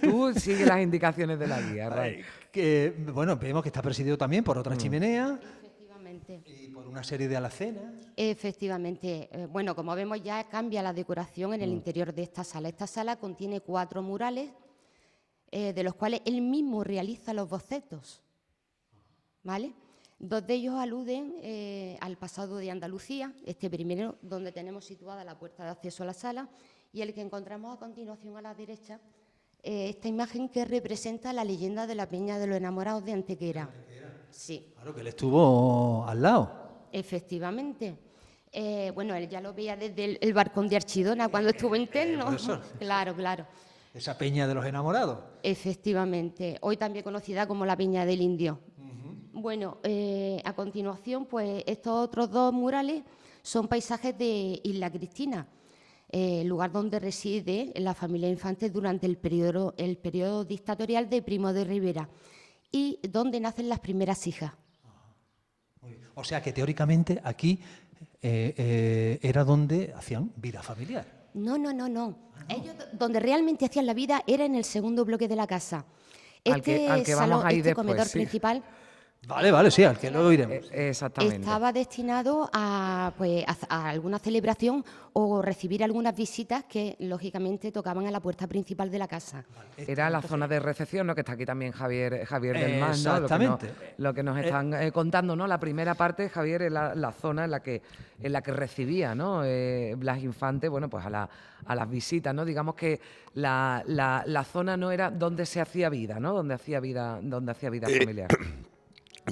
Tú 0.02 0.32
sigue 0.36 0.64
las 0.66 0.80
indicaciones 0.80 1.40
de 1.40 1.48
la 1.48 1.60
guía, 1.60 1.90
Ray. 1.90 2.22
que, 2.52 2.94
bueno, 3.12 3.36
vemos 3.36 3.64
que 3.64 3.70
está 3.70 3.82
presidido 3.82 4.16
también 4.16 4.44
por 4.44 4.60
otra 4.60 4.76
mm. 4.76 4.78
chimenea. 4.78 5.40
Efectivamente. 5.42 6.44
Y 6.46 6.68
por 6.70 6.88
una 6.88 7.04
serie 7.04 7.28
de 7.28 7.36
alacenas. 7.36 7.84
Efectivamente. 8.16 9.28
Eh, 9.32 9.48
bueno, 9.52 9.76
como 9.76 9.96
vemos 9.96 10.22
ya 10.22 10.48
cambia 10.48 10.84
la 10.84 10.94
decoración 10.94 11.56
en 11.56 11.62
el 11.64 11.72
mm. 11.72 11.74
interior 11.74 12.14
de 12.14 12.22
esta 12.22 12.44
sala. 12.44 12.70
Esta 12.70 12.86
sala 12.86 13.16
contiene 13.16 13.62
cuatro 13.62 14.04
murales, 14.04 14.52
eh, 15.52 15.74
de 15.74 15.84
los 15.84 15.96
cuales 15.96 16.22
él 16.26 16.42
mismo 16.42 16.84
realiza 16.84 17.34
los 17.34 17.50
bocetos. 17.50 18.22
¿Vale? 19.44 19.74
Dos 20.20 20.46
de 20.48 20.56
ellos 20.56 20.76
aluden 20.76 21.36
eh, 21.42 21.98
al 22.02 22.18
pasado 22.18 22.58
de 22.58 22.72
Andalucía, 22.72 23.34
este 23.46 23.70
primero 23.70 24.18
donde 24.22 24.52
tenemos 24.52 24.86
situada 24.86 25.24
la 25.24 25.38
puerta 25.38 25.64
de 25.64 25.70
acceso 25.70 26.04
a 26.04 26.08
la 26.08 26.14
sala 26.14 26.50
y 26.92 27.02
el 27.02 27.14
que 27.14 27.22
encontramos 27.22 27.76
a 27.76 27.80
continuación 27.80 28.36
a 28.36 28.42
la 28.42 28.56
derecha, 28.56 29.00
eh, 29.62 29.90
esta 29.90 30.08
imagen 30.08 30.50
que 30.50 30.66
representa 30.66 31.34
la 31.34 31.44
leyenda 31.44 31.86
de 31.86 31.96
la 31.96 32.10
Peña 32.10 32.40
de 32.40 32.48
los 32.48 32.58
Enamorados 32.58 33.06
de 33.06 33.14
Antequera. 33.14 33.70
Sí. 34.32 34.72
Claro 34.76 34.96
que 34.96 35.02
él 35.02 35.08
estuvo 35.08 36.06
al 36.08 36.22
lado. 36.22 36.52
Efectivamente. 36.92 37.98
Eh, 38.52 38.92
bueno, 38.96 39.14
él 39.14 39.28
ya 39.28 39.42
lo 39.42 39.54
veía 39.54 39.76
desde 39.76 40.18
el, 40.20 40.34
barcón 40.34 40.68
de 40.68 40.78
Archidona 40.78 41.28
cuando 41.28 41.50
estuvo 41.50 41.76
interno. 41.76 42.36
claro, 42.80 43.16
claro. 43.16 43.46
Esa 43.98 44.16
Peña 44.16 44.48
de 44.48 44.54
los 44.54 44.64
Enamorados. 44.64 45.18
Efectivamente. 45.42 46.60
Hoy 46.62 46.78
también 46.78 47.04
conocida 47.04 47.48
como 47.48 47.66
la 47.66 47.76
Peña 47.76 48.06
del 48.06 48.22
Indio. 48.22 48.60
Bueno, 49.34 49.80
eh, 49.82 50.40
a 50.46 50.54
continuación, 50.54 51.26
pues 51.26 51.64
estos 51.66 51.94
otros 51.94 52.30
dos 52.30 52.54
murales 52.54 53.04
son 53.42 53.68
paisajes 53.68 54.16
de 54.16 54.62
Isla 54.64 54.92
Cristina, 54.92 55.48
eh, 56.12 56.44
lugar 56.44 56.72
donde 56.72 57.00
reside 57.00 57.74
la 57.78 57.96
familia 57.96 58.30
Infante 58.30 58.70
durante 58.70 59.08
el 59.08 59.18
periodo, 59.18 59.74
el 59.78 59.98
periodo 59.98 60.46
dictatorial 60.46 61.10
de 61.10 61.24
Primo 61.24 61.52
de 61.52 61.64
Rivera 61.66 62.08
y 62.72 63.00
donde 63.10 63.40
nacen 63.40 63.68
las 63.68 63.80
primeras 63.80 64.28
hijas. 64.28 64.54
O 66.14 66.24
sea 66.24 66.42
que 66.44 66.54
teóricamente 66.54 67.20
aquí 67.24 67.60
eh, 68.22 69.20
era 69.24 69.44
donde 69.44 69.94
hacían 69.96 70.32
vida 70.36 70.62
familiar. 70.62 71.17
No, 71.38 71.58
no, 71.58 71.74
no, 71.74 71.88
no. 71.88 72.18
Ellos 72.50 72.76
donde 72.94 73.20
realmente 73.20 73.66
hacían 73.66 73.86
la 73.86 73.94
vida 73.94 74.24
era 74.28 74.46
en 74.46 74.56
el 74.56 74.64
segundo 74.64 75.06
bloque 75.06 75.28
de 75.28 75.36
la 75.36 75.48
casa. 75.48 75.86
Este, 76.44 76.90
al 76.90 77.04
que, 77.04 77.16
vamos 77.16 77.44
a 77.44 77.50
este 77.50 77.74
comedor 77.74 78.10
principal 78.10 78.64
Vale, 79.28 79.52
vale, 79.52 79.70
sí, 79.72 79.84
al 79.84 79.98
que 79.98 80.10
lo 80.10 80.26
oiremos. 80.26 80.72
Eh, 80.72 80.90
exactamente. 80.90 81.40
Estaba 81.40 81.74
destinado 81.74 82.50
a, 82.54 83.12
pues, 83.18 83.44
a, 83.68 83.90
alguna 83.90 84.20
celebración 84.20 84.86
o 85.12 85.42
recibir 85.42 85.84
algunas 85.84 86.16
visitas 86.16 86.64
que, 86.64 86.96
lógicamente, 87.00 87.74
tocaban 87.74 88.08
a 88.08 88.12
la 88.12 88.22
puerta 88.22 88.48
principal 88.48 88.90
de 88.90 89.00
la 89.00 89.08
casa. 89.08 89.44
Era 89.76 90.10
la 90.10 90.22
zona 90.22 90.48
de 90.48 90.62
recepción, 90.62 91.08
¿no? 91.08 91.14
Que 91.14 91.22
está 91.22 91.34
aquí 91.34 91.46
también 91.46 91.74
Javier, 91.74 92.26
Javier 92.26 92.58
del 92.58 92.80
Mar, 92.80 92.92
¿no? 92.92 92.96
Exactamente. 92.96 93.74
Lo 93.98 94.14
que 94.14 94.24
nos, 94.24 94.38
están 94.38 94.74
eh, 94.74 94.94
contando, 94.94 95.36
¿no? 95.36 95.46
La 95.46 95.60
primera 95.60 95.96
parte, 95.96 96.30
Javier, 96.30 96.62
es 96.62 96.72
la, 96.72 97.12
zona 97.12 97.46
en 97.46 97.52
la 97.52 97.60
que, 97.60 97.82
en 98.22 98.32
la 98.32 98.42
que 98.42 98.54
recibía, 98.54 99.14
¿no? 99.14 99.44
Eh, 99.44 99.94
Blas 99.98 100.24
Infante, 100.24 100.70
bueno, 100.70 100.90
pues 100.90 101.06
a, 101.06 101.10
la, 101.10 101.30
a 101.66 101.76
las 101.76 101.90
visitas, 101.90 102.34
¿no? 102.34 102.46
Digamos 102.46 102.76
que 102.76 103.02
la, 103.34 103.84
la, 103.88 104.44
zona 104.46 104.78
no 104.78 104.90
era 104.90 105.12
donde 105.12 105.46
se 105.46 105.60
hacía 105.60 105.90
vida, 105.90 106.18
¿no? 106.18 106.34
Donde 106.34 106.54
hacía 106.54 106.80
vida, 106.80 107.20
donde 107.22 107.52
hacía 107.52 107.70
vida 107.70 107.90
familiar. 107.90 108.30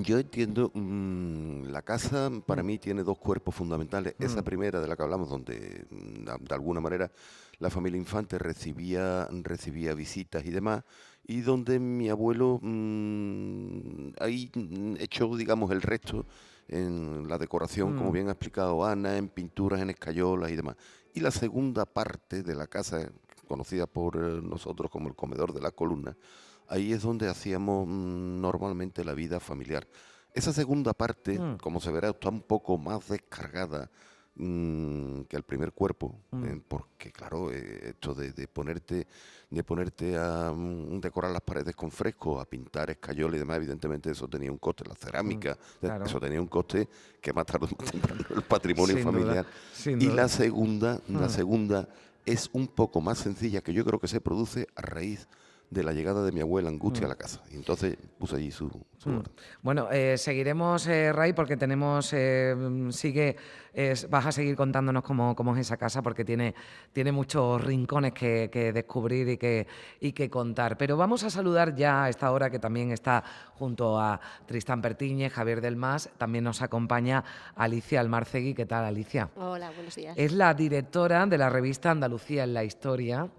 Yo 0.02 0.20
entiendo, 0.20 0.72
mm, 0.74 1.68
la 1.68 1.82
casa 1.82 2.30
para 2.46 2.64
mm. 2.64 2.66
mí 2.66 2.78
tiene 2.80 3.04
dos 3.04 3.18
cuerpos 3.18 3.56
fundamentales. 3.56 4.16
Esa 4.20 4.42
mm. 4.42 4.46
primera 4.46 4.82
de 4.82 4.88
la 4.88 4.96
que 4.96 5.04
hablamos, 5.04 5.30
donde 5.30 5.86
de 5.90 6.54
alguna 6.56 6.82
manera 6.82 7.12
la 7.60 7.70
familia 7.70 7.98
Infante 7.98 8.38
recibía, 8.38 9.28
recibía 9.42 9.94
visitas 9.94 10.46
y 10.46 10.52
demás, 10.52 10.84
y 11.26 11.42
donde 11.42 11.80
mi 11.80 12.10
abuelo 12.10 12.60
ahí 14.20 14.52
echó, 15.00 15.36
digamos, 15.38 15.72
el 15.72 15.82
resto 15.82 16.26
en 16.68 17.28
la 17.28 17.38
decoración, 17.38 17.98
como 17.98 18.12
bien 18.12 18.28
ha 18.28 18.32
explicado 18.32 18.84
Ana, 18.86 19.18
en 19.18 19.30
pinturas, 19.30 19.82
en 19.82 19.92
escayolas 19.92 20.52
y 20.52 20.56
demás. 20.56 20.76
Y 21.14 21.22
la 21.22 21.32
segunda 21.32 21.86
parte 21.86 22.44
de 22.44 22.56
la 22.56 22.68
casa, 22.68 23.10
conocida 23.48 23.86
por 23.88 24.18
eh, 24.18 24.42
nosotros 24.44 24.92
como 24.92 25.08
el 25.08 25.16
comedor 25.16 25.54
de 25.54 25.62
la 25.62 25.72
columna, 25.72 26.18
ahí 26.70 26.94
es 26.94 27.02
donde 27.02 27.30
hacíamos 27.30 27.88
mm, 27.88 28.42
normalmente 28.42 29.04
la 29.04 29.14
vida 29.14 29.40
familiar. 29.40 29.88
Esa 30.34 30.52
segunda 30.52 30.94
parte, 30.94 31.40
mm. 31.40 31.58
como 31.58 31.80
se 31.80 31.92
verá, 31.92 32.10
está 32.10 32.30
un 32.30 32.42
poco 32.42 32.78
más 32.78 33.08
descargada 33.08 33.90
mm, 34.36 35.22
que 35.22 35.38
el 35.38 35.44
primer 35.44 35.72
cuerpo, 35.72 36.20
eh, 36.44 36.60
porque 36.68 37.12
claro, 37.12 37.52
eh, 37.52 37.92
esto 37.92 38.14
de, 38.14 38.48
ponerte, 38.48 39.08
de 39.50 39.64
ponerte 39.64 40.18
a 40.18 40.54
decorar 41.00 41.32
las 41.32 41.42
paredes 41.42 41.74
con 41.74 41.90
fresco, 41.90 42.42
a 42.42 42.46
pintar 42.46 42.90
escayola 42.90 43.38
y 43.38 43.40
demás, 43.40 43.58
evidentemente 43.58 44.12
eso 44.12 44.28
tenía 44.28 44.52
un 44.52 44.58
coste, 44.58 44.84
la 44.86 44.96
cerámica, 44.96 45.58
eso 46.04 46.20
tenía 46.20 46.42
un 46.42 46.48
coste 46.48 46.90
que 47.22 47.32
más 47.32 47.46
tarde 47.46 47.68
el 48.36 48.42
patrimonio 48.42 48.98
familiar. 49.02 49.46
y 49.86 50.08
la 50.08 50.28
segunda, 50.28 51.00
la 51.08 51.30
segunda 51.30 51.88
es 52.26 52.50
un 52.52 52.68
poco 52.68 53.00
más 53.00 53.20
sencilla, 53.20 53.62
que 53.62 53.72
yo 53.74 53.86
creo 53.86 54.00
que 54.00 54.08
se 54.08 54.20
produce 54.20 54.68
a 54.76 54.82
raíz 54.82 55.28
de 55.70 55.84
la 55.84 55.94
llegada 55.94 56.24
de 56.24 56.32
mi 56.32 56.42
abuela 56.42 56.70
Angustia 56.70 57.04
a 57.04 57.08
mm. 57.08 57.10
la 57.10 57.16
casa. 57.16 57.42
Y 57.52 57.56
entonces 57.56 57.98
puse 58.18 58.36
allí 58.36 58.52
su, 58.52 58.68
mm. 58.68 59.22
Bueno, 59.62 59.90
eh, 59.92 60.18
seguiremos, 60.18 60.88
eh, 60.88 61.12
Ray, 61.12 61.34
porque 61.34 61.58
tenemos, 61.58 62.12
eh, 62.14 62.56
sigue, 62.92 63.36
vas 64.10 64.26
a 64.26 64.32
seguir 64.32 64.56
contándonos 64.56 65.04
cómo, 65.04 65.36
cómo, 65.36 65.54
es 65.56 65.62
esa 65.62 65.78
casa, 65.78 66.02
porque 66.02 66.24
tiene, 66.24 66.56
tiene 66.94 67.12
muchos 67.12 67.64
rincones 67.64 68.14
que, 68.14 68.72
descubrir 68.74 69.28
y 69.30 69.38
que, 69.38 69.68
y 70.00 70.14
que 70.14 70.30
contar. 70.30 70.78
Pero 70.78 70.98
vamos 70.98 71.24
a 71.24 71.30
saludar 71.30 71.76
ya 71.76 72.06
a 72.06 72.10
esta 72.10 72.32
hora 72.32 72.50
que 72.50 72.60
también 72.60 72.92
está 72.92 73.24
junto 73.54 74.00
a 74.00 74.20
Tristán 74.46 74.82
Pertiñe, 74.82 75.30
Javier 75.30 75.62
del 75.62 75.76
Mas, 75.76 76.10
también 76.18 76.44
nos 76.44 76.62
acompaña 76.62 77.24
Alicia 77.56 78.00
Almarcegui. 78.00 78.54
¿Qué 78.54 78.66
tal, 78.66 78.86
Alicia? 78.86 79.30
Hola, 79.36 79.72
buenos 79.72 79.96
días. 79.96 80.16
Es 80.18 80.32
la 80.32 80.54
directora 80.54 81.26
de 81.26 81.38
la 81.38 81.50
revista 81.50 81.92
Andalucía 81.92 82.44
en 82.44 82.54
la 82.54 82.64
Historia. 82.64 83.30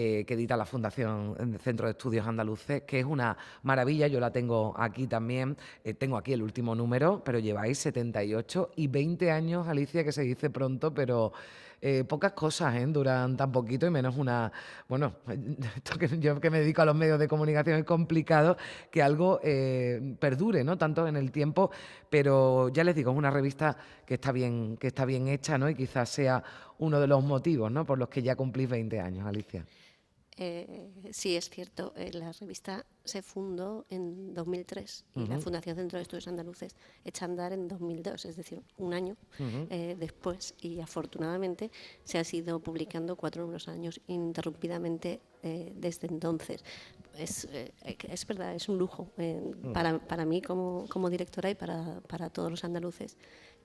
Eh, 0.00 0.24
que 0.24 0.34
edita 0.34 0.56
la 0.56 0.64
Fundación 0.64 1.58
Centro 1.60 1.88
de 1.88 1.90
Estudios 1.90 2.24
Andaluces, 2.24 2.82
que 2.82 3.00
es 3.00 3.04
una 3.04 3.36
maravilla. 3.64 4.06
Yo 4.06 4.20
la 4.20 4.30
tengo 4.30 4.72
aquí 4.78 5.08
también. 5.08 5.56
Eh, 5.82 5.92
tengo 5.92 6.16
aquí 6.16 6.32
el 6.32 6.40
último 6.40 6.76
número, 6.76 7.20
pero 7.24 7.40
lleváis 7.40 7.78
78 7.78 8.70
y 8.76 8.86
20 8.86 9.32
años, 9.32 9.66
Alicia, 9.66 10.04
que 10.04 10.12
se 10.12 10.22
dice 10.22 10.50
pronto, 10.50 10.94
pero. 10.94 11.32
Eh, 11.80 12.02
pocas 12.02 12.32
cosas 12.32 12.74
¿eh? 12.74 12.86
duran 12.86 13.36
tan 13.36 13.52
poquito 13.52 13.86
y 13.86 13.90
menos 13.90 14.16
una. 14.16 14.52
Bueno, 14.88 15.14
esto 15.76 15.98
que 15.98 16.08
yo 16.18 16.40
que 16.40 16.50
me 16.50 16.60
dedico 16.60 16.82
a 16.82 16.84
los 16.84 16.94
medios 16.94 17.18
de 17.20 17.28
comunicación 17.28 17.78
es 17.78 17.84
complicado 17.84 18.56
que 18.90 19.00
algo 19.00 19.40
perdure, 20.20 20.62
¿no? 20.62 20.76
Tanto 20.78 21.06
en 21.08 21.16
el 21.16 21.32
tiempo, 21.32 21.70
pero 22.08 22.68
ya 22.68 22.84
les 22.84 22.94
digo, 22.94 23.12
es 23.12 23.18
una 23.18 23.30
revista 23.30 23.76
que 24.06 24.14
está 24.14 24.30
bien, 24.32 24.76
que 24.76 24.88
está 24.88 25.04
bien 25.04 25.28
hecha, 25.28 25.56
¿no? 25.58 25.68
Y 25.68 25.74
quizás 25.74 26.08
sea 26.08 26.42
uno 26.78 27.00
de 27.00 27.06
los 27.06 27.22
motivos, 27.22 27.70
¿no? 27.70 27.84
Por 27.84 27.98
los 27.98 28.08
que 28.08 28.22
ya 28.22 28.36
cumplís 28.36 28.68
20 28.68 29.00
años, 29.00 29.26
Alicia. 29.26 29.64
Eh, 30.40 31.10
sí, 31.10 31.36
es 31.36 31.50
cierto. 31.50 31.92
Eh, 31.96 32.12
la 32.12 32.30
revista 32.30 32.86
se 33.04 33.22
fundó 33.22 33.86
en 33.90 34.34
2003 34.34 35.04
y 35.16 35.26
la 35.26 35.40
Fundación 35.40 35.74
Centro 35.74 35.98
de 35.98 36.02
Estudios 36.02 36.28
Andaluces 36.28 36.76
echa 37.04 37.24
a 37.24 37.28
andar 37.28 37.52
en 37.52 37.66
2002, 37.66 38.24
es 38.24 38.36
decir, 38.36 38.62
un 38.76 38.94
año 38.94 39.16
eh, 39.38 39.96
después. 39.98 40.54
Y 40.60 40.80
afortunadamente 40.80 41.72
se 42.04 42.18
ha 42.18 42.24
sido 42.24 42.60
publicando 42.60 43.16
cuatro 43.16 43.42
números 43.42 43.66
años 43.66 44.00
ininterrumpidamente 44.06 45.20
desde 45.74 46.08
entonces. 46.08 46.64
Es, 47.16 47.48
es, 47.82 48.26
verdad, 48.26 48.54
es 48.54 48.68
un 48.68 48.76
lujo 48.76 49.08
para, 49.72 49.98
para, 49.98 50.24
mí 50.24 50.42
como, 50.42 50.86
como, 50.88 51.10
directora 51.10 51.50
y 51.50 51.54
para, 51.54 52.00
para 52.02 52.28
todos 52.28 52.50
los 52.50 52.64
andaluces 52.64 53.16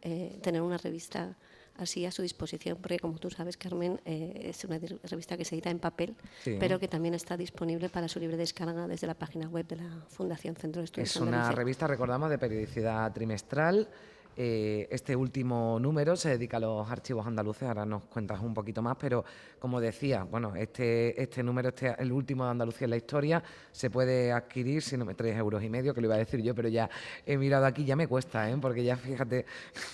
tener 0.01 0.61
una 0.61 0.77
revista 0.77 1.35
así 1.77 2.05
a 2.05 2.11
su 2.11 2.21
disposición, 2.21 2.77
porque 2.81 2.99
como 2.99 3.17
tú 3.17 3.29
sabes, 3.29 3.57
Carmen, 3.57 3.99
eh, 4.05 4.49
es 4.49 4.63
una 4.65 4.79
revista 5.03 5.37
que 5.37 5.45
se 5.45 5.55
edita 5.55 5.69
en 5.69 5.79
papel, 5.79 6.15
pero 6.59 6.79
que 6.79 6.87
también 6.87 7.13
está 7.13 7.37
disponible 7.37 7.89
para 7.89 8.07
su 8.07 8.19
libre 8.19 8.37
descarga 8.37 8.87
desde 8.87 9.07
la 9.07 9.15
página 9.15 9.47
web 9.47 9.67
de 9.67 9.77
la 9.77 10.05
Fundación 10.09 10.55
Centro 10.55 10.81
de 10.81 10.85
Estudios. 10.85 11.09
Es 11.09 11.21
una 11.21 11.51
revista, 11.51 11.87
recordamos, 11.87 12.29
de 12.29 12.37
periodicidad 12.37 13.11
trimestral. 13.13 13.87
Eh, 14.35 14.87
este 14.89 15.15
último 15.15 15.77
número 15.79 16.15
se 16.15 16.29
dedica 16.29 16.57
a 16.57 16.59
los 16.59 16.89
archivos 16.89 17.27
andaluces, 17.27 17.67
ahora 17.67 17.85
nos 17.85 18.05
cuentas 18.05 18.39
un 18.41 18.53
poquito 18.53 18.81
más, 18.81 18.97
pero 18.99 19.23
como 19.59 19.79
decía, 19.79 20.23
bueno, 20.23 20.55
este, 20.55 21.21
este 21.21 21.43
número, 21.43 21.69
este, 21.69 21.95
el 21.99 22.11
último 22.11 22.43
de 22.45 22.51
Andalucía 22.51 22.85
en 22.85 22.89
la 22.89 22.97
historia, 22.97 23.43
se 23.71 23.91
puede 23.91 24.31
adquirir, 24.31 24.81
si 24.81 24.97
no 24.97 25.05
me 25.05 25.13
tres 25.13 25.37
euros 25.37 25.61
y 25.63 25.69
medio, 25.69 25.93
que 25.93 26.01
lo 26.01 26.07
iba 26.07 26.15
a 26.15 26.17
decir 26.17 26.41
yo, 26.41 26.55
pero 26.55 26.67
ya 26.67 26.89
he 27.25 27.37
mirado 27.37 27.65
aquí, 27.65 27.85
ya 27.85 27.95
me 27.95 28.07
cuesta, 28.07 28.49
¿eh? 28.49 28.57
porque 28.59 28.83
ya 28.83 28.97
fíjate 28.97 29.45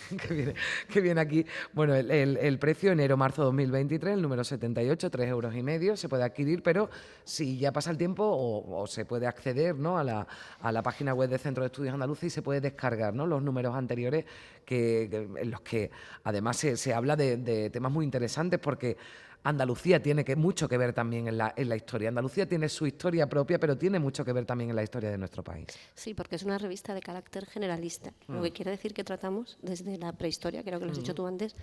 que 0.87 1.01
viene, 1.01 1.19
aquí. 1.19 1.45
Bueno, 1.73 1.93
el, 1.95 2.59
precio 2.59 2.91
enero-marzo 2.91 3.43
2023, 3.43 4.13
el 4.13 4.21
número 4.21 4.43
78, 4.43 5.09
tres 5.09 5.27
euros 5.27 5.53
y 5.53 5.63
medio, 5.63 5.97
se 5.97 6.07
puede 6.07 6.23
adquirir, 6.23 6.63
pero 6.63 6.89
si 7.25 7.57
ya 7.57 7.73
pasa 7.73 7.91
el 7.91 7.97
tiempo 7.97 8.23
o, 8.25 8.87
se 8.87 9.05
puede 9.05 9.27
acceder 9.27 9.75
¿no? 9.75 9.97
a, 9.97 10.03
la, 10.03 10.27
a 10.61 10.71
la 10.71 10.81
página 10.81 11.13
web 11.13 11.29
del 11.29 11.39
Centro 11.39 11.63
de 11.63 11.67
Estudios 11.67 11.93
Andaluces 11.93 12.23
y 12.25 12.29
se 12.29 12.41
puede 12.41 12.61
descargar 12.61 13.13
¿no? 13.13 13.27
los 13.27 13.41
números 13.41 13.75
anteriores 13.75 14.25
que, 14.65 15.09
en 15.37 15.49
los 15.49 15.61
que 15.61 15.89
además 16.23 16.57
se, 16.57 16.93
habla 16.93 17.15
de, 17.15 17.69
temas 17.71 17.91
muy 17.91 18.05
interesantes 18.05 18.59
porque 18.59 18.97
Andalucía 19.43 20.01
tiene 20.01 20.25
que, 20.25 20.35
mucho 20.35 20.67
que 20.67 20.77
ver 20.77 20.93
también 20.93 21.27
en 21.27 21.37
la, 21.37 21.53
en 21.55 21.69
la 21.69 21.75
historia. 21.75 22.09
Andalucía 22.09 22.47
tiene 22.47 22.67
su 22.67 22.85
historia 22.85 23.27
propia, 23.27 23.59
pero 23.59 23.77
tiene 23.77 23.99
mucho 23.99 24.25
que 24.25 24.33
ver 24.33 24.45
también 24.45 24.69
en 24.69 24.75
la 24.75 24.83
historia 24.83 25.09
de 25.09 25.17
nuestro 25.17 25.43
país. 25.43 25.67
Sí, 25.95 26.13
porque 26.13 26.35
es 26.35 26.43
una 26.43 26.57
revista 26.57 26.93
de 26.93 27.01
carácter 27.01 27.45
generalista, 27.45 28.13
lo 28.27 28.41
que 28.41 28.49
mm. 28.49 28.53
quiere 28.53 28.71
decir 28.71 28.93
que 28.93 29.03
tratamos 29.03 29.57
desde 29.61 29.97
la 29.97 30.11
prehistoria, 30.13 30.63
creo 30.63 30.79
que 30.79 30.85
lo 30.85 30.91
has 30.91 30.97
dicho 30.97 31.15
tú 31.15 31.25
antes, 31.25 31.55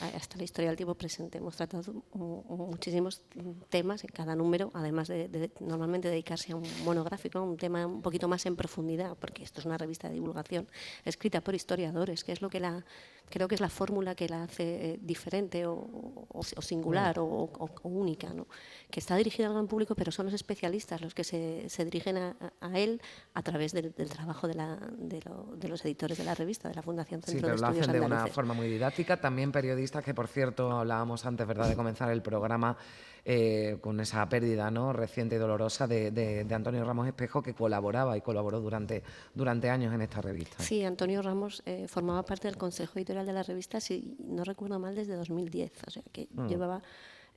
hasta 0.00 0.36
la 0.36 0.44
historia 0.44 0.70
del 0.70 0.76
tiempo 0.76 0.94
presente. 0.94 1.38
Hemos 1.38 1.56
tratado 1.56 1.82
muchísimos 2.14 3.22
temas 3.68 4.02
en 4.04 4.10
cada 4.10 4.34
número, 4.34 4.70
además 4.74 5.08
de, 5.08 5.50
normalmente 5.60 6.08
dedicarse 6.08 6.52
a 6.52 6.56
un 6.56 6.64
monográfico, 6.84 7.38
a 7.38 7.42
un 7.42 7.56
tema 7.56 7.86
un 7.86 8.02
poquito 8.02 8.28
más 8.28 8.44
en 8.46 8.56
profundidad, 8.56 9.16
porque 9.18 9.42
esto 9.44 9.60
es 9.60 9.66
una 9.66 9.78
revista 9.78 10.08
de 10.08 10.14
divulgación 10.14 10.68
escrita 11.04 11.40
por 11.40 11.54
historiadores, 11.54 12.24
que 12.24 12.32
es 12.32 12.42
lo 12.42 12.50
que 12.50 12.60
la 12.60 12.84
creo 13.32 13.48
que 13.48 13.54
es 13.54 13.60
la 13.60 13.70
fórmula 13.70 14.14
que 14.14 14.28
la 14.28 14.44
hace 14.44 14.92
eh, 14.92 14.98
diferente 15.00 15.66
o, 15.66 16.28
singular 16.60 17.11
o, 17.18 17.50
única, 17.82 18.28
¿no? 18.32 18.46
que 18.90 19.00
está 19.00 19.16
dirigida 19.16 19.46
al 19.46 19.52
gran 19.54 19.66
público, 19.66 19.94
pero 19.94 20.12
son 20.12 20.26
los 20.26 20.34
especialistas 20.34 21.00
los 21.00 21.14
que 21.14 21.24
se, 21.24 21.84
dirigen 21.84 22.16
a, 22.16 22.78
él 22.78 23.00
a 23.34 23.42
través 23.42 23.72
del, 23.72 23.92
trabajo 23.92 24.48
de, 24.48 24.54
la, 24.54 24.78
de, 24.96 25.68
los 25.68 25.84
editores 25.84 26.18
de 26.18 26.24
la 26.24 26.34
revista, 26.34 26.68
de 26.68 26.74
la 26.74 26.82
Fundación 26.82 27.22
Centro 27.22 27.40
sí, 27.40 27.42
pero 27.42 27.56
lo 27.56 27.66
hacen 27.66 27.92
de 27.92 28.00
una 28.00 28.26
forma 28.26 28.54
muy 28.54 28.68
didáctica, 28.68 29.20
también 29.20 29.52
periodistas, 29.52 30.04
que 30.04 30.14
por 30.14 30.28
cierto 30.28 30.72
hablábamos 30.72 31.26
antes 31.26 31.46
¿verdad? 31.46 31.68
de 31.68 31.76
comenzar 31.76 32.10
el 32.10 32.22
programa, 32.22 32.76
eh, 33.24 33.78
con 33.80 34.00
esa 34.00 34.28
pérdida 34.28 34.70
¿no? 34.70 34.92
reciente 34.92 35.36
y 35.36 35.38
dolorosa 35.38 35.86
de, 35.86 36.46
Antonio 36.50 36.84
Ramos 36.84 37.06
Espejo, 37.06 37.40
que 37.40 37.54
colaboraba 37.54 38.16
y 38.16 38.20
colaboró 38.20 38.60
durante, 38.60 39.04
durante 39.32 39.70
años 39.70 39.94
en 39.94 40.02
esta 40.02 40.20
revista. 40.20 40.62
Sí, 40.62 40.84
Antonio 40.84 41.22
Ramos 41.22 41.62
eh, 41.64 41.86
formaba 41.86 42.24
parte 42.24 42.48
del 42.48 42.56
Consejo 42.56 42.98
Editorial 42.98 43.24
de 43.24 43.32
la 43.32 43.44
revista, 43.44 43.80
si 43.80 44.16
no 44.18 44.42
recuerdo 44.42 44.80
mal, 44.80 44.96
desde 44.96 45.14
2010, 45.14 45.72
o 45.86 45.90
sea 45.90 46.02
que 46.10 46.26
mm. 46.32 46.48
llevaba 46.48 46.82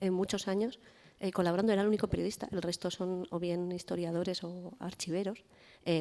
eh, 0.02 0.10
muchos 0.10 0.48
años 0.48 0.80
colaborando, 1.34 1.72
era 1.72 1.82
el 1.82 1.88
único 1.88 2.08
periodista, 2.08 2.48
el 2.52 2.62
resto 2.62 2.92
son 2.92 3.26
o 3.32 3.40
bien 3.40 3.72
historiadores 3.72 4.44
o 4.44 4.74
archiveros. 4.80 5.44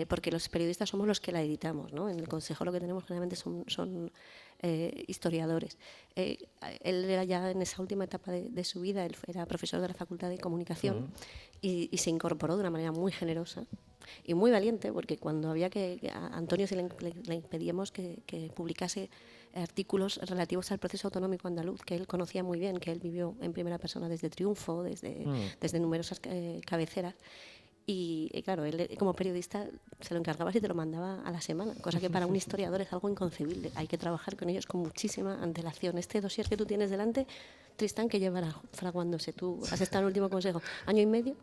Porque 0.09 0.31
los 0.31 0.49
periodistas 0.49 0.89
somos 0.89 1.07
los 1.07 1.21
que 1.21 1.31
la 1.31 1.43
editamos. 1.43 1.93
¿no? 1.93 2.09
En 2.09 2.19
el 2.19 2.29
Consejo 2.29 2.65
lo 2.65 2.73
que 2.73 2.81
tenemos 2.81 3.05
generalmente 3.05 3.37
son, 3.37 3.65
son 3.67 4.11
eh, 4.67 5.05
historiadores. 5.09 5.77
Eh, 6.17 6.39
él 6.81 7.05
era 7.05 7.23
ya 7.23 7.51
en 7.51 7.61
esa 7.61 7.83
última 7.83 8.05
etapa 8.05 8.33
de, 8.33 8.65
su 8.65 8.81
vida, 8.81 9.05
él 9.05 9.15
era 9.27 9.45
profesor 9.45 9.79
de 9.83 9.89
la 9.89 9.95
Facultad 9.95 10.31
de 10.31 10.39
Comunicación 10.39 11.13
y, 11.61 11.91
se 11.99 12.09
incorporó 12.09 12.55
de 12.55 12.61
una 12.61 12.71
manera 12.71 12.91
muy 12.91 13.13
generosa 13.13 13.67
y 14.25 14.33
muy 14.33 14.51
valiente, 14.51 14.91
porque 14.91 15.19
cuando 15.19 15.51
había 15.51 15.69
que, 15.69 16.11
a 16.15 16.29
Antonio 16.29 16.67
se 16.67 16.77
le, 16.77 16.89
le, 17.27 17.43
pedíamos 17.43 17.93
que, 17.93 18.23
publicase 18.55 19.11
artículos 19.55 20.17
relativos 20.23 20.73
al 20.73 20.79
proceso 20.79 21.09
autonómico 21.09 21.47
andaluz, 21.47 21.83
que 21.83 21.97
él 21.97 22.07
conocía 22.07 22.43
muy 22.43 22.59
bien, 22.59 22.79
que 22.79 22.91
él 22.91 23.01
vivió 23.01 23.35
en 23.43 23.53
primera 23.53 23.77
persona 23.77 24.09
desde 24.09 24.31
Triunfo, 24.31 24.83
desde, 24.83 25.27
mm. 25.27 25.61
desde 25.61 25.79
numerosas 25.79 26.23
eh, 26.25 26.63
cabeceras. 26.65 27.15
Y, 27.87 28.43
claro, 28.45 28.65
él 28.65 28.89
como 28.99 29.13
periodista 29.13 29.67
se 30.01 30.15
lo 30.15 30.21
encargaba 30.21 30.51
y 30.55 30.61
te 30.61 30.69
lo 30.69 30.75
mandaba 30.75 31.21
a 31.23 31.31
la 31.31 31.41
semana, 31.41 31.75
cosa 31.83 32.01
que 32.01 32.09
para 32.09 32.27
un 32.27 32.37
historiador 32.37 32.81
es 32.81 32.93
algo 32.93 33.11
inconcebible. 33.11 33.71
Hay 33.75 33.87
que 33.87 33.99
trabajar 33.99 34.37
con 34.37 34.49
ellos 34.49 34.67
con 34.67 34.81
muchísima 34.81 35.43
antelación. 35.43 35.99
Este 35.99 36.21
dossier 36.21 36.49
que 36.49 36.57
tú 36.57 36.65
tienes 36.65 36.91
delante, 36.91 37.27
Tristán, 37.77 38.09
que 38.09 38.19
llevará 38.19 38.55
fraguándose. 38.73 39.33
Tú 39.33 39.61
has 39.71 39.81
estado 39.81 39.99
en 39.99 40.05
el 40.05 40.09
último 40.09 40.31
consejo, 40.31 40.63
año 40.87 41.03
y 41.03 41.07
medio 41.07 41.37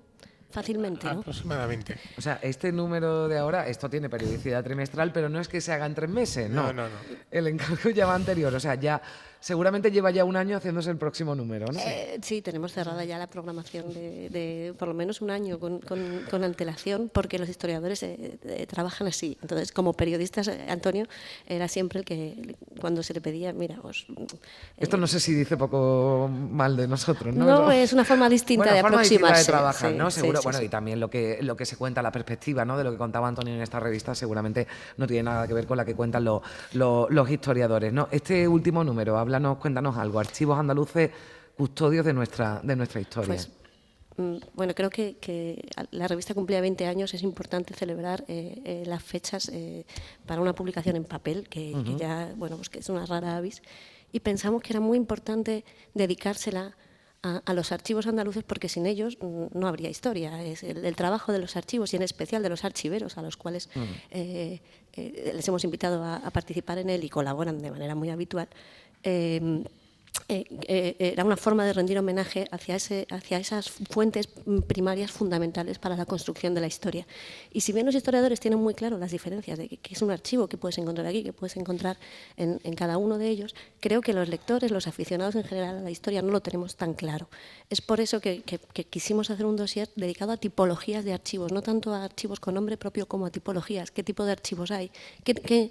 fácilmente. 0.51 1.05
¿no? 1.05 1.21
Aproximadamente. 1.21 1.97
O 2.17 2.21
sea, 2.21 2.39
este 2.41 2.71
número 2.71 3.27
de 3.27 3.37
ahora, 3.37 3.67
esto 3.67 3.89
tiene 3.89 4.09
periodicidad 4.09 4.63
trimestral, 4.63 5.11
pero 5.11 5.29
no 5.29 5.39
es 5.39 5.47
que 5.47 5.61
se 5.61 5.71
haga 5.71 5.85
en 5.85 5.95
tres 5.95 6.09
meses, 6.09 6.49
no. 6.49 6.67
No, 6.67 6.73
no, 6.73 6.89
no. 6.89 6.95
El 7.31 7.47
encargo 7.47 7.89
ya 7.89 8.05
va 8.05 8.15
anterior, 8.15 8.53
o 8.53 8.59
sea, 8.59 8.75
ya 8.75 9.01
seguramente 9.41 9.91
lleva 9.91 10.11
ya 10.11 10.23
un 10.23 10.37
año 10.37 10.55
haciéndose 10.55 10.91
el 10.91 10.97
próximo 10.97 11.35
número, 11.35 11.65
¿no? 11.65 11.79
Eh, 11.79 12.19
sí, 12.21 12.41
tenemos 12.41 12.71
cerrada 12.71 13.03
ya 13.03 13.17
la 13.17 13.27
programación 13.27 13.91
de, 13.93 14.73
por 14.77 14.87
lo 14.87 14.93
menos 14.93 15.19
un 15.21 15.31
año 15.31 15.59
con, 15.59 15.79
con, 15.79 16.43
antelación, 16.43 17.09
porque 17.11 17.39
los 17.39 17.49
historiadores 17.49 18.03
eh, 18.03 18.37
eh, 18.43 18.67
trabajan 18.67 19.07
así. 19.07 19.37
Entonces, 19.41 19.71
como 19.71 19.93
periodistas, 19.93 20.47
Antonio 20.69 21.07
era 21.47 21.67
siempre 21.67 21.99
el 21.99 22.05
que, 22.05 22.55
cuando 22.79 23.01
se 23.03 23.13
le 23.13 23.21
pedía, 23.21 23.51
mira, 23.51 23.79
os... 23.81 24.05
Esto 24.77 24.97
no 24.97 25.07
sé 25.07 25.19
si 25.19 25.33
dice 25.33 25.57
poco 25.57 26.29
mal 26.29 26.77
de 26.77 26.87
nosotros, 26.87 27.35
¿no? 27.35 27.45
No, 27.45 27.71
es 27.71 27.93
una 27.93 28.05
forma 28.05 28.29
distinta 28.29 28.71
de 28.71 28.79
aproximarse. 28.79 29.41
de 29.41 29.45
trabajar, 29.45 29.93
¿no? 29.93 30.11
Seguro, 30.11 30.41
bueno, 30.43 30.61
y 30.61 30.69
también 30.69 30.99
lo 30.99 31.09
que, 31.09 31.39
lo 31.41 31.57
que 31.57 31.65
se 31.65 31.77
cuenta, 31.77 32.03
la 32.03 32.11
perspectiva, 32.11 32.63
¿no? 32.63 32.77
De 32.77 32.83
lo 32.83 32.91
que 32.91 32.97
contaba 32.97 33.27
Antonio 33.27 33.55
en 33.55 33.61
esta 33.61 33.79
revista, 33.79 34.13
seguramente 34.13 34.67
no 34.97 35.07
tiene 35.07 35.23
nada 35.23 35.47
que 35.47 35.55
ver 35.55 35.65
con 35.65 35.77
la 35.77 35.85
que 35.85 35.95
cuentan 35.95 36.23
los 36.23 37.31
historiadores, 37.31 37.91
¿no? 37.91 38.07
Este 38.11 38.47
último 38.47 38.83
número 38.83 39.17
habla 39.17 39.30
háblanos, 39.31 39.57
cuéntanos 39.57 39.97
algo. 39.97 40.19
Archivos 40.19 40.59
andaluces, 40.59 41.09
custodios 41.55 42.05
de 42.05 42.13
nuestra, 42.13 42.59
de 42.63 42.75
nuestra 42.75 42.99
historia. 42.99 43.27
Pues, 43.27 43.49
mm, 44.17 44.37
bueno, 44.53 44.73
creo 44.75 44.89
que, 44.89 45.69
la 45.91 46.07
revista 46.07 46.33
cumplía 46.33 46.59
20 46.59 46.85
años, 46.85 47.13
es 47.13 47.23
importante 47.23 47.73
celebrar 47.73 48.25
eh, 48.27 48.61
eh, 48.65 48.83
las 48.85 49.01
fechas 49.01 49.49
eh, 49.49 49.85
para 50.25 50.41
una 50.41 50.53
publicación 50.53 50.95
en 50.95 51.05
papel, 51.05 51.47
que, 51.47 51.73
ya, 51.97 52.33
bueno, 52.35 52.57
pues 52.57 52.69
que 52.69 52.79
es 52.79 52.89
una 52.89 53.05
rara 53.05 53.37
avis, 53.37 53.61
y 54.11 54.19
pensamos 54.19 54.61
que 54.61 54.73
era 54.73 54.81
muy 54.81 54.97
importante 54.97 55.63
dedicársela 55.93 56.75
a, 57.23 57.53
los 57.53 57.71
archivos 57.71 58.07
andaluces 58.07 58.43
porque 58.43 58.67
sin 58.67 58.87
ellos 58.87 59.19
mm, 59.21 59.45
no 59.53 59.67
habría 59.67 59.91
historia. 59.91 60.43
Es 60.43 60.63
el, 60.63 60.95
trabajo 60.95 61.31
de 61.31 61.37
los 61.37 61.55
archivos 61.55 61.93
y 61.93 61.95
en 61.95 62.01
especial 62.01 62.41
de 62.41 62.49
los 62.49 62.65
archiveros 62.65 63.19
a 63.19 63.21
los 63.21 63.37
cuales 63.37 63.69
les 64.11 65.47
hemos 65.47 65.63
invitado 65.63 66.03
a, 66.03 66.29
participar 66.31 66.79
en 66.79 66.89
él 66.89 67.03
y 67.03 67.09
colaboran 67.09 67.59
de 67.59 67.69
manera 67.69 67.93
muy 67.93 68.09
habitual, 68.09 68.49
eh, 69.03 69.63
eh, 70.67 70.95
era 70.99 71.23
una 71.23 71.37
forma 71.37 71.65
de 71.65 71.73
rendir 71.73 71.97
homenaje 71.97 72.47
hacia, 72.51 72.75
esas 72.75 73.69
fuentes 73.69 74.27
primarias 74.67 75.11
fundamentales 75.11 75.79
para 75.79 75.95
la 75.95 76.05
construcción 76.05 76.53
de 76.53 76.61
la 76.61 76.67
historia. 76.67 77.07
Y 77.51 77.61
si 77.61 77.71
bien 77.71 77.85
los 77.85 77.95
historiadores 77.95 78.39
tienen 78.39 78.59
muy 78.59 78.73
claro 78.73 78.97
las 78.97 79.11
diferencias 79.11 79.57
de 79.57 79.67
qué 79.67 79.93
es 79.93 80.01
un 80.01 80.11
archivo 80.11 80.47
que 80.47 80.57
puedes 80.57 80.77
encontrar 80.77 81.07
aquí, 81.07 81.23
que 81.23 81.33
puedes 81.33 81.55
encontrar 81.57 81.97
en, 82.37 82.59
cada 82.75 82.97
uno 82.97 83.17
de 83.17 83.29
ellos, 83.29 83.55
creo 83.79 84.01
que 84.01 84.13
los 84.13 84.27
lectores, 84.27 84.71
los 84.71 84.87
aficionados 84.87 85.35
en 85.35 85.43
general 85.43 85.77
a 85.77 85.81
la 85.81 85.91
historia, 85.91 86.21
no 86.21 86.31
lo 86.31 86.41
tenemos 86.41 86.75
tan 86.75 86.93
claro. 86.93 87.29
Es 87.69 87.81
por 87.81 87.99
eso 87.99 88.19
que, 88.19 88.41
quisimos 88.89 89.29
hacer 89.29 89.45
un 89.45 89.55
dossier 89.55 89.89
dedicado 89.95 90.31
a 90.31 90.37
tipologías 90.37 91.05
de 91.05 91.13
archivos, 91.13 91.51
no 91.51 91.61
tanto 91.61 91.93
a 91.93 92.03
archivos 92.03 92.39
con 92.39 92.55
nombre 92.55 92.77
propio 92.77 93.05
como 93.07 93.25
a 93.25 93.31
tipologías. 93.31 93.91
¿Qué 93.91 94.03
tipo 94.03 94.25
de 94.25 94.31
archivos 94.33 94.71
hay? 94.71 94.91
¿Qué, 95.23 95.69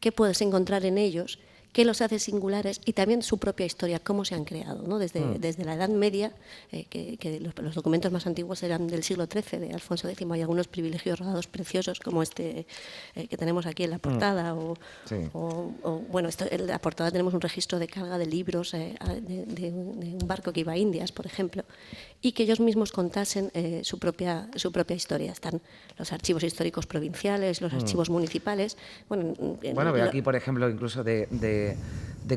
qué 0.00 0.12
puedes 0.12 0.40
encontrar 0.40 0.84
en 0.84 0.98
ellos? 0.98 1.38
Qué 1.72 1.84
los 1.84 2.00
hace 2.02 2.18
singulares 2.18 2.80
y 2.84 2.92
también 2.92 3.22
su 3.22 3.38
propia 3.38 3.66
historia, 3.66 3.98
cómo 3.98 4.24
se 4.24 4.34
han 4.34 4.44
creado. 4.44 4.86
¿no? 4.86 4.98
Desde, 4.98 5.20
mm. 5.20 5.40
desde 5.40 5.64
la 5.64 5.74
Edad 5.74 5.88
Media, 5.88 6.32
eh, 6.70 6.84
que, 6.84 7.40
los, 7.40 7.74
documentos 7.74 8.12
más 8.12 8.26
antiguos 8.26 8.62
eran 8.62 8.86
del 8.86 9.02
siglo 9.02 9.26
XIII, 9.26 9.58
de 9.58 9.74
Alfonso 9.74 10.08
X, 10.08 10.26
hay 10.30 10.40
algunos 10.40 10.68
privilegios 10.68 11.18
rodados 11.18 11.46
preciosos 11.46 12.00
como 12.00 12.22
este 12.22 12.66
eh, 13.14 13.26
que 13.26 13.36
tenemos 13.36 13.66
aquí 13.66 13.84
en 13.84 13.90
la 13.90 13.96
mm. 13.96 14.00
portada. 14.00 14.54
O, 14.54 14.76
bueno, 16.10 16.28
en 16.50 16.66
la 16.66 16.78
portada 16.78 17.10
tenemos 17.10 17.34
un 17.34 17.40
registro 17.40 17.78
de 17.78 17.88
carga 17.88 18.18
de 18.18 18.26
libros 18.26 18.74
eh, 18.74 18.96
de, 19.20 19.70
un 19.72 20.18
barco 20.26 20.52
que 20.52 20.60
iba 20.60 20.72
a 20.72 20.76
Indias, 20.76 21.12
por 21.12 21.26
ejemplo, 21.26 21.64
y 22.20 22.32
que 22.32 22.42
ellos 22.42 22.60
mismos 22.60 22.92
contasen 22.92 23.50
su, 23.82 23.98
propia, 23.98 24.48
su 24.56 24.72
propia 24.72 24.96
historia. 24.96 25.32
Están 25.32 25.60
los 25.98 26.12
archivos 26.12 26.42
históricos 26.42 26.86
provinciales, 26.86 27.60
los 27.60 27.72
mm. 27.72 27.76
archivos 27.76 28.10
municipales. 28.10 28.76
Bueno, 29.08 29.34
bueno 29.74 29.92
veo 29.92 30.04
aquí, 30.04 30.22
por 30.22 30.36
ejemplo, 30.36 30.68
incluso 30.68 31.02
de 31.02 31.22
de, 31.30 31.61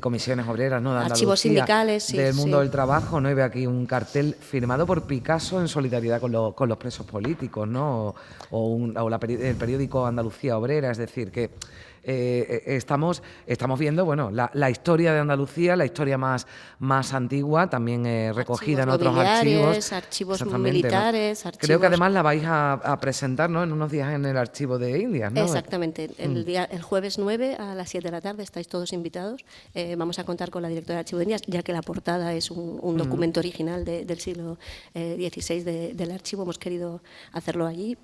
comisiones 0.01 0.47
obreras, 0.47 0.81
¿no? 0.81 0.93
De 0.93 1.05
Archivos 1.05 1.39
sindicales, 1.39 2.11
Del 2.11 2.33
mundo 2.33 2.59
del 2.59 2.69
trabajo, 2.69 3.21
¿no? 3.21 3.29
Y 3.29 3.33
veo 3.33 3.45
aquí 3.45 3.67
un 3.67 3.85
cartel 3.85 4.35
firmado 4.35 4.85
por 4.85 5.03
Picasso 5.03 5.61
en 5.61 5.67
solidaridad 5.67 6.19
con, 6.19 6.31
los 6.31 6.77
presos 6.77 7.05
políticos, 7.05 7.67
¿no? 7.67 8.15
O, 8.51 8.77
el 8.77 9.55
periódico 9.55 10.05
Andalucía 10.05 10.57
Obrera, 10.57 10.91
es 10.91 10.97
decir, 10.97 11.31
que 11.31 11.51
eh, 12.07 12.61
eh, 12.67 12.75
estamos, 12.75 13.23
estamos 13.47 13.79
viendo 13.79 14.05
bueno, 14.05 14.29
la, 14.31 14.69
historia 14.69 15.11
de 15.11 15.19
Andalucía, 15.19 15.75
la 15.75 15.85
historia 15.85 16.19
más, 16.19 16.45
más 16.77 17.13
antigua, 17.13 17.67
también 17.67 18.05
eh, 18.05 18.31
recogida 18.31 18.83
en 18.83 18.89
otros 18.89 19.17
archivos. 19.17 19.91
Archivos 19.91 20.45
militares. 20.45 21.43
Creo 21.57 21.79
que 21.79 21.87
además 21.87 22.11
la 22.11 22.21
vais 22.21 22.43
a, 22.45 22.97
presentar 23.01 23.49
¿no? 23.49 23.63
en 23.63 23.71
unos 23.71 23.91
días 23.91 24.13
en 24.13 24.23
el 24.25 24.37
archivo 24.37 24.77
de 24.77 24.99
Indias. 24.99 25.31
¿no? 25.31 25.41
Exactamente. 25.41 26.11
El, 26.17 26.41
mm. 26.41 26.45
día, 26.45 26.63
el 26.65 26.83
jueves 26.83 27.17
9 27.17 27.55
a 27.55 27.73
las 27.73 27.89
7 27.89 28.07
de 28.07 28.11
la 28.11 28.21
tarde 28.21 28.43
estáis 28.43 28.67
todos 28.67 28.93
invitados. 28.93 29.43
vamos 29.97 30.19
a 30.19 30.23
contar 30.23 30.51
con 30.51 30.61
la 30.61 30.69
directora 30.69 30.97
del 30.97 31.05
Archivo 31.05 31.19
de 31.19 31.23
Indias, 31.23 31.41
ya 31.47 31.63
que 31.63 31.73
la 31.73 31.81
portada 31.81 32.33
es 32.33 32.51
un, 32.51 32.79
mm. 32.83 32.97
documento 32.97 33.39
original 33.39 33.83
del 33.83 34.19
siglo 34.19 34.57
XVI 34.93 35.93
del 35.93 36.11
archivo. 36.11 36.43
Hemos 36.43 36.59
querido 36.59 37.01
hacerlo 37.33 37.65
allí 37.65 37.97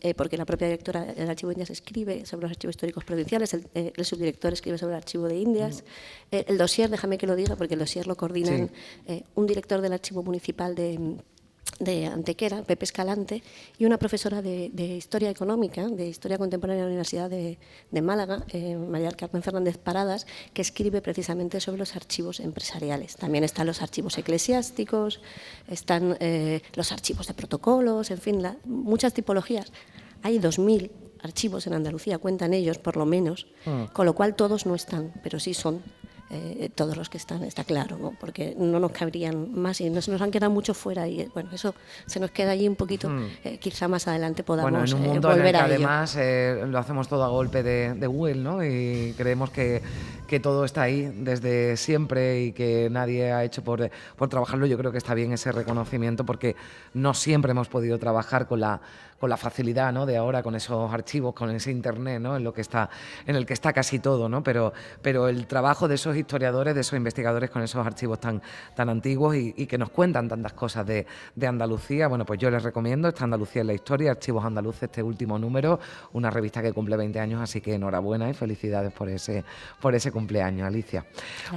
eh, 0.00 0.14
porque 0.14 0.36
la 0.36 0.44
propia 0.44 0.68
directora 0.68 1.04
del 1.04 1.28
Archivo 1.28 1.48
de 1.48 1.54
Indias 1.54 1.70
escribe 1.70 2.26
sobre 2.26 2.42
los 2.42 2.50
archivos 2.50 2.74
históricos 2.74 3.04
provinciales, 3.04 3.54
el, 3.54 3.66
eh, 3.74 3.92
subdirector 4.04 4.52
escribe 4.52 4.78
sobre 4.78 4.94
el 4.94 4.98
Archivo 4.98 5.28
de 5.28 5.36
Indias, 5.36 5.82
mm. 5.82 6.36
eh, 6.36 6.44
el 6.48 6.58
dossier, 6.58 6.90
déjame 6.90 7.18
que 7.18 7.26
lo 7.26 7.36
diga, 7.36 7.56
porque 7.56 7.74
el 7.74 7.80
dossier 7.80 8.06
lo 8.06 8.16
coordinan 8.16 8.70
un 9.34 9.46
director 9.46 9.80
del 9.80 9.92
Archivo 9.92 10.22
Municipal 10.22 10.74
de, 10.74 11.16
de 11.78 12.06
Antequera, 12.06 12.62
Pepe 12.62 12.84
Escalante, 12.84 13.42
y 13.78 13.84
una 13.84 13.98
profesora 13.98 14.40
de, 14.42 14.70
Historia 14.76 15.30
Económica, 15.30 15.88
de 15.88 16.06
Historia 16.06 16.38
Contemporánea 16.38 16.84
de 16.84 16.88
la 16.88 16.92
Universidad 16.92 17.30
de, 17.30 17.58
Málaga, 18.02 18.44
eh, 18.48 18.76
María 18.76 19.10
Carmen 19.12 19.42
Fernández 19.42 19.78
Paradas, 19.78 20.26
que 20.54 20.62
escribe 20.62 21.02
precisamente 21.02 21.60
sobre 21.60 21.78
los 21.78 21.96
archivos 21.96 22.40
empresariales. 22.40 23.16
También 23.16 23.44
están 23.44 23.66
los 23.66 23.82
archivos 23.82 24.16
eclesiásticos, 24.18 25.20
están 25.68 26.16
eh, 26.20 26.62
los 26.74 26.92
archivos 26.92 27.26
de 27.26 27.34
protocolos, 27.34 28.10
en 28.10 28.18
fin, 28.18 28.42
muchas 28.64 29.12
tipologías. 29.12 29.72
Hay 30.22 30.38
2.000 30.38 30.90
archivos 31.22 31.66
en 31.66 31.74
Andalucía, 31.74 32.18
cuentan 32.18 32.52
ellos 32.52 32.78
por 32.78 32.96
lo 32.96 33.06
menos, 33.06 33.46
ah. 33.66 33.88
con 33.92 34.06
lo 34.06 34.14
cual 34.14 34.34
todos 34.34 34.66
no 34.66 34.74
están, 34.74 35.12
pero 35.22 35.40
sí 35.40 35.54
son 35.54 35.82
eh, 36.34 36.70
todos 36.74 36.96
los 36.96 37.10
que 37.10 37.18
están, 37.18 37.42
está 37.44 37.62
claro, 37.62 37.98
¿no? 37.98 38.14
porque 38.18 38.54
no 38.58 38.80
nos 38.80 38.90
cabrían 38.92 39.52
más 39.52 39.82
y 39.82 39.90
nos, 39.90 40.08
nos 40.08 40.22
han 40.22 40.30
quedado 40.30 40.50
mucho 40.50 40.72
fuera 40.72 41.06
y 41.06 41.28
bueno, 41.34 41.50
eso 41.52 41.74
se 42.06 42.20
nos 42.20 42.30
queda 42.30 42.52
allí 42.52 42.66
un 42.66 42.74
poquito, 42.74 43.10
hmm. 43.10 43.26
eh, 43.44 43.58
quizá 43.58 43.86
más 43.86 44.08
adelante 44.08 44.42
podamos 44.42 44.70
bueno, 44.70 44.86
en 44.86 44.94
un 44.94 45.04
eh, 45.04 45.08
mundo 45.08 45.28
volver 45.28 45.54
en 45.54 45.60
el 45.60 45.66
que 45.66 45.74
además 45.74 46.16
lo 46.70 46.78
hacemos 46.78 47.06
todo 47.08 47.22
a 47.22 47.28
golpe 47.28 47.62
de, 47.62 47.92
de 47.92 48.06
Google 48.06 48.36
¿no? 48.36 48.64
y 48.64 49.12
creemos 49.14 49.50
que, 49.50 49.82
que, 50.26 50.40
todo 50.40 50.64
está 50.64 50.82
ahí 50.82 51.12
desde 51.18 51.76
siempre 51.76 52.40
y 52.40 52.52
que 52.52 52.88
nadie 52.90 53.30
ha 53.30 53.44
hecho 53.44 53.62
por, 53.62 53.90
por 54.16 54.30
trabajarlo, 54.30 54.64
yo 54.64 54.78
creo 54.78 54.90
que 54.90 54.98
está 54.98 55.12
bien 55.12 55.34
ese 55.34 55.52
reconocimiento 55.52 56.24
porque 56.24 56.56
no 56.94 57.12
siempre 57.12 57.50
hemos 57.50 57.68
podido 57.68 57.98
trabajar 57.98 58.46
con 58.46 58.60
la 58.60 58.80
con 59.22 59.30
la 59.30 59.36
facilidad 59.36 59.92
¿no? 59.92 60.04
de 60.04 60.16
ahora, 60.16 60.42
con 60.42 60.56
esos 60.56 60.92
archivos, 60.92 61.32
con 61.32 61.48
ese 61.50 61.70
internet, 61.70 62.20
¿no? 62.20 62.36
en 62.36 62.42
lo 62.42 62.52
que 62.52 62.60
está, 62.60 62.90
en 63.24 63.36
el 63.36 63.46
que 63.46 63.52
está 63.52 63.72
casi 63.72 64.00
todo, 64.00 64.28
¿no? 64.28 64.42
Pero, 64.42 64.72
pero 65.00 65.28
el 65.28 65.46
trabajo 65.46 65.86
de 65.86 65.94
esos 65.94 66.16
historiadores, 66.16 66.74
de 66.74 66.80
esos 66.80 66.96
investigadores 66.96 67.48
con 67.48 67.62
esos 67.62 67.86
archivos 67.86 68.18
tan, 68.18 68.42
tan 68.74 68.88
antiguos 68.88 69.36
y, 69.36 69.52
que 69.68 69.78
nos 69.78 69.90
cuentan 69.90 70.28
tantas 70.28 70.54
cosas 70.54 70.84
de, 70.88 71.06
de, 71.36 71.46
Andalucía, 71.46 72.08
bueno, 72.08 72.26
pues 72.26 72.40
yo 72.40 72.50
les 72.50 72.64
recomiendo 72.64 73.06
esta 73.06 73.22
Andalucía 73.22 73.60
en 73.60 73.68
la 73.68 73.74
historia, 73.74 74.10
Archivos 74.10 74.44
Andaluces, 74.44 74.82
este 74.82 75.04
último 75.04 75.38
número, 75.38 75.78
una 76.14 76.28
revista 76.28 76.60
que 76.60 76.72
cumple 76.72 76.96
20 76.96 77.20
años, 77.20 77.40
así 77.40 77.60
que 77.60 77.74
enhorabuena 77.74 78.28
y 78.28 78.34
felicidades 78.34 78.92
por 78.92 79.08
ese, 79.08 79.44
por 79.80 79.94
ese 79.94 80.10
cumpleaños, 80.10 80.66
Alicia. 80.66 81.06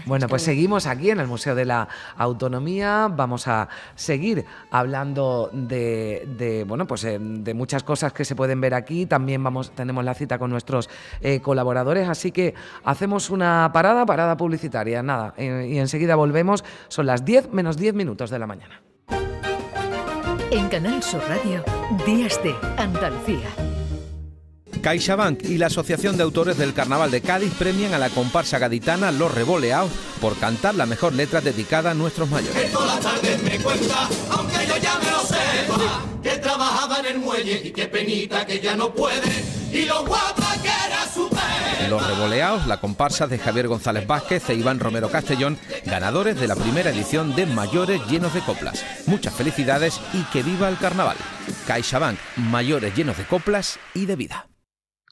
bueno, 0.06 0.28
pues 0.28 0.44
seguimos 0.44 0.86
aquí 0.86 1.10
en 1.10 1.20
el 1.20 1.26
Museo 1.26 1.56
de 1.56 1.66
la 1.66 1.88
Autonomía, 2.16 3.08
vamos 3.12 3.48
a 3.48 3.68
seguir 3.96 4.46
hablando 4.70 5.50
de, 5.52 6.28
de 6.38 6.64
bueno, 6.64 6.86
pues 6.86 7.04
eh, 7.06 7.18
de 7.20 7.55
muchas 7.56 7.84
cosas 7.84 8.14
que 8.14 8.26
se 8.26 8.36
pueden 8.36 8.62
ver 8.62 8.74
aquí. 8.74 9.06
También 9.06 9.44
vamos, 9.44 9.72
tenemos 9.72 10.04
la 10.04 10.14
cita 10.14 10.38
con 10.38 10.52
nuestros 10.52 10.90
eh, 11.22 11.40
colaboradores, 11.42 12.08
así 12.08 12.32
que 12.32 12.54
hacemos 12.84 13.30
una 13.30 13.72
parada, 13.74 14.06
parada 14.06 14.38
publicitaria, 14.38 15.02
nada, 15.02 15.34
eh, 15.38 15.68
y 15.70 15.80
enseguida 15.80 16.16
volvemos. 16.16 16.64
Son 16.88 17.06
las 17.06 17.26
10 17.26 17.52
menos 17.52 17.78
10 17.78 17.96
minutos 17.96 18.30
de 18.30 18.40
la 18.40 18.48
mañana. 18.48 18.82
En 20.52 20.70
Canal 20.70 21.02
Sur 21.02 21.22
Radio, 21.28 21.64
Días 22.06 22.42
de 22.44 22.56
Andalucía. 22.78 23.85
CaixaBank 24.86 25.46
y 25.46 25.58
la 25.58 25.66
Asociación 25.66 26.16
de 26.16 26.22
Autores 26.22 26.60
del 26.60 26.76
Carnaval 26.76 27.10
de 27.10 27.22
Cádiz 27.22 27.52
premian 27.58 27.96
a 27.96 27.98
la 27.98 28.12
comparsa 28.12 28.60
gaditana 28.60 29.12
Los 29.12 29.34
Revoleados 29.34 29.92
por 30.22 30.38
cantar 30.38 30.76
la 30.76 30.86
mejor 30.86 31.16
letra 31.16 31.42
dedicada 31.42 31.90
a 31.90 31.94
nuestros 31.96 32.30
mayores. 32.30 32.72
Los 41.90 42.08
Revoleados, 42.08 42.68
la 42.68 42.80
comparsa 42.80 43.26
de 43.26 43.40
Javier 43.40 43.68
González 43.68 44.06
Vázquez 44.06 44.48
e 44.52 44.54
Iván 44.54 44.80
Romero 44.80 45.10
Castellón, 45.10 45.58
ganadores 45.88 46.40
de 46.40 46.48
la 46.48 46.56
primera 46.56 46.92
edición 46.92 47.36
de 47.36 47.48
Mayores 47.48 48.02
llenos 48.08 48.36
de 48.36 48.42
coplas. 48.42 48.86
Muchas 49.08 49.34
felicidades 49.34 50.00
y 50.14 50.22
que 50.26 50.44
viva 50.44 50.70
el 50.70 50.78
carnaval. 50.78 51.18
CaixaBank, 51.66 52.20
mayores 52.36 52.96
llenos 52.96 53.18
de 53.18 53.26
coplas 53.26 53.80
y 53.96 54.06
de 54.06 54.16
vida. 54.16 54.46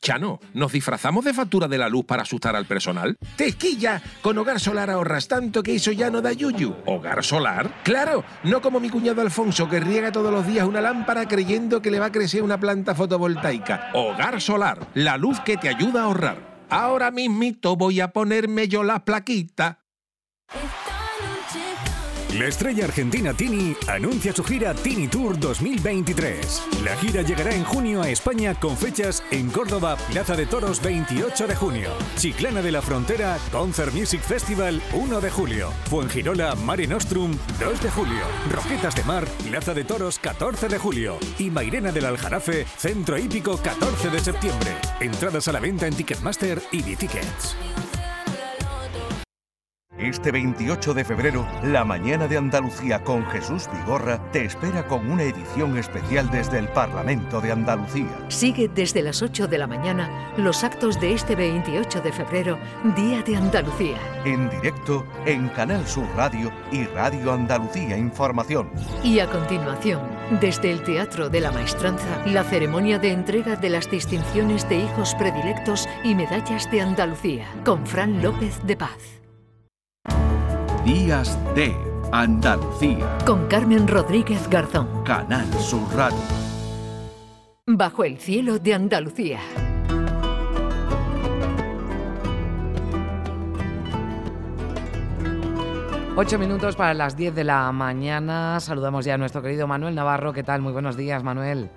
Chano, 0.04 0.42
¿nos 0.54 0.74
disfrazamos 0.74 1.24
de 1.24 1.34
factura 1.34 1.70
de 1.70 1.78
la 1.78 1.88
luz 1.88 2.04
para 2.04 2.24
asustar 2.24 2.58
al 2.58 2.66
personal? 2.66 3.16
¡Tesquilla! 3.38 4.02
Con 4.22 4.38
Hogar 4.38 4.60
Solar 4.60 4.90
ahorras 4.90 5.30
tanto 5.30 5.64
que 5.64 5.76
eso 5.76 5.94
ya 5.94 6.10
no 6.10 6.22
da 6.22 6.34
yuyu. 6.34 6.76
¿Hogar 6.86 7.24
Solar? 7.24 7.82
¡Claro! 7.84 8.26
No 8.44 8.62
como 8.62 8.82
mi 8.82 8.90
cuñado 8.90 9.22
Alfonso 9.22 9.70
que 9.70 9.80
riega 9.80 10.12
todos 10.12 10.30
los 10.30 10.46
días 10.46 10.68
una 10.68 10.82
lámpara 10.82 11.26
creyendo 11.26 11.82
que 11.82 11.90
le 11.90 12.02
va 12.02 12.08
a 12.08 12.12
crecer 12.12 12.44
una 12.44 12.60
planta 12.60 12.94
fotovoltaica. 12.94 13.92
Hogar 13.94 14.42
Solar, 14.42 14.86
la 14.94 15.16
luz 15.16 15.40
que 15.40 15.56
te 15.56 15.70
ayuda 15.70 16.02
a 16.02 16.06
ahorrar. 16.08 16.66
Ahora 16.70 17.10
mismito 17.10 17.78
voy 17.78 18.02
a 18.02 18.10
ponerme 18.10 18.68
yo 18.68 18.84
la 18.84 19.06
plaquita. 19.06 19.86
La 22.40 22.48
estrella 22.48 22.86
argentina 22.86 23.32
Tini 23.32 23.76
anuncia 23.88 24.34
su 24.34 24.44
gira 24.44 24.74
Tini 24.74 25.08
Tour 25.08 25.38
2023. 25.38 26.64
La 26.84 26.96
gira 26.98 27.22
llegará 27.22 27.54
en 27.54 27.64
junio 27.64 28.02
a 28.02 28.10
España 28.10 28.56
con 28.56 28.76
fechas 28.76 29.24
en 29.30 29.52
Córdoba, 29.52 29.98
Plaza 30.10 30.36
de 30.36 30.48
Toros 30.48 30.82
28 30.82 31.46
de 31.46 31.56
junio, 31.56 31.90
Chiclana 32.18 32.64
de 32.64 32.72
la 32.72 32.82
Frontera, 32.82 33.38
Concert 33.52 33.94
Music 33.94 34.22
Festival 34.22 34.82
1 34.94 35.22
de 35.22 35.30
julio, 35.30 35.70
Fuengirola 35.92 36.56
Mare 36.56 36.88
Nostrum 36.88 37.38
2 37.60 37.84
de 37.84 37.92
julio, 37.92 38.24
Roquetas 38.52 38.96
de 38.96 39.04
Mar, 39.04 39.26
Plaza 39.48 39.76
de 39.76 39.84
Toros 39.84 40.18
14 40.18 40.70
de 40.70 40.80
julio 40.80 41.20
y 41.38 41.52
Mairena 41.52 41.92
del 41.92 42.06
Aljarafe, 42.06 42.66
Centro 42.78 43.16
Hípico 43.16 43.58
14 43.58 44.10
de 44.10 44.20
septiembre. 44.20 44.72
Entradas 45.00 45.48
a 45.50 45.52
la 45.52 45.60
venta 45.60 45.86
en 45.86 45.94
Ticketmaster 45.94 46.60
y 46.72 46.82
B-Tickets. 46.82 47.56
Este 49.98 50.32
28 50.32 50.96
de 50.96 51.06
febrero, 51.06 51.48
la 51.62 51.86
mañana 51.86 52.28
de 52.28 52.36
Andalucía 52.36 53.04
con 53.04 53.24
Jesús 53.28 53.70
Vigorra 53.72 54.20
te 54.32 54.44
espera 54.44 54.88
con 54.88 55.10
una 55.12 55.22
edición 55.22 55.78
especial 55.78 56.32
desde 56.32 56.58
el 56.58 56.68
Parlamento 56.70 57.40
de 57.40 57.52
Andalucía. 57.52 58.10
Sigue 58.28 58.68
desde 58.74 59.04
las 59.04 59.22
8 59.22 59.48
de 59.48 59.60
la 59.60 59.68
mañana 59.68 60.34
los 60.36 60.64
actos 60.64 61.00
de 61.00 61.14
este 61.14 61.36
28 61.36 62.02
de 62.02 62.12
febrero, 62.12 62.58
Día 62.96 63.22
de 63.22 63.36
Andalucía. 63.36 63.98
En 64.26 64.50
directo 64.50 65.06
en 65.28 65.48
Canal 65.50 65.86
Sur 65.86 66.08
Radio 66.16 66.52
y 66.72 66.86
Radio 66.86 67.32
Andalucía 67.32 67.96
Información. 67.96 68.72
Y 69.04 69.20
a 69.20 69.30
continuación, 69.30 70.02
desde 70.42 70.72
el 70.72 70.82
Teatro 70.82 71.30
de 71.30 71.40
la 71.40 71.52
Maestranza, 71.52 72.26
la 72.26 72.44
ceremonia 72.44 72.98
de 72.98 73.12
entrega 73.12 73.58
de 73.58 73.70
las 73.70 73.92
distinciones 73.92 74.68
de 74.68 74.78
hijos 74.78 75.14
predilectos 75.14 75.88
y 76.04 76.16
medallas 76.16 76.70
de 76.72 76.82
Andalucía, 76.82 77.46
con 77.64 77.86
Fran 77.86 78.24
López 78.24 78.60
de 78.66 78.76
Paz. 78.76 79.23
Días 80.86 81.40
de 81.56 81.74
Andalucía. 82.12 83.18
Con 83.26 83.48
Carmen 83.48 83.88
Rodríguez 83.88 84.50
Garzón. 84.50 85.06
Canal 85.06 85.48
Sur 85.54 85.88
Radio. 85.96 86.18
Bajo 87.66 88.04
el 88.04 88.18
cielo 88.18 88.60
de 88.60 88.74
Andalucía. 88.74 89.40
Ocho 96.18 96.38
minutos 96.38 96.76
para 96.76 96.94
las 96.94 97.16
diez 97.16 97.34
de 97.34 97.46
la 97.46 97.72
mañana. 97.72 98.60
Saludamos 98.60 99.06
ya 99.06 99.14
a 99.14 99.18
nuestro 99.18 99.42
querido 99.42 99.66
Manuel 99.68 99.96
Navarro. 99.96 100.34
¿Qué 100.34 100.44
tal? 100.44 100.62
Muy 100.62 100.74
buenos 100.74 100.98
días, 100.98 101.24
Manuel. 101.24 101.72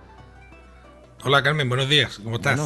Hola 1.26 1.42
Carmen, 1.42 1.68
buenos 1.68 1.88
días, 1.88 2.20
¿cómo 2.22 2.36
estás? 2.36 2.56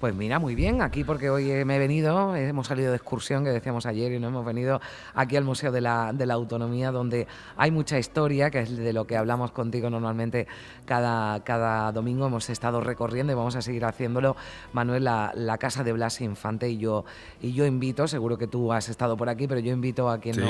pues 0.00 0.12
mira, 0.12 0.40
muy 0.40 0.56
bien, 0.56 0.82
aquí 0.82 1.04
porque 1.04 1.30
hoy 1.30 1.64
me 1.64 1.76
he 1.76 1.78
venido, 1.78 2.34
hemos 2.34 2.66
salido 2.66 2.90
de 2.90 2.96
excursión 2.96 3.44
que 3.44 3.50
decíamos 3.50 3.86
ayer 3.86 4.10
y 4.10 4.18
nos 4.18 4.30
hemos 4.30 4.44
venido 4.44 4.80
aquí 5.14 5.36
al 5.36 5.44
Museo 5.44 5.70
de 5.70 5.80
la, 5.80 6.12
de 6.12 6.26
la 6.26 6.34
Autonomía 6.34 6.90
donde 6.90 7.28
hay 7.56 7.70
mucha 7.70 7.96
historia, 7.96 8.50
que 8.50 8.58
es 8.58 8.76
de 8.76 8.92
lo 8.92 9.06
que 9.06 9.16
hablamos 9.16 9.52
contigo 9.52 9.88
normalmente 9.88 10.48
cada, 10.84 11.44
cada 11.44 11.92
domingo, 11.92 12.26
hemos 12.26 12.50
estado 12.50 12.80
recorriendo 12.80 13.32
y 13.32 13.36
vamos 13.36 13.54
a 13.54 13.62
seguir 13.62 13.84
haciéndolo, 13.84 14.34
Manuel, 14.72 15.04
la, 15.04 15.56
casa 15.60 15.84
de 15.84 15.92
Blas 15.92 16.20
Infante 16.20 16.68
y 16.68 16.78
yo, 16.78 17.04
y 17.40 17.52
yo 17.52 17.66
invito, 17.66 18.08
seguro 18.08 18.36
que 18.36 18.48
tú 18.48 18.72
has 18.72 18.88
estado 18.88 19.16
por 19.16 19.28
aquí, 19.28 19.46
pero 19.46 19.60
yo 19.60 19.72
invito 19.72 20.10
a 20.10 20.18
quien, 20.18 20.40
no, 20.40 20.48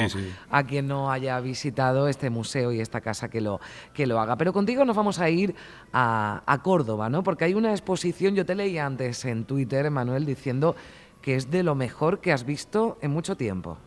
A 0.51 0.65
quien 0.65 0.89
no 0.89 1.13
haya 1.13 1.39
visitado 1.41 2.09
este 2.09 2.31
museo 2.31 2.73
y 2.73 2.81
esta 2.81 3.03
casa 3.03 3.29
que 3.29 3.43
lo, 3.43 3.61
que 3.93 4.07
lo 4.07 4.19
haga. 4.21 4.37
Pero 4.37 4.55
contigo 4.55 4.87
nos 4.87 4.97
vamos 4.97 5.19
a 5.19 5.29
ir 5.29 5.55
a, 5.93 6.43
a 6.47 6.63
Córdoba, 6.63 7.11
¿no? 7.11 7.23
Porque 7.23 7.45
hay 7.45 7.58
una 7.59 7.73
exposición, 7.73 8.35
yo 8.35 8.47
te 8.47 8.55
leí 8.55 8.79
antes 8.79 9.25
en 9.25 9.45
Twitter, 9.45 9.91
Manuel, 9.91 10.25
diciendo 10.25 10.77
que 11.21 11.35
es 11.35 11.51
de 11.51 11.63
lo 11.63 11.75
mejor 11.75 12.21
que 12.21 12.33
has 12.33 12.47
visto 12.47 12.99
en 13.03 13.11
mucho 13.11 13.37
tiempo. 13.37 13.79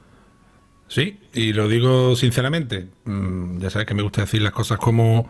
Sí, 0.88 1.20
y 1.34 1.54
lo 1.54 1.70
digo 1.70 2.18
sinceramente. 2.18 2.90
Mm, 3.06 3.60
ya 3.60 3.70
sabes 3.70 3.88
que 3.88 3.94
me 3.94 4.02
gusta 4.02 4.22
decir 4.22 4.42
las 4.42 4.52
cosas 4.52 4.78
como, 4.78 5.30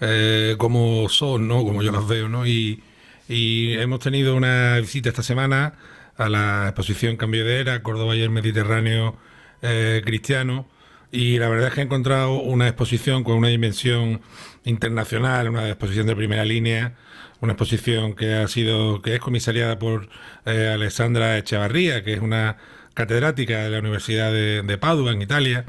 eh, 0.00 0.54
como 0.56 1.08
son, 1.08 1.48
¿no? 1.48 1.64
Como 1.64 1.82
yo 1.82 1.90
las 1.90 2.06
veo, 2.06 2.28
¿no? 2.28 2.46
Y, 2.46 2.82
hemos 3.28 4.00
tenido 4.00 4.34
una 4.36 4.78
visita 4.78 5.08
esta 5.08 5.22
semana 5.22 5.74
a 6.16 6.28
la 6.28 6.64
exposición 6.66 7.16
Cambio 7.16 7.44
de 7.44 7.60
Era, 7.60 7.82
Córdoba 7.82 8.16
y 8.16 8.22
el 8.22 8.30
Mediterráneo 8.30 9.16
eh, 9.62 10.02
Cristiano. 10.04 10.66
Y 11.12 11.38
la 11.38 11.48
verdad 11.48 11.68
es 11.68 11.74
que 11.74 11.80
he 11.80 11.84
encontrado 11.84 12.40
una 12.40 12.68
exposición 12.68 13.24
con 13.24 13.36
una 13.36 13.48
dimensión 13.48 14.20
internacional, 14.64 15.48
una 15.48 15.68
exposición 15.68 16.06
de 16.06 16.16
primera 16.16 16.44
línea, 16.44 16.96
una 17.40 17.52
exposición 17.52 18.14
que 18.14 18.34
ha 18.34 18.48
sido 18.48 19.02
que 19.02 19.14
es 19.14 19.20
comisariada 19.20 19.78
por 19.78 20.08
eh, 20.46 20.70
Alexandra 20.74 21.38
Echevarría, 21.38 22.04
que 22.04 22.14
es 22.14 22.20
una 22.20 22.56
catedrática 22.94 23.58
de 23.64 23.70
la 23.70 23.78
Universidad 23.78 24.32
de, 24.32 24.78
Padua, 24.78 25.12
en 25.12 25.22
Italia. 25.22 25.64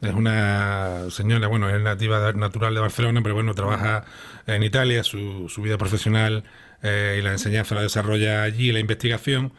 Es 0.00 0.14
una 0.14 1.10
señora, 1.10 1.46
bueno, 1.46 1.70
es 1.70 1.80
nativa 1.80 2.32
natural 2.32 2.74
de 2.74 2.80
Barcelona, 2.80 3.20
pero 3.22 3.34
bueno, 3.34 3.54
trabaja 3.54 4.04
en 4.46 4.62
Italia, 4.62 5.04
su, 5.04 5.48
vida 5.58 5.78
profesional 5.78 6.44
eh, 6.82 7.16
y 7.20 7.22
la 7.22 7.32
enseñanza 7.32 7.74
la 7.74 7.82
desarrolla 7.82 8.42
allí, 8.42 8.72
la 8.72 8.80
investigación. 8.80 9.52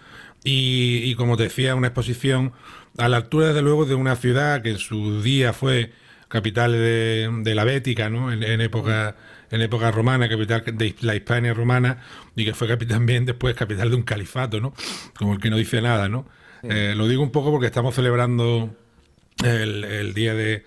Y, 0.43 1.15
como 1.15 1.37
te 1.37 1.43
decía, 1.43 1.75
una 1.75 1.87
exposición 1.87 2.51
a 2.97 3.07
la 3.07 3.17
altura, 3.17 3.47
desde 3.47 3.61
luego, 3.61 3.85
de 3.85 3.95
una 3.95 4.17
ciudad 4.17 4.61
que 4.61 4.71
en 4.71 4.77
su 4.77 5.21
día 5.21 5.53
fue 5.53 5.93
capital 6.27 6.73
de, 6.73 7.53
la 7.55 7.63
Bética, 7.63 8.09
¿no? 8.09 8.33
En, 8.33 8.59
época 8.59 9.15
en 9.53 9.61
época 9.61 9.91
romana, 9.91 10.27
capital 10.27 10.63
de 10.65 10.95
la 11.01 11.15
Hispania 11.15 11.53
romana, 11.53 11.99
y 12.35 12.43
que 12.43 12.55
fue 12.55 12.67
capital 12.67 12.97
también 12.97 13.25
después 13.25 13.55
capital 13.55 13.91
de 13.91 13.95
un 13.95 14.01
califato, 14.01 14.59
¿no? 14.59 14.73
Como 15.15 15.33
el 15.33 15.39
que 15.39 15.51
no 15.51 15.57
dice 15.57 15.79
nada, 15.79 16.09
¿no? 16.09 16.25
Eh, 16.63 16.93
lo 16.97 17.07
digo 17.07 17.21
un 17.21 17.31
poco 17.31 17.51
porque 17.51 17.67
estamos 17.67 17.93
celebrando 17.93 18.75
el, 19.43 20.13
Día 20.13 20.33
de, 20.33 20.63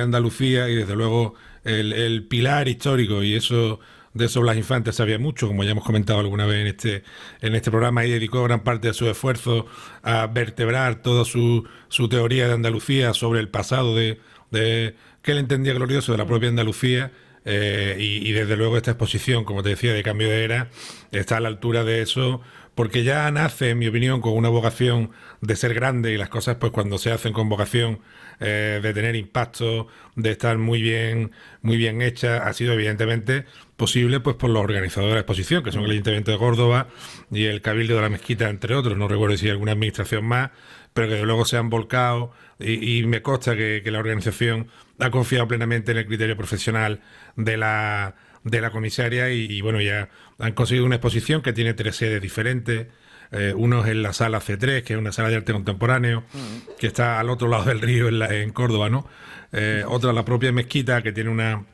Andalucía 0.00 0.68
y 0.68 0.74
desde 0.74 0.96
luego 0.96 1.34
el, 1.62 2.26
pilar 2.28 2.66
histórico 2.66 3.22
y 3.22 3.34
eso 3.34 3.78
de 4.14 4.24
eso 4.24 4.40
Blas 4.40 4.56
Infantes 4.56 4.96
sabía 4.96 5.18
mucho, 5.18 5.46
como 5.46 5.62
ya 5.62 5.72
hemos 5.72 5.84
comentado 5.84 6.20
alguna 6.20 6.46
vez 6.46 6.60
en 6.60 6.66
este, 6.68 7.04
en 7.40 7.54
este 7.54 7.70
programa, 7.70 8.04
y 8.04 8.10
dedicó 8.10 8.42
gran 8.44 8.64
parte 8.64 8.88
de 8.88 8.94
su 8.94 9.08
esfuerzo 9.08 9.66
a 10.02 10.26
vertebrar 10.26 11.02
toda 11.02 11.24
su, 11.24 11.68
su 11.88 12.08
teoría 12.08 12.48
de 12.48 12.54
Andalucía 12.54 13.12
sobre 13.12 13.40
el 13.40 13.48
pasado 13.48 13.94
de, 13.94 14.20
de 14.50 14.96
que 15.24 15.32
él 15.32 15.38
entendía 15.38 15.74
glorioso 15.74 16.12
de 16.12 16.18
la 16.18 16.26
propia 16.26 16.48
Andalucía. 16.48 17.10
Eh, 17.46 17.96
y, 17.98 18.26
y, 18.26 18.32
desde 18.32 18.56
luego 18.56 18.78
esta 18.78 18.92
exposición, 18.92 19.44
como 19.44 19.62
te 19.62 19.68
decía, 19.70 19.92
de 19.92 20.02
cambio 20.02 20.30
de 20.30 20.44
era, 20.44 20.70
está 21.12 21.36
a 21.36 21.40
la 21.40 21.48
altura 21.48 21.84
de 21.84 22.00
eso 22.00 22.40
porque 22.74 23.04
ya 23.04 23.30
nace, 23.30 23.70
en 23.70 23.78
mi 23.78 23.86
opinión, 23.86 24.20
con 24.20 24.34
una 24.34 24.48
vocación 24.48 25.10
de 25.40 25.56
ser 25.56 25.74
grande 25.74 26.12
y 26.12 26.16
las 26.16 26.28
cosas, 26.28 26.56
pues 26.56 26.72
cuando 26.72 26.98
se 26.98 27.12
hacen 27.12 27.32
con 27.32 27.48
vocación 27.48 28.00
eh, 28.40 28.80
de 28.82 28.94
tener 28.94 29.14
impacto, 29.14 29.86
de 30.16 30.32
estar 30.32 30.58
muy 30.58 30.82
bien, 30.82 31.30
muy 31.62 31.76
bien 31.76 32.02
hecha, 32.02 32.38
ha 32.46 32.52
sido 32.52 32.72
evidentemente 32.72 33.44
posible 33.76 34.20
pues 34.20 34.36
por 34.36 34.50
los 34.50 34.62
organizadores 34.62 35.12
de 35.12 35.14
la 35.14 35.20
exposición, 35.20 35.62
que 35.62 35.70
son 35.70 35.84
el 35.84 35.92
Ayuntamiento 35.92 36.32
de 36.32 36.38
Córdoba 36.38 36.88
y 37.30 37.44
el 37.44 37.60
Cabildo 37.62 37.94
de 37.94 38.02
la 38.02 38.08
Mezquita, 38.08 38.48
entre 38.48 38.74
otros. 38.74 38.98
No 38.98 39.06
recuerdo 39.06 39.36
si 39.36 39.46
hay 39.46 39.52
alguna 39.52 39.72
administración 39.72 40.24
más, 40.24 40.50
pero 40.94 41.08
que 41.08 41.22
luego 41.22 41.44
se 41.44 41.58
han 41.58 41.68
volcado 41.68 42.32
y, 42.58 43.02
me 43.04 43.20
consta 43.20 43.54
que 43.56 43.82
la 43.84 43.98
organización 43.98 44.68
ha 44.98 45.10
confiado 45.10 45.46
plenamente 45.48 45.92
en 45.92 45.98
el 45.98 46.06
criterio 46.06 46.36
profesional 46.36 47.00
de 47.36 47.56
la 47.56 48.14
de 48.44 48.60
la 48.60 48.70
comisaria 48.70 49.30
y, 49.30 49.60
bueno, 49.62 49.80
ya 49.80 50.10
han 50.38 50.52
conseguido 50.52 50.84
una 50.84 50.96
exposición 50.96 51.42
que 51.42 51.52
tiene 51.52 51.74
tres 51.74 51.96
sedes 51.96 52.20
diferentes. 52.20 52.86
Eh, 53.32 53.54
uno 53.56 53.82
es 53.82 53.90
en 53.90 54.02
la 54.02 54.12
sala 54.12 54.38
C3, 54.40 54.82
que 54.82 54.92
es 54.92 54.98
una 54.98 55.12
sala 55.12 55.30
de 55.30 55.36
arte 55.36 55.52
contemporáneo, 55.52 56.24
mm. 56.32 56.76
que 56.78 56.86
está 56.86 57.18
al 57.18 57.30
otro 57.30 57.48
lado 57.48 57.64
del 57.64 57.80
río 57.80 58.08
en, 58.08 58.22
en 58.22 58.50
Córdoba, 58.50 58.90
¿no? 58.90 59.08
Eh, 59.52 59.82
otra, 59.88 60.12
la 60.12 60.24
propia 60.24 60.52
mezquita, 60.52 61.02
que 61.02 61.12
tiene 61.12 61.30
una, 61.30 61.64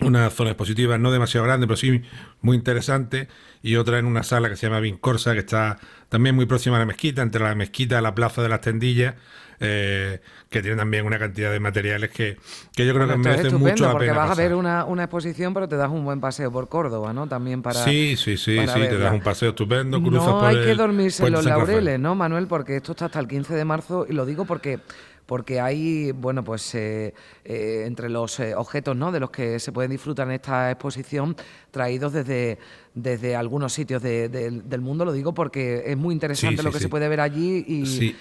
una 0.00 0.28
zona 0.30 0.50
expositiva 0.50 0.98
no 0.98 1.10
demasiado 1.10 1.46
grande, 1.46 1.66
pero 1.66 1.76
sí 1.76 2.02
muy 2.42 2.56
interesante, 2.56 3.28
y 3.62 3.76
otra 3.76 3.98
en 3.98 4.06
una 4.06 4.22
sala 4.22 4.48
que 4.48 4.56
se 4.56 4.66
llama 4.66 4.80
Vincorsa, 4.80 5.32
que 5.32 5.40
está 5.40 5.78
también 6.08 6.34
muy 6.34 6.46
próxima 6.46 6.76
a 6.76 6.80
la 6.80 6.86
mezquita, 6.86 7.22
entre 7.22 7.42
la 7.42 7.54
mezquita 7.54 7.98
y 7.98 8.02
la 8.02 8.14
plaza 8.14 8.42
de 8.42 8.48
las 8.48 8.60
tendillas, 8.60 9.14
eh, 9.58 10.20
que 10.50 10.60
tiene 10.60 10.76
también 10.76 11.06
una 11.06 11.18
cantidad 11.18 11.50
de 11.50 11.58
materiales 11.60 12.10
que, 12.10 12.36
yo 12.76 12.94
creo 12.94 13.08
que 13.08 13.16
merecen 13.16 13.58
mucho 13.58 13.86
la 13.86 13.92
porque 13.92 14.10
vas 14.10 14.30
a 14.30 14.34
ver 14.34 14.54
una, 14.54 14.84
una, 14.84 15.04
exposición, 15.04 15.54
pero 15.54 15.66
te 15.66 15.76
das 15.76 15.90
un 15.90 16.04
buen 16.04 16.20
paseo 16.20 16.52
por 16.52 16.68
Córdoba, 16.68 17.14
¿no? 17.14 17.26
También 17.26 17.62
para. 17.62 17.82
Sí, 17.82 18.16
sí, 18.16 18.36
sí, 18.36 18.58
sí, 18.58 18.80
te 18.80 18.98
das 18.98 19.14
un 19.14 19.22
paseo 19.22 19.50
estupendo, 19.50 20.02
cruzas 20.02 20.26
no 20.26 20.46
hay 20.46 20.62
que 20.62 20.74
dormirse 20.74 21.26
en 21.26 21.32
los 21.32 21.44
laureles, 21.44 21.98
¿no, 21.98 22.14
Manuel? 22.14 22.46
Porque 22.46 22.76
esto 22.76 22.92
está 22.92 23.06
hasta 23.06 23.18
el 23.18 23.28
15 23.28 23.54
de 23.54 23.64
marzo 23.64 24.06
y 24.08 24.12
lo 24.12 24.26
digo 24.26 24.44
porque 24.44 24.80
porque 25.26 25.60
hay, 25.60 26.12
bueno, 26.12 26.44
pues 26.44 26.74
eh, 26.74 27.12
eh, 27.44 27.82
entre 27.86 28.08
los 28.08 28.38
eh, 28.38 28.54
objetos 28.54 28.96
¿no? 28.96 29.10
de 29.10 29.20
los 29.20 29.30
que 29.30 29.58
se 29.58 29.72
pueden 29.72 29.90
disfrutar 29.90 30.28
en 30.28 30.34
esta 30.34 30.70
exposición, 30.70 31.36
traídos 31.72 32.12
desde, 32.12 32.58
desde 32.94 33.34
algunos 33.34 33.72
sitios 33.72 34.02
del 34.02 34.80
mundo, 34.80 35.04
lo 35.04 35.12
digo 35.12 35.34
porque 35.34 35.82
es 35.86 35.96
muy 35.96 36.14
interesante 36.14 36.62
lo 36.62 36.70
que 36.70 36.78
se 36.78 36.88
puede 36.88 37.08
ver 37.08 37.20
allí 37.20 37.64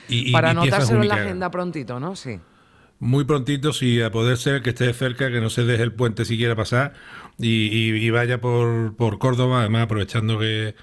y, 0.07 0.31
para 0.31 0.49
anotárselo 0.49 1.03
en 1.03 1.07
la 1.07 1.15
agenda 1.15 1.51
prontito, 1.51 1.99
¿no? 1.99 2.15
Sí. 2.15 2.39
Muy 2.97 3.25
prontito, 3.25 3.73
sí, 3.73 4.01
a 4.01 4.09
poder 4.09 4.37
ser 4.37 4.61
que 4.61 4.69
esté 4.69 4.91
cerca, 4.93 5.29
que 5.29 5.41
no 5.41 5.49
se 5.49 5.63
deje 5.63 5.83
el 5.83 5.93
puente 5.93 6.25
si 6.25 6.37
quiera 6.37 6.55
pasar 6.55 6.93
y, 7.37 8.09
vaya 8.09 8.41
por, 8.41 8.95
por 8.95 9.19
Córdoba, 9.19 9.59
además 9.59 9.83
aprovechando 9.83 10.39
que 10.39 10.75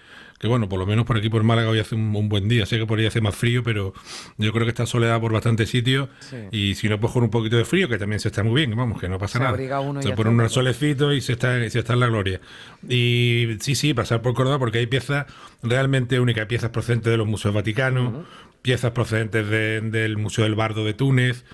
que 0.42 0.48
bueno, 0.48 0.68
por 0.68 0.80
lo 0.80 0.86
menos 0.86 1.06
por 1.06 1.16
aquí 1.16 1.28
por 1.28 1.44
Málaga 1.44 1.68
hoy 1.68 1.78
hace 1.78 1.94
un, 1.94 2.28
buen 2.28 2.48
día, 2.48 2.66
sé 2.66 2.76
que 2.76 2.84
por 2.84 2.98
ahí 2.98 3.06
hace 3.06 3.20
más 3.20 3.36
frío, 3.36 3.62
pero 3.62 3.94
yo 4.38 4.52
creo 4.52 4.64
que 4.64 4.70
está 4.70 4.86
soledad 4.86 5.20
por 5.20 5.32
bastantes 5.32 5.70
sitios 5.70 6.08
y 6.50 6.74
si 6.74 6.88
no, 6.88 6.98
pues 6.98 7.12
con 7.12 7.22
un 7.22 7.30
poquito 7.30 7.56
de 7.56 7.64
frío, 7.64 7.88
que 7.88 7.96
también 7.96 8.18
se 8.18 8.26
está 8.26 8.42
muy 8.42 8.54
bien, 8.56 8.76
vamos, 8.76 9.00
que 9.00 9.08
no 9.08 9.18
pasa 9.18 9.38
nada. 9.38 9.56
se 10.02 10.10
pone 10.10 10.30
un 10.30 10.50
solecito 10.50 11.12
y 11.12 11.20
se 11.20 11.34
está, 11.34 11.70
se 11.70 11.78
está 11.78 11.92
en 11.92 12.00
la 12.00 12.08
gloria. 12.08 12.40
Y 12.88 13.56
sí, 13.60 13.76
sí, 13.76 13.94
pasar 13.94 14.20
por 14.20 14.34
Córdoba 14.34 14.58
porque 14.58 14.78
hay 14.78 14.88
piezas 14.88 15.26
realmente 15.62 16.18
únicas, 16.18 16.46
piezas 16.46 16.70
procedentes 16.70 17.12
de 17.12 17.18
los 17.18 17.28
museos 17.28 17.54
vaticanos, 17.54 18.26
piezas 18.62 18.90
procedentes 18.90 19.48
del 19.48 20.18
Museo 20.18 20.42
del 20.42 20.56
Bardo 20.56 20.84
de 20.84 20.92
Túnez, 20.92 21.44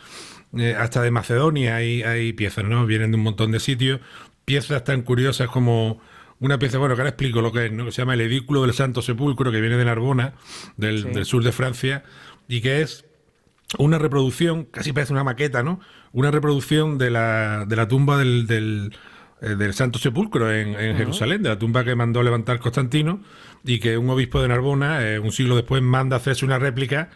eh, 0.57 0.74
hasta 0.78 1.03
de 1.03 1.11
Macedonia 1.11 1.76
hay, 1.76 2.05
hay 2.05 2.32
piezas, 2.32 2.64
¿no? 2.64 2.86
Vienen 2.86 3.11
de 3.11 3.18
un 3.18 3.22
montón 3.22 3.53
de 3.53 3.61
sitios, 3.61 4.01
piezas 4.47 4.82
tan 4.84 5.03
curiosas 5.03 5.49
como 5.49 6.01
una 6.41 6.59
pieza, 6.59 6.78
bueno, 6.78 6.95
que 6.95 7.03
ahora 7.03 7.11
explico 7.11 7.41
lo 7.43 7.53
que 7.53 7.66
es, 7.66 7.72
¿no? 7.72 7.84
que 7.84 7.93
se 7.93 8.03
llama 8.03 8.14
el 8.14 8.20
Edículo 8.20 8.62
del 8.62 8.72
Santo 8.72 9.03
Sepulcro, 9.03 9.51
que 9.51 9.61
viene 9.61 9.76
de 9.76 9.84
Narbona, 9.84 10.34
del, 10.76 11.24
sur 11.24 11.43
de 11.43 11.53
Francia, 11.53 12.05
y 12.47 12.61
que 12.61 12.80
es 12.82 13.05
una 13.78 13.99
reproducción, 13.99 14.64
casi 14.64 14.93
parece 14.93 15.12
una 15.12 15.24
maqueta, 15.24 15.62
¿no? 15.62 15.80
Una 16.12 16.30
reproducción 16.30 16.97
de 16.97 17.11
la, 17.11 17.66
de 17.66 17.76
la 17.76 17.89
tumba 17.89 18.16
del, 18.16 18.47
del, 18.47 18.95
eh, 19.43 19.72
Santo 19.72 19.99
Sepulcro 19.99 20.53
en, 20.53 20.74
Jerusalén, 20.97 21.43
de 21.43 21.51
la 21.51 21.59
tumba 21.59 21.84
que 21.84 21.95
mandó 21.95 22.22
levantar 22.22 22.61
Constantino, 22.61 23.20
y 23.64 23.80
que 23.80 23.99
un 23.99 24.09
obispo 24.09 24.41
de 24.41 24.49
Narbona, 24.49 25.07
eh, 25.07 25.18
un 25.18 25.32
siglo 25.32 25.57
después, 25.57 25.82
manda 25.82 26.16
hacerse 26.16 26.45
una 26.45 26.59
réplica 26.59 27.11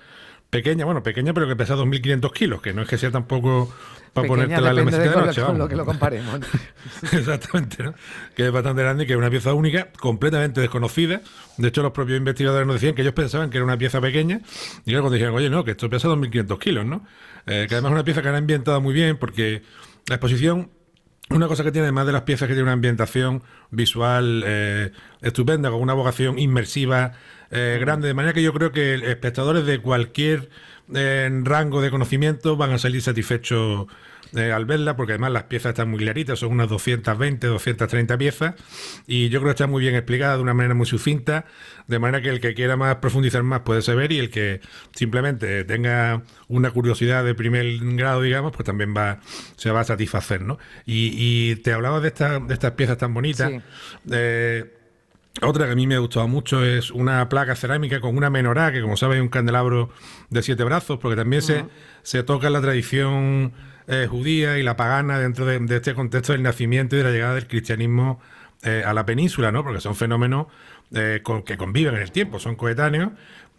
pequeña, 0.51 0.85
bueno, 0.85 1.03
pequeña, 1.03 1.33
pero 1.33 1.49
que 1.49 1.57
pesa 1.57 1.77
2.500 1.77 2.33
kilos, 2.33 2.61
que 2.61 2.75
no 2.75 2.83
es 2.83 2.89
que 2.89 2.99
sea 2.99 3.11
tampoco 3.11 3.73
para 4.13 4.29
ponerte 4.29 4.61
la 4.61 4.73
mesita 4.75 5.03
de, 5.03 5.27
noche. 5.27 5.43
Con, 5.43 5.59
lo 5.59 5.69
que 5.69 5.77
lo 5.77 5.85
comparemos. 5.85 6.41
Exactamente, 7.13 7.83
¿no? 7.83 7.95
Que 8.35 8.47
es 8.47 8.53
bastante 8.53 8.83
grande 8.83 9.05
y 9.05 9.07
que 9.07 9.15
es 9.15 9.19
una 9.19 9.31
pieza 9.31 9.55
única, 9.55 9.89
completamente 9.99 10.61
desconocida. 10.61 11.23
De 11.57 11.69
hecho, 11.69 11.83
los 11.83 11.93
propios 11.93 12.19
investigadores 12.19 12.67
nos 12.67 12.75
decían 12.75 12.95
que 12.95 13.03
ellos 13.03 13.15
pensaban 13.15 13.51
que 13.51 13.59
era 13.59 13.65
una 13.65 13.79
pieza 13.79 14.01
pequeña 14.01 14.41
y 14.85 14.93
luego 14.93 15.11
dijeron, 15.11 15.35
oye, 15.35 15.49
no, 15.49 15.65
que 15.65 15.73
esto 15.73 15.89
pesa 15.89 16.09
2.500 16.09 16.59
kilos, 16.59 16.85
¿no? 16.85 17.07
Eh, 17.47 17.67
que 17.69 17.75
además 17.75 17.91
es 17.91 17.95
una 17.95 18.05
pieza 18.05 18.23
que 18.23 18.29
han 18.29 18.35
ambientado 18.35 18.81
muy 18.81 18.95
bien 18.95 19.17
porque 19.17 19.63
la 20.09 20.17
exposición 20.17 20.71
una 21.31 21.49
cosa 21.49 21.65
que 21.65 21.73
tiene, 21.73 21.87
además 21.87 22.07
de 22.07 22.13
las 22.13 22.23
piezas, 22.23 22.47
que 22.47 22.55
tiene 22.55 22.65
una 22.65 22.73
ambientación 22.73 23.43
visual 23.71 24.43
eh, 24.47 24.93
estupenda, 25.23 25.71
con 25.71 25.81
una 25.81 25.95
vocación 25.95 26.39
inmersiva 26.39 27.13
eh, 27.51 27.79
grande, 27.81 28.09
de 28.09 28.15
manera 28.15 28.35
que 28.35 28.43
yo 28.43 28.53
creo 28.53 28.73
que 28.73 28.95
espectadores 28.95 29.65
de 29.65 29.79
cualquier 29.79 30.51
eh, 30.95 31.31
rango 31.45 31.81
de 31.81 31.91
conocimiento 31.91 32.57
van 32.57 32.73
a 32.73 32.79
salir 32.79 33.03
satisfechos 33.03 33.87
eh, 34.35 34.51
al 34.51 34.65
verla, 34.65 34.97
porque 34.97 35.13
además 35.13 35.33
las 35.33 35.43
piezas 35.45 35.71
están 35.71 35.91
muy 35.91 35.99
claritas, 35.99 36.39
son 36.39 36.53
unas 36.53 36.69
220, 36.69 37.47
230 37.47 38.17
piezas, 38.17 38.55
y 39.07 39.29
yo 39.29 39.41
creo 39.41 39.51
que 39.51 39.57
está 39.57 39.67
muy 39.67 39.83
bien 39.83 39.95
explicada 39.95 40.37
de 40.37 40.43
una 40.43 40.55
manera 40.55 40.75
muy 40.75 40.87
sucinta, 40.87 41.45
de 41.87 41.99
manera 41.99 42.23
que 42.23 42.31
el 42.31 42.41
que 42.41 42.55
quiera 42.55 42.77
más 42.77 42.97
profundizar 42.97 43.43
más 43.43 43.61
puede 43.61 43.83
saber 43.83 44.11
y 44.11 44.19
el 44.19 44.31
que 44.31 44.63
simplemente 44.95 45.65
tenga 45.65 46.23
una 46.49 46.71
curiosidad 46.71 47.25
de 47.25 47.35
primer 47.35 47.67
grado, 47.95 48.23
digamos, 48.23 48.53
pues 48.53 48.65
también 48.65 48.95
va, 48.97 49.21
se 49.57 49.71
va 49.71 49.81
a 49.81 49.85
satisfacer, 49.85 50.41
¿no? 50.41 50.59
Y, 50.87 51.57
te 51.57 51.73
hablaba 51.75 52.01
de, 52.01 52.11
de 52.11 52.55
estas 52.55 52.71
piezas 52.73 52.97
tan 52.97 53.13
bonitas. 53.13 53.53
Otra 55.41 55.65
que 55.67 55.73
a 55.73 55.75
mí 55.75 55.87
me 55.87 55.95
ha 55.95 55.99
gustado 55.99 56.29
mucho 56.29 56.63
es 56.63 56.91
una 56.91 57.29
placa 57.29 57.57
cerámica 57.57 58.01
con 58.01 58.17
una 58.17 58.29
menorá, 58.29 58.71
que 58.71 58.83
como 58.83 58.99
sabes 58.99 59.17
es 59.17 59.23
un 59.23 59.29
candelabro 59.29 59.91
de 60.29 60.43
siete 60.43 60.63
brazos, 60.63 60.99
porque 60.99 61.17
también 61.17 61.41
se, 61.41 61.65
se 62.03 62.23
toca 62.23 62.51
la 62.51 62.61
tradición 62.61 63.53
eh, 63.89 64.07
judía 64.09 64.59
y 64.59 64.63
la 64.63 64.77
pagana 64.77 65.19
dentro 65.19 65.47
de, 65.47 65.61
este 65.75 65.95
contexto 65.95 66.33
del 66.33 66.43
nacimiento 66.43 66.95
y 66.95 66.99
de 66.99 67.05
la 67.05 67.11
llegada 67.11 67.35
del 67.35 67.49
cristianismo 67.49 68.21
eh, 68.63 68.85
a 68.87 68.93
la 68.95 69.05
península, 69.07 69.51
¿no? 69.51 69.65
Porque 69.65 69.81
son 69.81 69.97
fenómenos 69.97 70.47
eh, 70.95 71.23
que 71.45 71.57
conviven 71.57 71.97
en 71.97 72.03
el 72.03 72.13
tiempo, 72.13 72.39
son 72.39 72.55
coetáneos. 72.55 73.11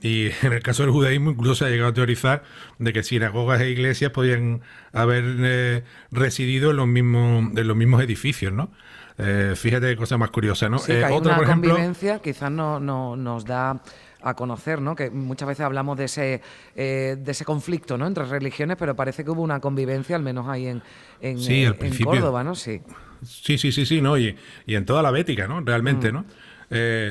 Y 0.01 0.27
en 0.43 0.53
el 0.53 0.61
caso 0.61 0.83
del 0.83 0.91
judaísmo 0.91 1.31
incluso 1.31 1.55
se 1.55 1.65
ha 1.65 1.69
llegado 1.69 1.89
a 1.89 1.93
teorizar 1.93 2.43
de 2.77 2.93
que 2.93 3.03
sinagogas 3.03 3.61
e 3.61 3.69
iglesias 3.69 4.11
podían 4.11 4.61
haber 4.93 5.83
residido 6.11 6.71
en 6.71 6.77
los 6.77 6.87
mismos, 6.87 7.51
en 7.57 7.67
los 7.67 7.75
mismos 7.75 8.01
edificios, 8.01 8.53
¿no? 8.53 8.71
Eh, 9.17 9.53
fíjate 9.55 9.87
qué 9.87 9.95
cosa 9.95 10.17
más 10.17 10.31
curiosa, 10.31 10.69
¿no? 10.69 10.79
Sí, 10.79 10.87
que 10.87 10.99
eh, 10.99 11.05
hay 11.05 11.13
otra, 11.13 11.37
una 11.37 11.47
convivencia 11.47 12.19
quizás 12.19 12.51
no, 12.51 12.79
no, 12.79 13.15
nos 13.15 13.45
da 13.45 13.81
a 14.21 14.33
conocer, 14.35 14.81
¿no? 14.81 14.95
Que 14.95 15.09
muchas 15.09 15.47
veces 15.47 15.65
hablamos 15.65 15.97
de 15.97 16.05
ese, 16.05 16.41
eh, 16.75 17.17
de 17.19 17.31
ese 17.31 17.45
conflicto, 17.45 17.97
¿no? 17.97 18.07
Entre 18.07 18.23
religiones, 18.25 18.77
pero 18.79 18.95
parece 18.95 19.23
que 19.23 19.31
hubo 19.31 19.41
una 19.41 19.59
convivencia, 19.59 20.15
al 20.15 20.23
menos 20.23 20.47
ahí 20.47 20.67
en, 20.67 20.81
en, 21.21 21.39
sí, 21.39 21.63
en 21.63 22.03
Córdoba, 22.03 22.43
¿no? 22.43 22.55
Sí. 22.55 22.81
Sí, 23.23 23.57
sí, 23.57 23.71
sí, 23.71 23.85
sí, 23.85 24.01
¿no? 24.01 24.17
Y, 24.17 24.35
y 24.65 24.75
en 24.75 24.85
toda 24.85 25.01
la 25.03 25.11
Bética, 25.11 25.47
¿no? 25.47 25.61
Realmente, 25.61 26.11
mm. 26.11 26.15
¿no? 26.15 26.25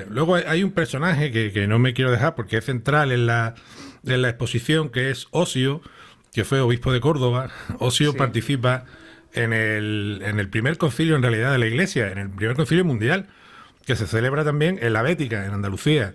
luego 0.08 0.34
hay 0.34 0.64
un 0.64 0.72
personaje 0.72 1.30
que, 1.30 1.52
que, 1.52 1.68
no 1.68 1.78
me 1.78 1.94
quiero 1.94 2.10
dejar 2.10 2.34
porque 2.34 2.56
es 2.56 2.64
central 2.64 3.12
en 3.12 3.26
la, 3.26 3.54
en 4.04 4.20
la 4.20 4.30
exposición 4.30 4.88
que 4.88 5.10
es 5.10 5.28
Osio, 5.30 5.82
que 6.32 6.44
fue 6.44 6.60
obispo 6.60 6.92
de 6.92 7.00
Córdoba. 7.00 7.50
Osio 7.78 8.14
participa 8.14 8.86
en 9.34 9.52
el, 9.52 10.48
primer 10.50 10.78
concilio 10.78 11.16
en 11.16 11.22
realidad 11.22 11.52
de 11.52 11.58
la 11.58 11.66
Iglesia, 11.66 12.10
en 12.10 12.18
el 12.18 12.30
primer 12.30 12.56
concilio 12.56 12.84
mundial, 12.84 13.28
que 13.86 13.96
se 13.96 14.06
celebra 14.06 14.44
también 14.44 14.78
en 14.82 14.92
la 14.92 15.02
Bética, 15.02 15.44
en 15.46 15.52
Andalucía. 15.52 16.14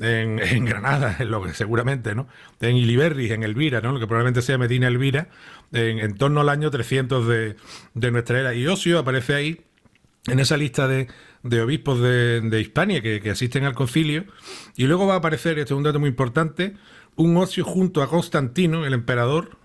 En, 0.00 0.36
Granada, 0.64 1.18
seguramente, 1.52 2.14
¿no? 2.14 2.26
En 2.60 2.76
Iliberri, 2.76 3.30
en 3.30 3.44
Elvira, 3.44 3.80
¿no? 3.80 3.92
Lo 3.92 4.00
que 4.00 4.06
probablemente 4.06 4.42
sea 4.42 4.58
Medina 4.58 4.88
Elvira, 4.88 5.28
en, 5.72 6.16
torno 6.16 6.40
al 6.40 6.48
año 6.48 6.70
300 6.70 7.28
de, 7.28 8.10
nuestra 8.10 8.40
era. 8.40 8.54
Y 8.54 8.66
Osio 8.66 8.98
aparece 8.98 9.34
ahí 9.34 9.60
en 10.26 10.40
esa 10.40 10.56
lista 10.56 10.88
de, 10.88 11.08
obispos 11.62 12.00
de, 12.00 12.60
Hispania 12.60 13.02
que, 13.02 13.30
asisten 13.30 13.64
al 13.64 13.74
concilio. 13.74 14.24
Y 14.76 14.84
luego 14.84 15.06
va 15.06 15.14
a 15.14 15.18
aparecer, 15.18 15.58
este 15.58 15.74
es 15.74 15.76
un 15.76 15.84
dato 15.84 16.00
muy 16.00 16.08
importante, 16.08 16.74
un 17.14 17.36
ocio 17.36 17.64
junto 17.64 18.02
a 18.02 18.08
Constantino, 18.08 18.86
el 18.86 18.94
emperador. 18.94 19.58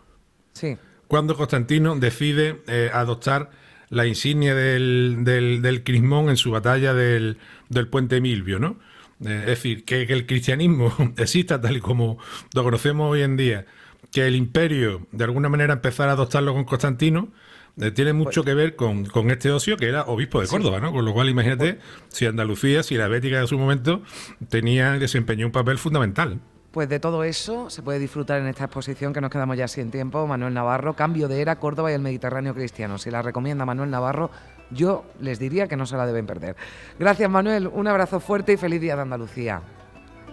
Sí. 0.54 0.78
Cuando 1.10 1.36
Constantino 1.36 1.95
decide 1.95 2.62
eh, 2.68 2.91
adoptar 2.93 3.49
la 3.89 4.05
insignia 4.05 4.53
del, 4.53 5.24
del, 5.24 5.84
crismón 5.84 6.30
en 6.30 6.38
su 6.38 6.51
batalla 6.51 6.93
del, 6.93 7.39
del 7.68 7.88
puente 7.88 8.22
Milvio, 8.22 8.60
¿no? 8.60 8.78
Eh, 9.26 9.39
es 9.41 9.45
decir, 9.47 9.86
que, 9.86 10.05
que, 10.05 10.14
el 10.14 10.28
cristianismo 10.28 10.93
exista 11.18 11.60
tal 11.60 11.78
y 11.78 11.80
como 11.82 12.20
lo 12.53 12.64
conocemos 12.64 13.12
hoy 13.12 13.24
en 13.24 13.38
día, 13.38 13.66
que 14.12 14.28
el 14.28 14.36
imperio 14.36 15.07
de 15.12 15.24
alguna 15.24 15.49
manera 15.49 15.74
empezara 15.74 16.12
a 16.12 16.14
adoptarlo 16.14 16.53
con 16.53 16.66
Constantino, 16.66 17.30
eh, 17.82 17.89
tiene 17.89 18.14
mucho 18.14 18.43
que 18.43 18.53
ver 18.53 18.76
con, 18.76 19.07
este 19.32 19.49
ocio 19.51 19.78
que 19.78 19.88
era 19.88 20.03
obispo 20.03 20.41
de 20.41 20.47
Córdoba, 20.47 20.80
¿no? 20.80 20.91
Con 20.91 21.05
lo 21.05 21.14
cual, 21.14 21.28
imagínate 21.28 21.80
si 22.10 22.28
Andalucía, 22.28 22.84
si 22.84 22.97
la 22.97 23.07
Bética 23.07 23.41
de 23.41 23.47
su 23.47 23.57
momento 23.57 24.03
tenía 24.47 24.99
desempeñó 24.99 25.47
un 25.47 25.51
papel 25.51 25.80
fundamental. 25.80 26.39
Pues 26.72 26.88
de 26.88 26.99
todo 26.99 27.24
eso 27.24 27.70
se 27.70 27.82
puede 27.82 27.97
disfrutar 27.97 28.39
en 28.39 28.47
esta 28.47 28.65
exposición 28.65 29.11
que 29.11 29.22
nos 29.22 29.32
quedamos 29.32 29.57
ya 29.57 29.67
sin 29.67 29.89
tiempo. 29.89 30.28
Manuel 30.28 30.53
Navarro, 30.53 30.95
Cambio 30.95 31.28
de 31.28 31.41
Era, 31.41 31.55
Córdoba 31.57 31.91
y 31.91 31.95
el 31.95 32.01
Mediterráneo 32.01 32.53
Cristiano. 32.53 32.99
Si 32.99 33.09
la 33.09 33.24
recomienda 33.24 33.65
Manuel 33.65 33.89
Navarro, 33.89 34.30
yo 34.70 35.05
les 35.20 35.39
diría 35.39 35.67
que 35.67 35.76
no 35.76 35.88
se 35.88 35.97
la 35.97 36.05
deben 36.05 36.28
perder. 36.28 36.55
Gracias 36.99 37.30
Manuel, 37.30 37.67
un 37.67 37.88
abrazo 37.88 38.20
fuerte 38.20 38.53
y 38.53 38.57
feliz 38.57 38.82
día 38.82 38.95
de 38.95 39.01
Andalucía. 39.01 39.61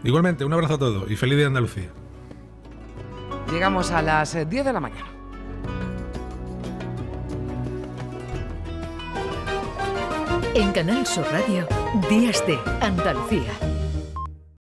Igualmente, 0.05 0.45
un 0.45 0.53
abrazo 0.53 0.75
a 0.75 0.79
todos 0.79 1.11
y 1.11 1.17
feliz 1.17 1.37
día 1.37 1.45
de 1.45 1.49
Andalucía. 1.49 1.89
Llegamos 3.51 3.91
a 3.91 4.03
las 4.03 4.35
10 4.35 4.65
de 4.65 4.73
la 4.73 4.81
mañana. 4.81 5.07
En 10.55 10.73
Canal 10.73 11.07
Sur 11.07 11.25
Radio, 11.31 11.67
Días 12.09 12.45
de 12.47 12.59
Andalucía. 12.81 13.53